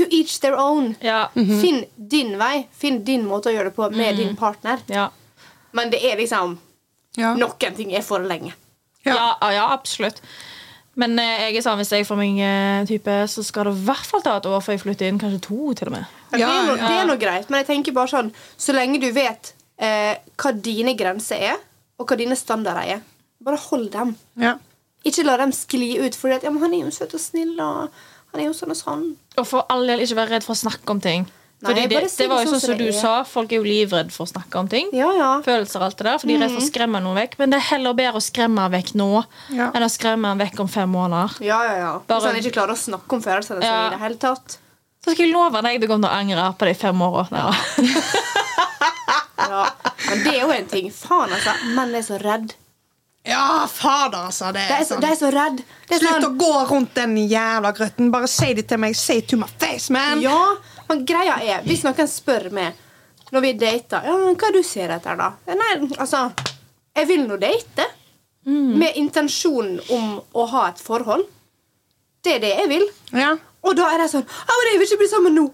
to 0.00 0.08
each 0.08 0.38
their 0.42 0.56
own. 0.58 0.94
Ja, 1.04 1.26
Finn 1.36 1.84
din 2.10 2.34
vei. 2.40 2.64
Finn 2.80 3.02
din 3.06 3.26
måte 3.28 3.52
å 3.52 3.54
gjøre 3.54 3.70
det 3.70 3.76
på 3.76 3.90
med 3.94 4.16
din 4.20 4.36
partner. 4.40 4.82
ja. 4.90 5.08
Men 5.72 5.90
det 5.92 6.00
er 6.02 6.16
liksom 6.18 6.56
ja. 7.18 7.34
Noen 7.38 7.74
ting 7.76 7.92
er 7.94 8.02
for 8.02 8.22
lenge. 8.26 8.52
Ja, 9.06 9.14
ja, 9.40 9.50
ja 9.54 9.66
absolutt. 9.74 10.18
Men 10.98 11.14
eh, 11.18 11.44
jeg 11.48 11.60
er 11.60 11.64
sånn, 11.64 11.78
hvis 11.80 11.92
jeg 11.94 12.06
får 12.08 12.18
meg 12.18 12.38
eh, 12.42 12.80
type, 12.88 13.14
så 13.30 13.42
skal 13.46 13.68
det 13.70 13.74
i 13.78 13.84
hvert 13.86 14.06
fall 14.08 14.22
ta 14.24 14.36
et 14.40 14.46
år 14.50 14.62
før 14.62 14.74
jeg 14.76 14.82
flytter 14.84 15.08
inn. 15.10 15.18
Kanskje 15.22 15.40
to, 15.46 15.58
til 15.78 15.90
og 15.90 15.94
med. 15.94 16.08
Ja, 16.34 16.36
det, 16.36 16.40
er 16.40 16.46
Ja, 16.50 16.64
noe, 16.66 16.76
ja. 16.76 16.88
det 16.90 16.98
er 17.00 17.08
noe 17.08 17.20
greit, 17.22 17.48
men 17.50 17.62
jeg 17.62 17.68
tenker 17.70 17.94
bare 17.96 18.10
sånn 18.12 18.28
Så 18.60 18.74
lenge 18.76 19.00
du 19.02 19.08
vet 19.14 19.52
eh, 19.82 20.18
hva 20.38 20.52
dine 20.54 20.94
grenser 20.98 21.42
er, 21.52 21.62
og 21.98 22.06
hva 22.10 22.18
dine 22.20 22.36
standarder 22.38 22.94
er, 22.98 23.00
bare 23.42 23.58
hold 23.70 23.88
dem. 23.94 24.14
Ja. 24.42 24.56
Ikke 25.06 25.24
la 25.26 25.38
dem 25.40 25.54
skli 25.56 25.94
ut, 26.02 26.18
for 26.18 26.30
ja, 26.34 26.38
men 26.50 26.62
han 26.62 26.74
er 26.76 26.84
jo 26.86 26.94
søt 26.94 27.14
og 27.16 27.22
snill, 27.22 27.54
og 27.62 27.94
han 28.32 28.40
er 28.40 28.46
jo 28.48 28.54
sånn 28.56 28.72
og 28.74 28.78
sånn. 28.78 29.04
Og 29.40 29.46
for 29.46 29.66
all 29.72 29.86
del 29.90 30.02
ikke 30.04 30.18
være 30.20 30.36
redd 30.36 30.46
for 30.46 30.54
å 30.56 30.60
snakke 30.60 30.90
om 30.94 31.00
ting. 31.02 31.26
Nei, 31.60 31.74
Fordi 31.74 31.82
det, 31.92 31.98
det 32.16 32.26
var 32.30 32.40
jo 32.40 32.54
sånn 32.54 32.60
som 32.62 32.78
du 32.78 32.86
sa, 32.96 33.10
folk 33.28 33.50
er 33.52 33.58
jo 33.60 33.64
livredde 33.66 34.14
for 34.14 34.24
å 34.24 34.30
snakke 34.30 34.56
om 34.62 34.68
ting. 34.72 34.86
Ja, 34.96 35.10
ja. 35.12 35.32
Følelser 35.44 35.82
og 35.82 35.90
alt 35.90 35.98
det 35.98 36.06
der, 36.06 36.16
for 36.22 36.30
de 36.30 36.36
er 36.38 36.40
redd 36.46 36.54
for 36.54 36.62
å 36.62 36.68
skremme 36.70 37.02
noen 37.04 37.18
vekk. 37.20 37.34
Men 37.42 37.52
det 37.52 37.58
er 37.58 37.66
heller 37.74 37.98
bedre 37.98 38.22
å 38.22 38.24
skremme 38.24 38.64
vekk 38.72 38.94
nå 38.96 39.08
Ja. 39.52 39.66
enn 39.76 39.84
å 39.84 39.90
skremme 39.92 40.30
den 40.32 40.40
vekk 40.40 40.62
om 40.64 40.70
fem 40.72 40.88
måneder. 40.88 41.36
Ja, 41.44 41.58
ja, 41.68 41.74
ja. 41.82 41.92
Hvis 42.08 42.28
han 42.30 42.40
ikke 42.40 42.54
klarer 42.56 42.72
å 42.72 42.80
snakke 42.80 43.18
om 43.18 43.20
følelsene 43.26 43.60
sine 43.60 43.84
i 43.90 43.92
det 43.92 44.00
hele 44.06 44.16
tatt. 44.24 44.56
Så 45.04 45.12
skal 45.12 45.26
jeg 45.26 45.34
love 45.34 45.60
deg 45.64 45.80
du 45.80 45.86
kommer 45.88 46.08
til 46.08 46.12
å 46.14 46.20
angre 46.22 46.48
på 46.60 46.70
de 46.70 46.74
fem 46.80 47.04
åra. 47.10 47.26
Ja. 47.28 47.52
Ja. 49.50 49.66
Men 50.08 50.20
det 50.24 50.32
er 50.36 50.42
jo 50.44 50.50
en 50.54 50.66
ting. 50.70 50.90
Faen, 50.94 51.32
altså. 51.34 51.54
Menn 51.74 51.94
er 51.96 52.04
så 52.06 52.18
redd. 52.22 52.52
Ja, 53.28 53.66
fader, 53.68 54.18
altså. 54.30 54.48
Det 54.52 54.62
De 54.68 54.72
er 54.72 54.80
er 54.80 54.84
så, 54.84 54.94
sånn. 54.94 55.00
det 55.04 55.10
er 55.10 55.16
så 55.20 55.30
redd. 55.34 55.58
Det 55.88 55.96
er 55.96 55.98
Slutt 56.00 56.12
å 56.16 56.20
sånn, 56.24 56.38
gå 56.40 56.52
rundt 56.70 56.94
den 56.96 57.16
jævla 57.28 57.72
grøtten. 57.76 58.10
Bare 58.10 58.28
si 58.32 58.54
det 58.56 58.66
til 58.70 58.78
meg. 58.80 58.96
Say 58.96 59.18
it 59.18 59.28
to 59.28 59.36
my 59.36 59.46
face, 59.60 59.90
man. 59.92 60.22
ja, 60.24 60.38
men 60.88 61.04
greia 61.06 61.36
er, 61.44 61.60
hvis 61.66 61.84
noen 61.84 62.08
spør 62.08 62.48
meg 62.56 62.74
når 63.30 63.40
vi 63.44 63.52
dater 63.60 64.02
ja, 64.08 64.14
men 64.18 64.34
Hva 64.34 64.48
du 64.50 64.58
ser 64.66 64.90
etter, 64.90 65.14
da? 65.20 65.28
Nei, 65.46 65.68
altså 66.02 66.32
Jeg 66.96 67.06
vil 67.06 67.26
nå 67.28 67.36
date. 67.38 67.86
Med 68.50 68.96
intensjonen 68.96 69.76
om 69.94 70.16
å 70.34 70.46
ha 70.50 70.68
et 70.70 70.80
forhold. 70.82 71.26
Det 72.24 72.32
er 72.38 72.40
det 72.42 72.50
jeg 72.56 72.68
vil. 72.72 72.86
Ja. 73.12 73.34
Og 73.62 73.76
da 73.76 73.90
er 73.92 73.98
de 74.00 74.08
sånn 74.08 74.24
'Å, 74.24 74.56
men 74.56 74.72
jeg 74.72 74.78
vil 74.80 74.88
ikke 74.88 74.98
bli 75.04 75.08
sammen 75.12 75.34
nå. 75.36 75.44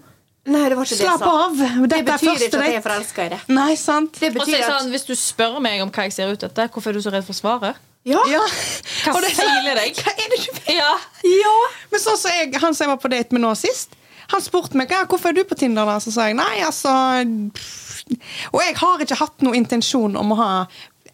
Nei, 0.47 0.63
det 0.71 0.77
var 0.79 0.87
ikke 0.87 0.95
Slapp 0.95 1.19
det 1.19 1.27
jeg 1.27 1.27
sa. 1.27 1.31
av. 1.43 1.57
Dette 1.59 1.97
det 1.97 2.05
betyr 2.07 2.45
ikke 2.45 2.61
at 2.61 2.69
jeg 2.69 2.79
er 2.79 2.85
forelska 2.85 3.25
i 3.25 3.31
det. 3.33 3.39
Nei, 3.51 3.73
sant? 3.79 4.15
Det 4.15 4.31
så 4.31 4.37
betyr 4.39 4.61
at 4.61 4.71
sånn, 4.71 4.89
Hvis 4.93 5.05
du 5.09 5.13
spør 5.19 5.59
meg 5.63 5.83
om 5.83 5.91
hva 5.91 6.07
jeg 6.07 6.15
ser 6.15 6.31
ut 6.31 6.47
etter, 6.47 6.71
hvorfor 6.71 6.93
er 6.93 6.99
du 6.99 7.03
så 7.03 7.13
redd 7.13 7.27
for 7.27 7.35
svaret? 7.35 7.83
Ja. 8.07 8.21
Ja. 8.31 8.43
Hva 9.03 9.19
feiler 9.19 9.75
deg? 9.75 9.97
Hva 9.99 10.13
er 10.13 10.29
det 10.31 10.39
du 10.39 10.51
vil? 10.55 10.77
Ja. 10.77 10.93
ja. 11.27 11.55
Men 11.91 11.99
sånn 11.99 12.19
som 12.21 12.31
jeg, 12.31 12.53
han 12.55 12.77
som 12.77 12.85
jeg 12.85 12.93
var 12.93 13.01
på 13.03 13.11
date 13.11 13.35
med 13.35 13.43
nå 13.43 13.51
sist, 13.59 13.97
han 14.31 14.43
spurte 14.43 14.79
meg 14.79 14.91
ja, 14.91 15.03
hvorfor 15.07 15.33
er 15.33 15.35
du 15.35 15.43
på 15.47 15.57
Tinder. 15.59 15.87
da? 15.87 15.97
Så 16.03 16.13
sa 16.15 16.29
jeg 16.29 16.37
nei, 16.39 16.61
altså 16.63 16.93
pff. 17.55 18.05
Og 18.53 18.61
jeg 18.63 18.77
har 18.79 19.03
ikke 19.03 19.19
hatt 19.19 19.43
noen 19.43 19.59
intensjon 19.59 20.15
om 20.19 20.31
å 20.31 20.39
ha 20.39 20.51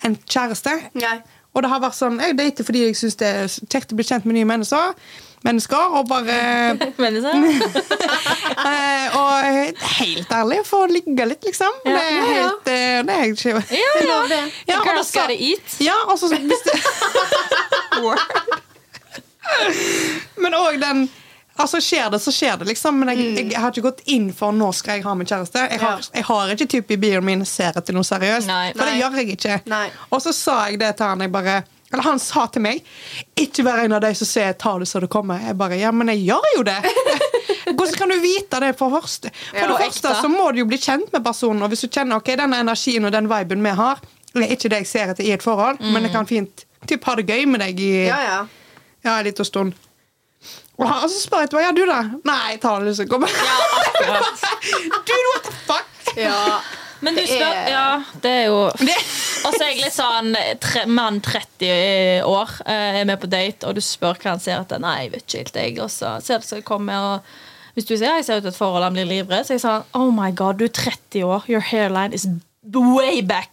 en 0.06 0.18
kjæreste. 0.30 0.76
Nei. 1.00 1.16
Og 1.54 1.62
det 1.62 1.70
har 1.70 1.80
vært 1.84 1.94
sånn, 1.98 2.16
jeg 2.24 2.34
dater 2.40 2.66
fordi 2.66 2.80
jeg 2.88 2.96
syns 2.98 3.16
det 3.20 3.28
er 3.30 3.46
kjekt 3.70 3.92
å 3.94 3.96
bli 4.00 4.06
kjent 4.08 4.26
med 4.26 4.34
nye 4.40 4.48
mennesker. 4.50 4.96
mennesker 5.46 5.98
og 6.00 6.08
bare 6.10 6.38
Mennesker? 7.04 7.36
eh, 8.70 9.18
Og 9.20 9.32
helt 10.00 10.32
ærlig, 10.34 10.60
få 10.66 10.80
ligge 10.90 11.26
litt, 11.30 11.44
liksom. 11.46 11.74
Det 11.86 11.94
er 11.94 11.98
Ja, 12.00 12.16
ja. 12.18 12.24
helt 12.40 12.68
eh, 12.74 13.04
Det 13.06 13.14
er 13.14 13.24
ikke 13.30 13.50
Ja, 13.54 13.92
ja. 14.08 14.20
det. 14.34 14.42
Ja, 14.72 14.80
og 14.80 14.86
Girls 14.88 15.12
gotta 15.14 15.34
eat. 15.38 15.78
Ja, 15.84 15.98
og 16.10 16.18
så 16.20 16.32
hvis 16.34 16.64
det. 16.66 16.78
Men 20.42 20.56
òg 20.58 20.80
den 20.82 21.06
Altså, 21.56 21.78
Skjer 21.82 22.10
det, 22.10 22.20
så 22.20 22.32
skjer 22.34 22.58
det, 22.58 22.66
liksom. 22.72 22.96
Men 23.00 23.12
jeg, 23.14 23.52
jeg 23.52 23.60
har 23.62 23.70
ikke 23.72 23.84
gått 23.86 24.00
inn 24.10 24.32
for 24.34 24.52
nå 24.56 24.72
skal 24.74 24.98
jeg 24.98 25.04
ha 25.06 25.14
min 25.16 25.28
kjæreste. 25.30 25.68
Jeg 25.70 25.80
har, 25.84 26.02
jeg 26.14 26.24
har 26.26 26.54
ikke 26.56 26.66
type 26.72 26.96
i 26.96 26.98
bioen 26.98 27.26
min 27.28 27.46
ser 27.46 27.78
etter 27.78 27.94
noe 27.94 28.04
seriøst. 28.08 28.48
Nei. 28.50 28.72
For 28.74 28.90
det 28.90 28.96
gjør 28.98 29.20
jeg 29.22 29.36
ikke. 29.38 29.60
Nei. 29.70 29.86
Og 30.10 30.22
så 30.26 30.34
sa 30.34 30.56
jeg 30.72 30.80
det 30.82 30.96
til 30.98 31.06
han. 31.12 31.22
Jeg 31.22 31.32
bare, 31.36 31.60
eller 31.94 32.04
han 32.08 32.18
sa 32.20 32.48
til 32.50 32.64
meg 32.66 32.80
Ikke 33.38 33.62
vær 33.68 33.84
en 33.84 33.94
av 33.94 34.02
de 34.02 34.10
som 34.18 34.26
ser 34.26 34.54
'ta 34.58 34.80
det 34.80 34.88
så 34.90 35.00
det 35.04 35.10
kommer'. 35.14 35.46
Jeg 35.46 35.58
bare 35.58 35.78
Ja, 35.78 35.92
men 35.92 36.08
jeg 36.10 36.26
gjør 36.26 36.50
jo 36.58 36.64
det! 36.64 36.80
Hvordan 37.78 37.94
kan 38.02 38.10
du 38.10 38.20
vite 38.20 38.60
det 38.60 38.74
for 38.78 38.90
først? 38.90 39.30
For 39.30 39.58
Ja, 39.60 39.68
det 39.68 39.78
første 39.78 40.10
ekte. 40.10 40.22
så 40.22 40.30
må 40.30 40.52
du 40.52 40.60
jo 40.60 40.66
bli 40.66 40.78
kjent 40.78 41.14
med 41.14 41.24
personen. 41.24 41.62
Og 41.62 41.70
hvis 41.70 41.82
du 41.86 41.88
kjenner 41.88 42.18
ok, 42.18 42.34
denne 42.36 42.60
energien 42.66 43.06
og 43.06 43.12
den 43.14 43.30
viben 43.30 43.62
vi 43.64 43.70
har, 43.70 44.02
det 44.34 44.42
er 44.50 44.56
ikke 44.58 44.70
det 44.74 44.78
jeg 44.84 44.88
ser 44.88 45.14
etter 45.14 45.24
i 45.24 45.32
et 45.32 45.44
forhold, 45.46 45.80
men 45.80 46.02
jeg 46.04 46.12
kan 46.12 46.26
fint 46.26 46.66
typ, 46.88 47.04
ha 47.06 47.16
det 47.16 47.28
gøy 47.30 47.46
med 47.46 47.60
deg 47.62 47.80
i 47.80 47.92
Ja, 48.08 48.18
ja. 48.26 48.40
ja, 49.06 49.20
en 49.20 49.26
liten 49.30 49.46
stund. 49.46 49.74
Og 50.80 50.88
han- 50.90 51.10
så 51.10 51.20
spør 51.22 51.44
jeg 51.44 51.50
etterpå, 51.50 51.62
ja, 51.62 51.72
du 51.72 51.84
da? 51.86 52.00
Nei, 52.26 52.52
jeg 52.56 52.62
tar 52.62 52.80
det 52.82 52.94
liksom. 52.94 53.28
Ja, 53.30 54.22
Dude, 55.08 55.28
what 55.34 55.44
the 55.44 55.54
fuck? 55.68 56.16
ja. 56.18 56.62
Men 57.04 57.18
du 57.20 57.22
spør 57.28 57.58
Ja, 57.68 57.86
det 58.24 58.32
er 58.32 58.46
jo 58.48 58.60
Og 59.46 59.50
så 59.54 59.60
er 59.66 59.72
jeg 59.74 59.82
litt 59.84 59.96
sånn 59.96 60.36
tre, 60.64 60.86
mann 60.88 61.18
30 61.22 62.22
år, 62.24 62.54
eh, 62.66 63.02
er 63.02 63.08
med 63.10 63.20
på 63.20 63.28
date, 63.28 63.68
og 63.68 63.76
du 63.76 63.82
spør 63.84 64.16
hva 64.22 64.30
han 64.38 64.40
ser 64.40 64.62
etter. 64.62 64.80
Nei, 64.80 64.94
jeg 65.04 65.12
vet 65.12 65.26
ikke 65.26 65.42
helt, 65.42 65.58
jeg. 65.60 65.74
Og 65.84 65.92
så 65.92 66.14
ser 66.24 66.40
du 66.40 66.48
så 66.48 66.62
jeg 66.62 66.66
kommer, 66.68 67.10
og 67.18 67.76
hvis 67.76 67.90
du 67.90 67.92
sier 67.98 68.16
jeg 68.22 68.24
ser 68.30 68.40
ut 68.40 68.48
et 68.48 68.56
forhold, 68.56 68.86
han 68.88 68.96
blir 68.96 69.10
livredd, 69.10 69.44
så 69.50 69.58
jeg 69.58 69.64
sa 69.66 69.74
oh 70.00 70.08
my 70.16 70.30
god, 70.32 70.62
du 70.62 70.66
er 70.70 70.72
30 70.72 71.26
år, 71.28 71.44
your 71.52 71.60
hairline 71.74 72.16
is 72.16 72.24
way 72.72 73.20
back. 73.22 73.52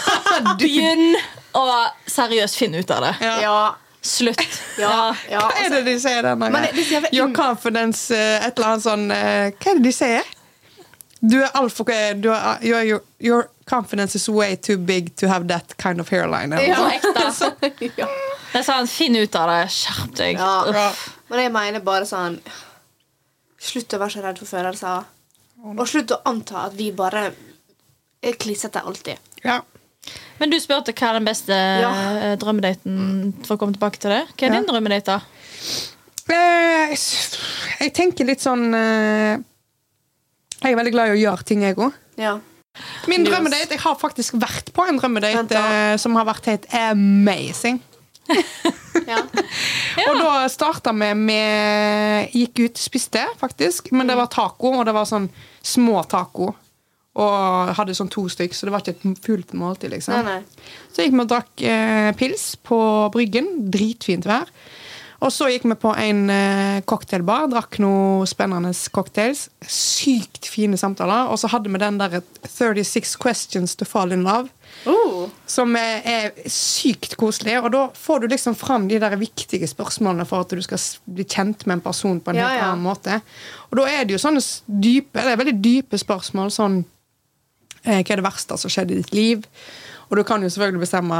Begynn 0.58 1.14
å 1.54 1.64
seriøst 2.10 2.58
finne 2.58 2.82
ut 2.82 2.90
av 2.90 3.06
det. 3.06 3.14
Ja. 3.22 3.54
Slutt. 4.02 4.40
Ja. 4.80 5.14
ja. 5.28 5.40
hva 5.44 5.64
er 5.64 5.72
det 5.74 5.80
de 5.84 5.94
sier 6.00 6.22
der? 6.24 6.36
Det- 6.40 6.50
det 6.52 6.68
er 6.70 6.84
så 6.84 6.94
jævla 6.94 7.08
Your 7.12 7.32
confidence, 7.36 8.14
eh, 8.14 8.46
et 8.46 8.56
eller 8.56 8.68
annet 8.70 8.84
sånn 8.86 9.10
eh, 9.12 9.50
Hva 9.60 9.72
er 9.74 9.80
det 9.80 9.84
de 9.84 9.92
sier? 9.92 10.30
Du 11.20 11.36
er 11.42 11.50
altfor 11.52 11.84
du 12.16 12.30
er, 12.32 12.62
your, 12.64 12.82
your, 12.82 13.02
your 13.20 13.50
confidence 13.68 14.16
is 14.16 14.28
way 14.28 14.56
too 14.56 14.78
big 14.78 15.14
to 15.16 15.28
have 15.28 15.46
that 15.48 15.76
kind 15.76 16.00
of 16.00 16.08
hairline. 16.08 16.56
Ja, 16.56 16.88
ekte. 16.88 17.90
ja. 18.00 18.06
Jeg 18.54 18.64
sa 18.64 18.78
han, 18.78 18.86
finn 18.88 19.16
ut 19.16 19.36
av 19.36 19.50
det. 19.52 19.68
Skjerp 19.70 20.16
deg. 20.16 20.40
Ja. 20.40 20.86
Men 21.28 21.44
jeg 21.44 21.52
mener 21.52 21.84
bare 21.84 22.08
sånn 22.08 22.40
Slutt 23.60 23.92
å 23.92 23.98
være 24.00 24.14
så 24.14 24.22
redd 24.24 24.38
for 24.40 24.48
følelser. 24.48 25.04
Og 25.76 25.82
slutt 25.88 26.14
å 26.16 26.22
anta 26.24 26.62
at 26.70 26.72
vi 26.78 26.86
bare 26.96 27.26
er 28.24 28.38
klissete 28.40 28.80
alltid. 28.80 29.20
Ja. 29.44 29.58
Men 30.40 30.50
du 30.50 30.56
spurte 30.60 30.92
hva 30.96 31.10
er 31.10 31.18
den 31.18 31.26
beste 31.28 31.52
Ja. 31.52 31.90
eh, 32.32 32.36
drømmedaten, 32.40 33.34
for 33.44 33.56
å 33.56 33.60
komme 33.60 33.74
tilbake 33.76 33.98
til 34.00 34.10
det. 34.10 34.22
Hva 34.36 34.46
er 34.48 34.54
Ja. 34.54 34.60
din 34.60 34.66
drømmedate, 34.70 35.04
da? 35.04 35.20
Eh, 36.30 36.94
jeg 37.80 37.92
tenker 37.96 38.24
litt 38.28 38.40
sånn 38.40 38.72
eh, 38.74 39.38
Jeg 40.62 40.72
er 40.72 40.76
veldig 40.76 40.92
glad 40.92 41.08
i 41.08 41.16
å 41.16 41.20
gjøre 41.30 41.44
ting, 41.48 41.62
jeg 41.62 41.76
òg. 41.76 41.92
Ja. 42.20 42.38
Min 43.08 43.24
drømmedate, 43.24 43.70
Jeg 43.74 43.80
har 43.80 43.96
faktisk 43.96 44.34
vært 44.38 44.72
på 44.72 44.86
en 44.88 44.98
drømmedate 45.00 45.48
da. 45.48 45.96
som 45.98 46.14
har 46.16 46.24
vært 46.28 46.44
helt 46.46 46.66
amazing. 46.76 47.80
ja. 49.08 49.22
Og 50.08 50.20
da 50.20 50.46
starta 50.52 50.92
vi 50.94 51.08
med 51.18 52.30
Gikk 52.36 52.60
ut, 52.68 52.76
spiste, 52.78 53.24
faktisk. 53.40 53.90
Men 53.92 54.06
det 54.06 54.16
var 54.16 54.26
taco, 54.30 54.72
og 54.78 54.84
det 54.86 54.94
var 54.94 55.04
sånn 55.08 55.28
små 55.62 56.04
taco. 56.08 56.54
Og 57.18 57.72
hadde 57.74 57.94
sånn 57.98 58.10
to 58.12 58.28
stykk, 58.30 58.54
så 58.54 58.68
det 58.68 58.72
var 58.74 58.84
ikke 58.84 58.94
et 58.94 59.24
fullt 59.24 59.56
måltid. 59.58 59.90
liksom. 59.90 60.14
Nei, 60.14 60.36
nei. 60.38 60.68
Så 60.94 61.02
gikk 61.02 61.16
vi 61.16 61.24
og 61.24 61.32
drakk 61.32 61.64
eh, 61.66 62.12
pils 62.14 62.52
på 62.62 62.78
Bryggen. 63.10 63.48
Dritfint 63.74 64.28
vær. 64.30 64.46
Og 65.20 65.28
så 65.34 65.50
gikk 65.52 65.66
vi 65.68 65.74
på 65.76 65.90
en 66.00 66.30
eh, 66.32 66.78
cocktailbar, 66.88 67.50
drakk 67.52 67.76
noe 67.82 68.22
spennende 68.30 68.70
cocktails. 68.94 69.48
Sykt 69.68 70.46
fine 70.48 70.78
samtaler. 70.80 71.26
Og 71.28 71.36
så 71.42 71.50
hadde 71.52 71.68
vi 71.68 71.80
den 71.82 71.98
der 72.00 72.22
36 72.46 73.18
questions 73.20 73.74
to 73.76 73.84
fall 73.84 74.14
in 74.16 74.22
love. 74.24 74.48
Oh. 74.88 75.26
Som 75.50 75.74
er, 75.76 76.00
er 76.08 76.48
sykt 76.48 77.18
koselig. 77.20 77.58
Og 77.60 77.68
da 77.74 77.82
får 77.92 78.22
du 78.22 78.28
liksom 78.32 78.56
fram 78.56 78.86
de 78.88 79.02
der 79.02 79.18
viktige 79.20 79.68
spørsmålene 79.68 80.24
for 80.30 80.46
at 80.46 80.54
du 80.56 80.62
skal 80.64 80.80
bli 81.10 81.26
kjent 81.28 81.66
med 81.66 81.80
en 81.80 81.84
person 81.90 82.22
på 82.22 82.32
en 82.32 82.40
Ja, 82.40 82.46
helt 82.54 82.62
ja. 82.62 82.70
annen 82.70 82.86
måte. 82.86 83.18
Og 83.68 83.82
da 83.82 83.90
er 83.90 84.06
det 84.08 84.16
jo 84.16 84.22
sånne 84.24 84.40
dype, 84.86 85.20
det 85.20 85.34
er 85.34 85.42
veldig 85.42 85.58
dype 85.60 86.00
spørsmål. 86.00 86.54
Sånn 86.54 86.80
Hva 87.84 88.00
er 88.00 88.20
det 88.20 88.24
verste 88.26 88.58
som 88.60 88.70
skjedde 88.72 88.92
i 88.96 89.00
ditt 89.02 89.12
liv? 89.16 89.46
Og 90.10 90.16
du 90.18 90.24
kan 90.26 90.42
jo 90.42 90.48
selvfølgelig 90.50 90.82
bestemme 90.82 91.16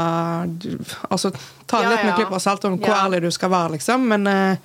Altså 1.09 1.31
ta 1.65 1.79
Ja, 1.81 1.89
litt 1.93 2.03
med 2.03 2.19
ja. 2.19 2.25
av 2.27 2.39
salt 2.43 2.65
om 2.67 2.77
hvor 2.77 2.89
Ja. 2.91 3.05
ærlig 3.05 3.21
du 3.23 3.31
skal 3.31 3.49
være, 3.53 3.71
liksom. 3.77 4.03
Men 4.07 4.27
eh, 4.27 4.57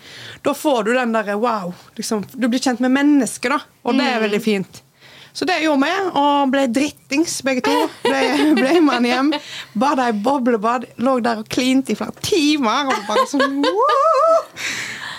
da 0.42 0.52
får 0.54 0.84
du 0.84 0.92
den 0.94 1.12
derre 1.14 1.36
wow. 1.38 1.72
Liksom, 1.96 2.24
du 2.34 2.48
blir 2.48 2.58
kjent 2.60 2.80
med 2.82 2.90
mennesket, 2.90 3.50
da. 3.54 3.60
Og 3.84 3.94
det 3.94 4.02
Mm. 4.04 4.16
er 4.16 4.20
veldig 4.28 4.42
fint. 4.42 4.82
Så 5.36 5.44
det 5.46 5.58
gjorde 5.62 5.84
vi, 5.84 6.10
og 6.16 6.50
ble 6.50 6.66
drittings 6.72 7.42
begge 7.44 7.60
to. 7.62 7.74
Ble, 8.02 8.54
ble 8.60 8.80
man 8.80 9.04
hjem, 9.04 9.32
bada 9.76 10.08
i 10.08 10.12
boblebad, 10.12 10.86
lå 10.98 11.20
der 11.22 11.38
og 11.42 11.48
klinte 11.52 11.92
i 11.92 11.94
flere 11.94 12.16
timer. 12.24 12.88
Og 12.88 13.06
bare 13.06 13.26
sånn 13.28 13.62
wow! 13.62 14.46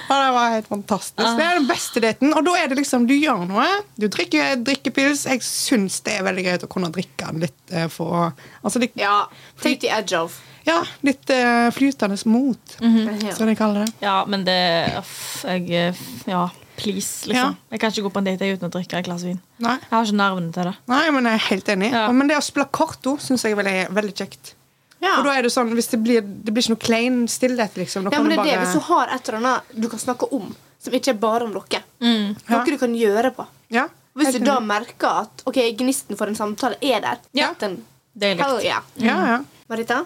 Og 0.07 0.15
det 0.23 0.27
var 0.35 0.51
helt 0.55 0.67
fantastisk. 0.71 1.37
Det 1.37 1.45
er 1.45 1.57
den 1.59 1.67
beste 1.67 2.01
daten. 2.03 2.33
Og 2.33 2.45
da 2.47 2.53
er 2.59 2.69
det 2.71 2.77
liksom, 2.79 3.07
du 3.09 3.13
gjør 3.17 3.45
noe. 3.49 3.65
Du 3.99 4.07
drikker 4.07 4.55
drikkepils. 4.63 5.25
Jeg 5.27 5.43
syns 5.45 5.99
det 6.05 6.17
er 6.19 6.27
veldig 6.27 6.45
greit 6.47 6.63
å 6.63 6.69
kunne 6.71 6.91
drikke 6.95 7.27
den 7.31 7.43
litt 7.47 7.73
eh, 7.75 7.87
for 7.91 8.13
å 8.15 8.21
Altså 8.63 8.79
litt, 8.83 8.95
Ja. 8.99 9.25
Take 9.61 9.81
the 9.83 9.91
edge 9.91 10.15
of. 10.17 10.39
ja, 10.67 10.81
litt 11.07 11.29
uh, 11.31 11.69
flytende 11.71 12.17
mot, 12.27 12.77
Ja. 12.81 13.33
som 13.35 13.47
de 13.47 13.55
kaller 13.55 13.85
det. 13.85 13.93
Ja, 14.03 14.25
men 14.27 14.43
det 14.47 14.57
uff, 14.99 15.45
jeg, 15.47 15.69
eh, 15.71 16.01
Ja, 16.27 16.49
please, 16.77 17.27
liksom. 17.29 17.55
Ja. 17.55 17.71
Jeg 17.71 17.79
kan 17.79 17.91
ikke 17.91 18.03
gå 18.09 18.11
på 18.17 18.19
en 18.19 18.27
date 18.27 18.49
uten 18.51 18.67
å 18.67 18.73
drikke 18.73 18.99
et 18.99 19.05
glass 19.07 19.23
vin. 19.23 19.39
Nei. 19.63 19.77
Jeg 19.79 19.89
har 19.95 20.03
ikke 20.05 20.19
nervene 20.19 20.51
til 20.53 20.67
det. 20.71 20.75
Nei, 20.91 21.05
men 21.15 21.23
jeg 21.31 21.33
er 21.39 21.45
helt 21.47 21.71
enig. 21.77 21.91
Ja. 21.95 22.05
Men 22.11 22.27
det 22.27 22.37
å 22.37 22.43
spille 22.43 22.67
korto 22.71 23.15
syns 23.23 23.43
jeg 23.47 23.55
er 23.55 23.61
veldig, 23.63 23.77
veldig 23.95 24.13
kjekt. 24.19 24.53
Ja. 25.01 25.17
Og 25.19 25.25
da 25.27 25.33
er 25.37 25.43
det 25.45 25.51
sånn, 25.53 25.69
hvis 25.77 25.89
det 25.91 25.99
blir, 26.01 26.21
det 26.25 26.53
blir 26.53 26.63
ikke 26.63 26.73
noe 26.73 26.81
klein 26.87 27.17
stillhet, 27.29 27.75
liksom. 27.77 28.07
Da 28.07 28.15
Ja, 28.15 28.21
men 28.23 28.29
det 28.31 28.37
er 28.39 28.41
bare 28.43 28.49
det. 28.49 28.59
Hvis 28.65 28.73
du 28.73 28.85
har 28.87 29.11
et 29.13 29.27
eller 29.29 29.37
annet 29.43 29.75
du 29.83 29.87
kan 29.91 29.99
snakke 30.01 30.29
om, 30.33 30.55
som 30.81 30.93
ikke 30.93 31.09
er 31.13 31.19
bare 31.21 31.43
om 31.45 31.53
dere. 31.53 31.83
Mm. 32.01 32.35
Ja. 32.49 32.63
Du 32.65 32.77
kan 32.81 32.95
gjøre 32.97 33.31
på. 33.35 33.45
ja, 33.69 33.87
Hvis 34.17 34.33
du 34.33 34.39
da 34.45 34.59
merker 34.59 35.21
at 35.27 35.43
ok, 35.45 35.59
gnisten 35.77 36.17
for 36.17 36.25
en 36.27 36.35
samtale 36.35 36.75
er 36.81 36.99
der, 37.01 37.17
Ja. 37.37 37.51
den, 37.59 37.83
Det 38.17 38.31
er 38.31 38.35
likt. 38.41 38.63
yeah. 38.65 38.81
Ja, 38.97 39.17
ja. 39.27 39.39
Marita? 39.69 40.03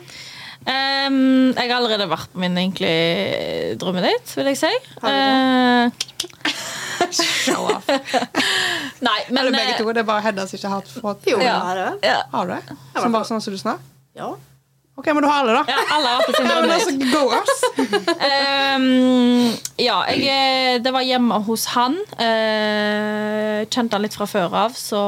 Um, 0.61 1.53
jeg 1.55 1.69
har 1.71 1.77
allerede 1.79 2.05
vært 2.09 2.27
på 2.33 2.37
min 2.43 2.53
egentlig 2.57 3.77
drømmedate, 3.81 4.35
vil 4.35 4.45
jeg 4.51 4.57
si. 4.57 4.73
Har 5.01 5.09
du 5.09 5.91
Eh, 5.91 5.91
Show 7.11 7.65
off. 7.71 7.87
Nei, 9.01 9.19
men 9.29 9.37
Eller 9.41 9.51
begge 9.55 9.73
eh, 9.73 9.77
to. 9.79 9.87
Det 9.91 10.03
er 10.03 10.07
bare 10.07 10.21
Hedda 10.21 10.45
som 10.47 10.57
ikke 10.59 10.69
har 10.69 10.81
fått 11.01 11.25
Jo, 11.31 11.39
Ja. 11.41 11.55
det 11.57 11.65
har 11.65 11.75
det. 11.75 12.07
Ja, 12.07 12.21
Har 12.31 12.45
du 12.47 12.53
det? 12.53 12.77
Som 13.01 13.11
bare 13.11 13.25
sånn 13.25 13.41
som 13.41 13.53
du 13.53 13.57
snakker? 13.59 13.81
Ja. 14.15 14.35
Ok, 15.01 15.07
men 15.17 15.23
du 15.25 15.27
har 15.31 15.41
alle, 15.41 15.53
da. 15.57 15.63
ja, 15.73 15.79
alle 15.97 16.07
har 16.11 16.21
hatt 16.21 16.35
sin 16.37 16.45
Ja, 16.51 16.55
men 16.61 16.69
drømme. 16.69 16.75
altså, 16.77 16.91
go 17.09 17.23
us! 17.33 17.51
um, 18.77 19.57
ja, 19.87 19.97
jeg, 20.11 20.21
eh, 20.29 20.75
det 20.85 20.91
var 20.93 21.01
hjemme 21.05 21.39
hos 21.47 21.65
han. 21.73 21.95
Uh, 22.19 23.65
kjente 23.71 23.97
han 23.97 24.05
litt 24.05 24.15
fra 24.17 24.27
før 24.29 24.53
av. 24.65 24.75
Så 24.77 24.99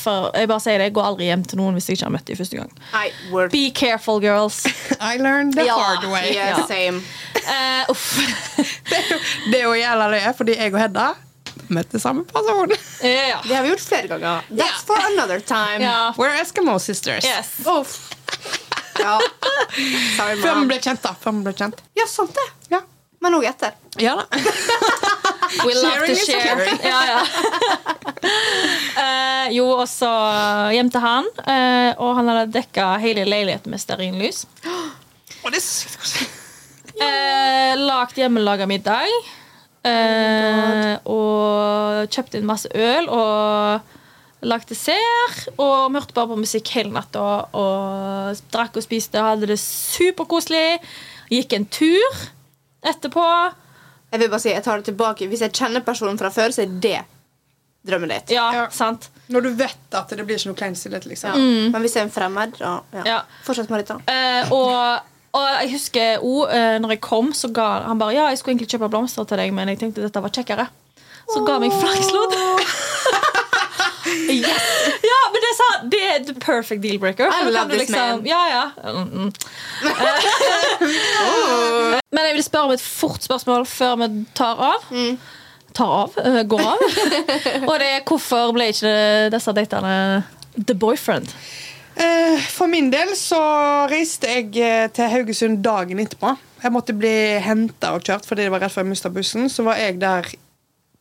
for, 0.00 0.28
jeg 0.36 0.50
bare 0.50 0.62
sier 0.64 0.78
det, 0.80 0.90
jeg 0.90 0.96
går 0.98 1.08
aldri 1.12 1.28
hjem 1.30 1.44
til 1.48 1.60
noen 1.62 1.76
hvis 1.78 1.88
jeg 1.90 1.98
ikke 1.98 2.08
har 2.10 2.14
møtt 2.18 2.28
dem 2.28 2.38
første 2.40 2.60
gang. 2.60 2.72
I. 2.92 3.08
Be 3.52 3.64
careful, 3.76 4.20
girls. 4.24 4.60
I 5.00 5.16
learned 5.20 5.56
the 5.58 5.64
Ja. 5.68 5.78
hard 5.78 6.04
way. 6.12 6.32
Yeah, 6.34 6.58
Ja. 6.58 6.66
same. 6.68 7.00
Uh, 7.48 7.92
uff. 7.94 8.04
Det 8.88 8.98
er 8.98 9.08
jo- 9.12 9.22
det 9.52 9.58
er 9.60 9.64
jo 9.64 9.72
jævla 9.78 10.06
løye, 10.12 10.30
fordi 10.36 10.54
jeg 10.58 10.72
og 10.74 10.80
Hedda 10.80 11.06
møtte 11.68 11.98
samme 12.00 12.24
person. 12.28 12.70
Yeah. 13.04 13.42
Det 13.44 13.54
har 13.56 13.62
vi 13.64 13.68
gjort 13.72 13.80
flere 13.84 14.08
ganger. 14.08 14.44
That's 14.50 14.84
for 14.88 14.96
another 15.12 15.40
time. 15.40 15.80
Yeah. 15.84 16.12
We're 16.16 16.32
Eskimo 16.40 16.78
sisters. 16.80 17.24
Yes. 17.24 17.50
Uff. 17.66 17.98
Ja. 18.98 19.16
Sorry, 20.16 20.36
Før 20.42 20.60
vi 20.60 20.68
ble 20.70 20.78
kjent, 20.82 21.02
da. 21.04 21.14
Før 21.18 21.36
vi 21.38 21.44
ble 21.48 21.54
kjent. 21.58 21.82
Ja, 21.98 22.06
sant 22.10 22.34
det. 22.36 22.46
Ja. 22.74 22.82
Men 23.24 23.34
òg 23.38 23.46
etter. 23.48 23.74
Ja 23.98 24.14
da. 24.20 24.26
We 25.64 25.72
love 25.72 25.94
Sharing 25.96 26.14
to 26.14 26.24
share. 26.28 26.66
Ja, 26.84 26.98
ja. 27.08 27.20
Uh, 28.98 29.46
jo, 29.56 29.64
og 29.80 29.86
så 29.90 30.10
hjem 30.76 30.90
til 30.92 31.02
han, 31.02 31.30
Uh, 31.40 31.92
og 32.04 32.18
han 32.18 32.28
hadde 32.28 32.52
dekka 32.58 32.90
hele 33.02 33.24
leiligheten 33.28 33.72
med 33.74 33.82
stearinlys. 33.82 34.44
Oh, 35.38 35.52
det 35.54 35.60
er 35.60 35.62
sykt 35.62 36.00
koselig. 36.02 36.26
Eh, 36.98 37.76
lagt 37.78 38.16
hjemmelaga 38.18 38.66
middag. 38.66 39.06
Eh, 39.86 40.94
og 41.06 42.10
kjøpte 42.10 42.40
inn 42.40 42.48
masse 42.48 42.70
øl 42.74 43.06
og 43.06 43.94
lagd 44.42 44.68
dessert. 44.70 45.48
Og 45.58 45.90
vi 45.92 45.98
hørte 45.98 46.14
bare 46.16 46.30
på 46.32 46.38
musikk 46.40 46.70
hele 46.76 46.92
natta 46.94 47.22
og 47.58 48.42
drakk 48.54 48.76
og 48.78 48.84
spiste. 48.84 49.18
og 49.20 49.32
Hadde 49.34 49.48
det 49.50 49.58
superkoselig. 49.62 50.78
Gikk 51.32 51.52
en 51.58 51.66
tur 51.66 52.20
etterpå. 52.86 53.24
Jeg 54.12 54.20
vil 54.22 54.30
bare 54.32 54.40
si, 54.40 54.48
jeg 54.54 54.64
tar 54.64 54.80
det 54.80 54.88
tilbake. 54.92 55.26
Hvis 55.28 55.42
jeg 55.44 55.52
kjenner 55.58 55.84
personen 55.84 56.16
fra 56.20 56.30
før, 56.32 56.54
så 56.54 56.62
er 56.64 56.70
det 56.80 57.00
drømmen 57.88 58.08
ditt. 58.14 58.30
Ja, 58.32 58.46
Ja. 58.52 58.68
sant. 58.70 59.10
Når 59.28 59.42
du 59.44 59.50
vet 59.54 59.94
at 59.94 60.08
det 60.08 60.24
blir 60.26 60.36
ikke 60.38 60.48
noe 60.48 60.56
kleinstillhet, 60.56 61.04
liksom. 61.06 61.34
Ja. 61.36 61.70
Men 61.72 61.82
hvis 61.84 61.94
jeg 61.96 62.02
er 62.02 62.08
en 62.08 62.14
fremmed, 62.14 62.56
da 62.58 62.80
ja. 62.94 63.02
Ja. 63.04 63.18
Fortsett, 63.44 63.68
Marita. 63.68 63.98
Eh, 64.08 64.48
og, 64.52 65.00
og 65.36 65.46
jeg 65.60 65.72
husker 65.74 66.18
òg, 66.24 66.48
uh, 66.48 66.78
når 66.80 66.94
jeg 66.96 67.00
kom, 67.04 67.32
så 67.36 67.52
ga 67.52 67.82
han 67.84 67.98
bare 68.00 68.14
Ja, 68.16 68.28
jeg 68.32 68.38
skulle 68.38 68.56
egentlig 68.56 68.70
kjøpe 68.72 68.88
blomster 68.88 69.24
til 69.28 69.36
deg, 69.36 69.52
men 69.52 69.68
jeg 69.68 69.78
tenkte 69.82 70.00
dette 70.06 70.22
var 70.24 70.30
kjekkere. 70.32 70.68
Så 71.28 71.44
ga 71.44 71.58
han 71.58 71.60
meg 71.66 71.72
flakslodd. 71.76 72.32
yes. 74.30 74.68
Ja, 75.04 75.20
men 75.32 75.44
det, 75.44 75.52
sa, 75.58 75.68
det 75.92 76.02
er 76.04 76.24
the 76.28 76.34
perfect 76.40 76.82
deal-breaker. 76.82 77.26
I 77.26 77.50
love 77.50 77.68
this 77.70 77.86
liksom, 77.86 77.98
man. 77.98 78.26
Ja, 78.26 78.42
ja. 78.48 78.64
Mm, 78.84 79.08
mm. 79.12 79.32
Eh, 80.78 82.00
men 82.10 82.24
jeg 82.26 82.34
vil 82.34 82.44
spørre 82.44 82.70
om 82.70 82.74
et 82.76 82.82
fort 82.82 83.22
spørsmål 83.24 83.66
før 83.68 83.96
vi 84.02 84.08
tar 84.38 84.60
av. 84.70 84.88
Tar 85.76 85.94
av? 86.02 86.18
Uh, 86.18 86.42
går 86.48 86.64
av. 86.64 86.84
Og 87.70 87.74
det 87.80 87.88
er 87.98 88.04
hvorfor 88.08 88.52
ble 88.56 88.70
ikke 88.72 88.92
disse 89.34 89.54
datene 89.56 89.94
the 90.58 90.74
boyfriend? 90.74 91.30
Eh, 91.98 92.40
For 92.54 92.70
min 92.70 92.92
del 92.94 93.14
så 93.18 93.40
reiste 93.90 94.30
jeg 94.30 94.52
eh, 94.62 94.86
til 94.94 95.10
Haugesund 95.10 95.62
dagen 95.64 95.98
etterpå. 96.02 96.36
Jeg 96.62 96.74
måtte 96.74 96.94
bli 96.94 97.38
henta 97.42 97.94
og 97.94 98.06
kjørt 98.06 98.26
fordi 98.26 98.46
det 98.46 98.52
var 98.54 98.62
rett 98.62 98.74
før 98.74 98.86
jeg 98.86 98.92
mista 98.92 99.10
bussen. 99.14 99.48
Så 99.50 99.64
var 99.66 99.78
jeg 99.80 99.98
der 100.02 100.28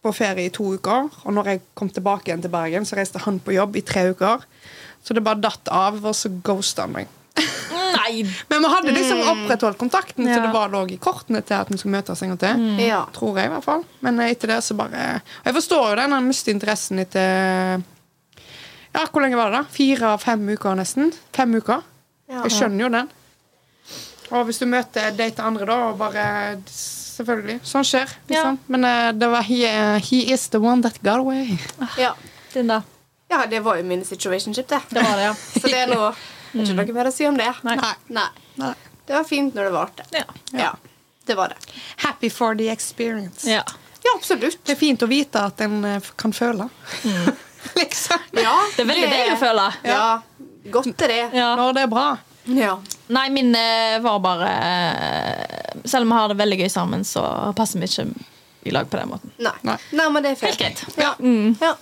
på 0.03 0.13
ferie 0.15 0.47
i 0.47 0.53
to 0.53 0.73
uker. 0.77 1.09
Og 1.25 1.35
når 1.35 1.53
jeg 1.53 1.63
kom 1.77 1.89
tilbake 1.93 2.29
igjen 2.29 2.43
til 2.45 2.53
Bergen, 2.53 2.85
så 2.87 2.99
reiste 2.99 3.21
han 3.23 3.39
på 3.43 3.55
jobb 3.55 3.77
i 3.79 3.85
tre 3.85 4.09
uker. 4.13 4.45
Så 5.03 5.15
det 5.15 5.23
bare 5.25 5.41
datt 5.41 5.69
av, 5.71 5.99
og 6.03 6.15
så 6.15 6.31
ghosta 6.43 6.85
han 6.87 6.95
meg. 6.97 7.13
Nei! 7.37 8.23
Men 8.49 8.63
vi 8.63 8.71
hadde 8.71 8.93
liksom 8.95 9.21
opprettholdt 9.33 9.79
kontakten, 9.79 10.27
så 10.27 10.39
det 10.41 10.53
var 10.53 10.71
lå 10.73 10.83
i 10.91 10.97
kortene 11.01 11.41
til 11.45 11.59
at 11.59 11.69
vi 11.71 11.79
skulle 11.79 11.97
møtes 11.97 12.23
en 12.23 12.33
gang 12.33 12.41
til. 12.41 12.65
Ja. 12.87 13.03
Tror 13.15 13.37
jeg, 13.37 13.49
i 13.49 13.53
hvert 13.55 13.65
fall. 13.65 13.85
Men 14.05 14.19
eh, 14.23 14.33
etter 14.33 14.55
det 14.55 14.61
så 14.65 14.77
bare 14.77 15.19
Og 15.21 15.51
jeg 15.51 15.57
forstår 15.59 15.85
jo 15.91 15.99
det 15.99 16.07
når 16.09 16.21
han 16.21 16.31
mister 16.31 16.55
interessen 16.55 17.03
etter 17.03 17.85
Ja, 18.95 19.05
hvor 19.11 19.21
lenge 19.21 19.37
var 19.37 19.51
det, 19.51 19.61
da? 19.61 19.71
Fire 19.71 20.13
av 20.15 20.23
fem 20.23 20.43
uker, 20.49 20.77
nesten. 20.79 21.11
Fem 21.35 21.53
uker. 21.59 21.85
Ja. 22.27 22.43
Jeg 22.47 22.55
skjønner 22.57 22.87
jo 22.87 22.93
den. 22.97 23.11
Og 24.35 24.47
hvis 24.47 24.59
du 24.59 24.65
møter 24.67 25.13
date 25.15 25.43
andre, 25.45 25.67
da, 25.69 25.75
og 25.91 25.99
bare 26.01 26.23
Selvfølgelig. 27.17 27.59
Sånn 27.65 27.85
skjer. 27.87 28.11
Liksom. 28.29 28.59
Men 28.73 28.85
uh, 28.85 29.09
det 29.17 29.29
var 29.33 29.45
he, 29.47 29.61
he 30.05 30.19
is 30.33 30.47
the 30.53 30.61
one 30.61 30.85
that 30.85 30.99
got 31.01 31.23
away. 31.23 31.57
Ja. 31.97 32.13
Din, 32.53 32.69
da? 32.69 32.81
ja, 33.27 33.45
det 33.49 33.59
var 33.65 33.79
jo 33.79 33.83
min 33.83 34.05
situationship, 34.05 34.67
det. 34.67 34.81
Det 34.89 35.03
var 35.03 35.17
det, 35.17 35.23
ja. 35.23 35.33
Så 35.61 35.67
det 35.67 35.79
er 35.85 35.89
noe 35.91 36.11
Det 36.53 36.63
har 36.63 36.85
ikke 36.85 36.93
noe 36.93 36.99
mer 37.01 37.09
å 37.09 37.15
si 37.15 37.25
om 37.27 37.37
det. 37.37 37.49
Nei. 37.67 37.75
Nei. 38.07 38.27
Nei. 38.61 38.75
Det 39.07 39.15
var 39.15 39.25
fint 39.27 39.55
når 39.55 39.67
det 39.69 39.73
varte. 39.75 40.05
Ja. 40.15 40.23
Ja. 40.55 40.71
Det 41.27 41.35
var 41.35 41.51
det. 41.51 41.75
Happy 42.05 42.29
for 42.29 42.55
the 42.55 42.69
experience. 42.71 43.49
ja. 43.49 43.65
Ja, 44.03 44.11
absolutt. 44.15 44.59
Det 44.63 44.71
er 44.71 44.79
fint 44.79 45.01
å 45.03 45.07
vite 45.09 45.41
at 45.49 45.59
en 45.65 45.81
eh, 45.83 46.05
kan 46.15 46.31
føle. 46.31 46.69
liksom. 47.81 48.21
Ja, 48.37 48.53
Det 48.75 48.83
er 48.85 48.87
veldig 48.87 49.09
deilig 49.11 49.33
å 49.33 49.39
føle. 49.41 49.65
Ja. 49.83 50.03
Godt 50.71 51.03
er 51.03 51.11
det. 51.11 51.23
Ja. 51.35 51.49
Når 51.59 51.73
det 51.75 51.83
er 51.87 51.89
bra. 51.91 52.05
Ja. 52.47 52.79
Nei, 53.07 53.29
min 53.29 53.55
eh, 53.55 53.99
var 53.99 54.19
bare 54.19 54.49
eh, 54.49 55.81
Selv 55.83 56.01
om 56.01 56.09
vi 56.09 56.15
har 56.15 56.27
det 56.27 56.35
veldig 56.39 56.59
gøy 56.59 56.69
sammen, 56.69 57.05
så 57.07 57.53
passer 57.55 57.79
vi 57.79 57.87
ikke 57.87 58.05
i 58.67 58.71
lag 58.75 58.89
på 58.89 58.97
den 58.99 59.09
måten. 59.11 59.31
Nei. 59.39 59.53
Nei. 59.67 59.77
Nei, 59.95 60.07
men 60.11 60.23
det 60.25 60.29
er 60.33 60.37
Helt 60.49 60.59
greit. 60.59 60.81
Ja. 60.99 61.13
Mm. 61.19 61.55
ja. 61.61 61.75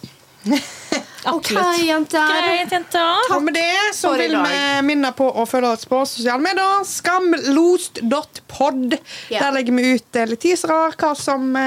OK, 1.32 1.50
jenter. 1.82 2.28
Greit, 2.30 2.72
jenter. 2.72 3.32
Og 3.34 3.42
med 3.42 3.56
det 3.58 3.96
så 3.98 4.12
vil 4.14 4.36
vi 4.38 4.60
minne 4.86 5.10
på 5.18 5.26
å 5.26 5.48
følge 5.50 5.72
oss 5.74 5.88
på 5.90 6.04
sosiale 6.06 6.38
medier. 6.46 6.86
Skamlost.pod. 6.86 8.94
Yeah. 8.94 9.40
Der 9.40 9.50
legger 9.58 9.74
vi 9.80 9.96
ut 9.96 10.22
eh, 10.22 10.30
litt 10.30 10.44
teasere, 10.46 10.94
hva 10.94 11.16
som 11.18 11.58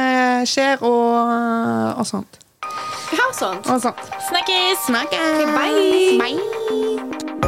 skjer, 0.47 0.87
og, 0.87 1.99
og 1.99 2.07
sånt. 2.07 2.39
Ja, 3.19 3.27
sånt. 3.35 3.67
Og 3.67 3.83
sånt. 3.83 4.07
Snakkes! 4.29 4.87
Snakkes! 4.87 5.43
Bye. 5.59 7.48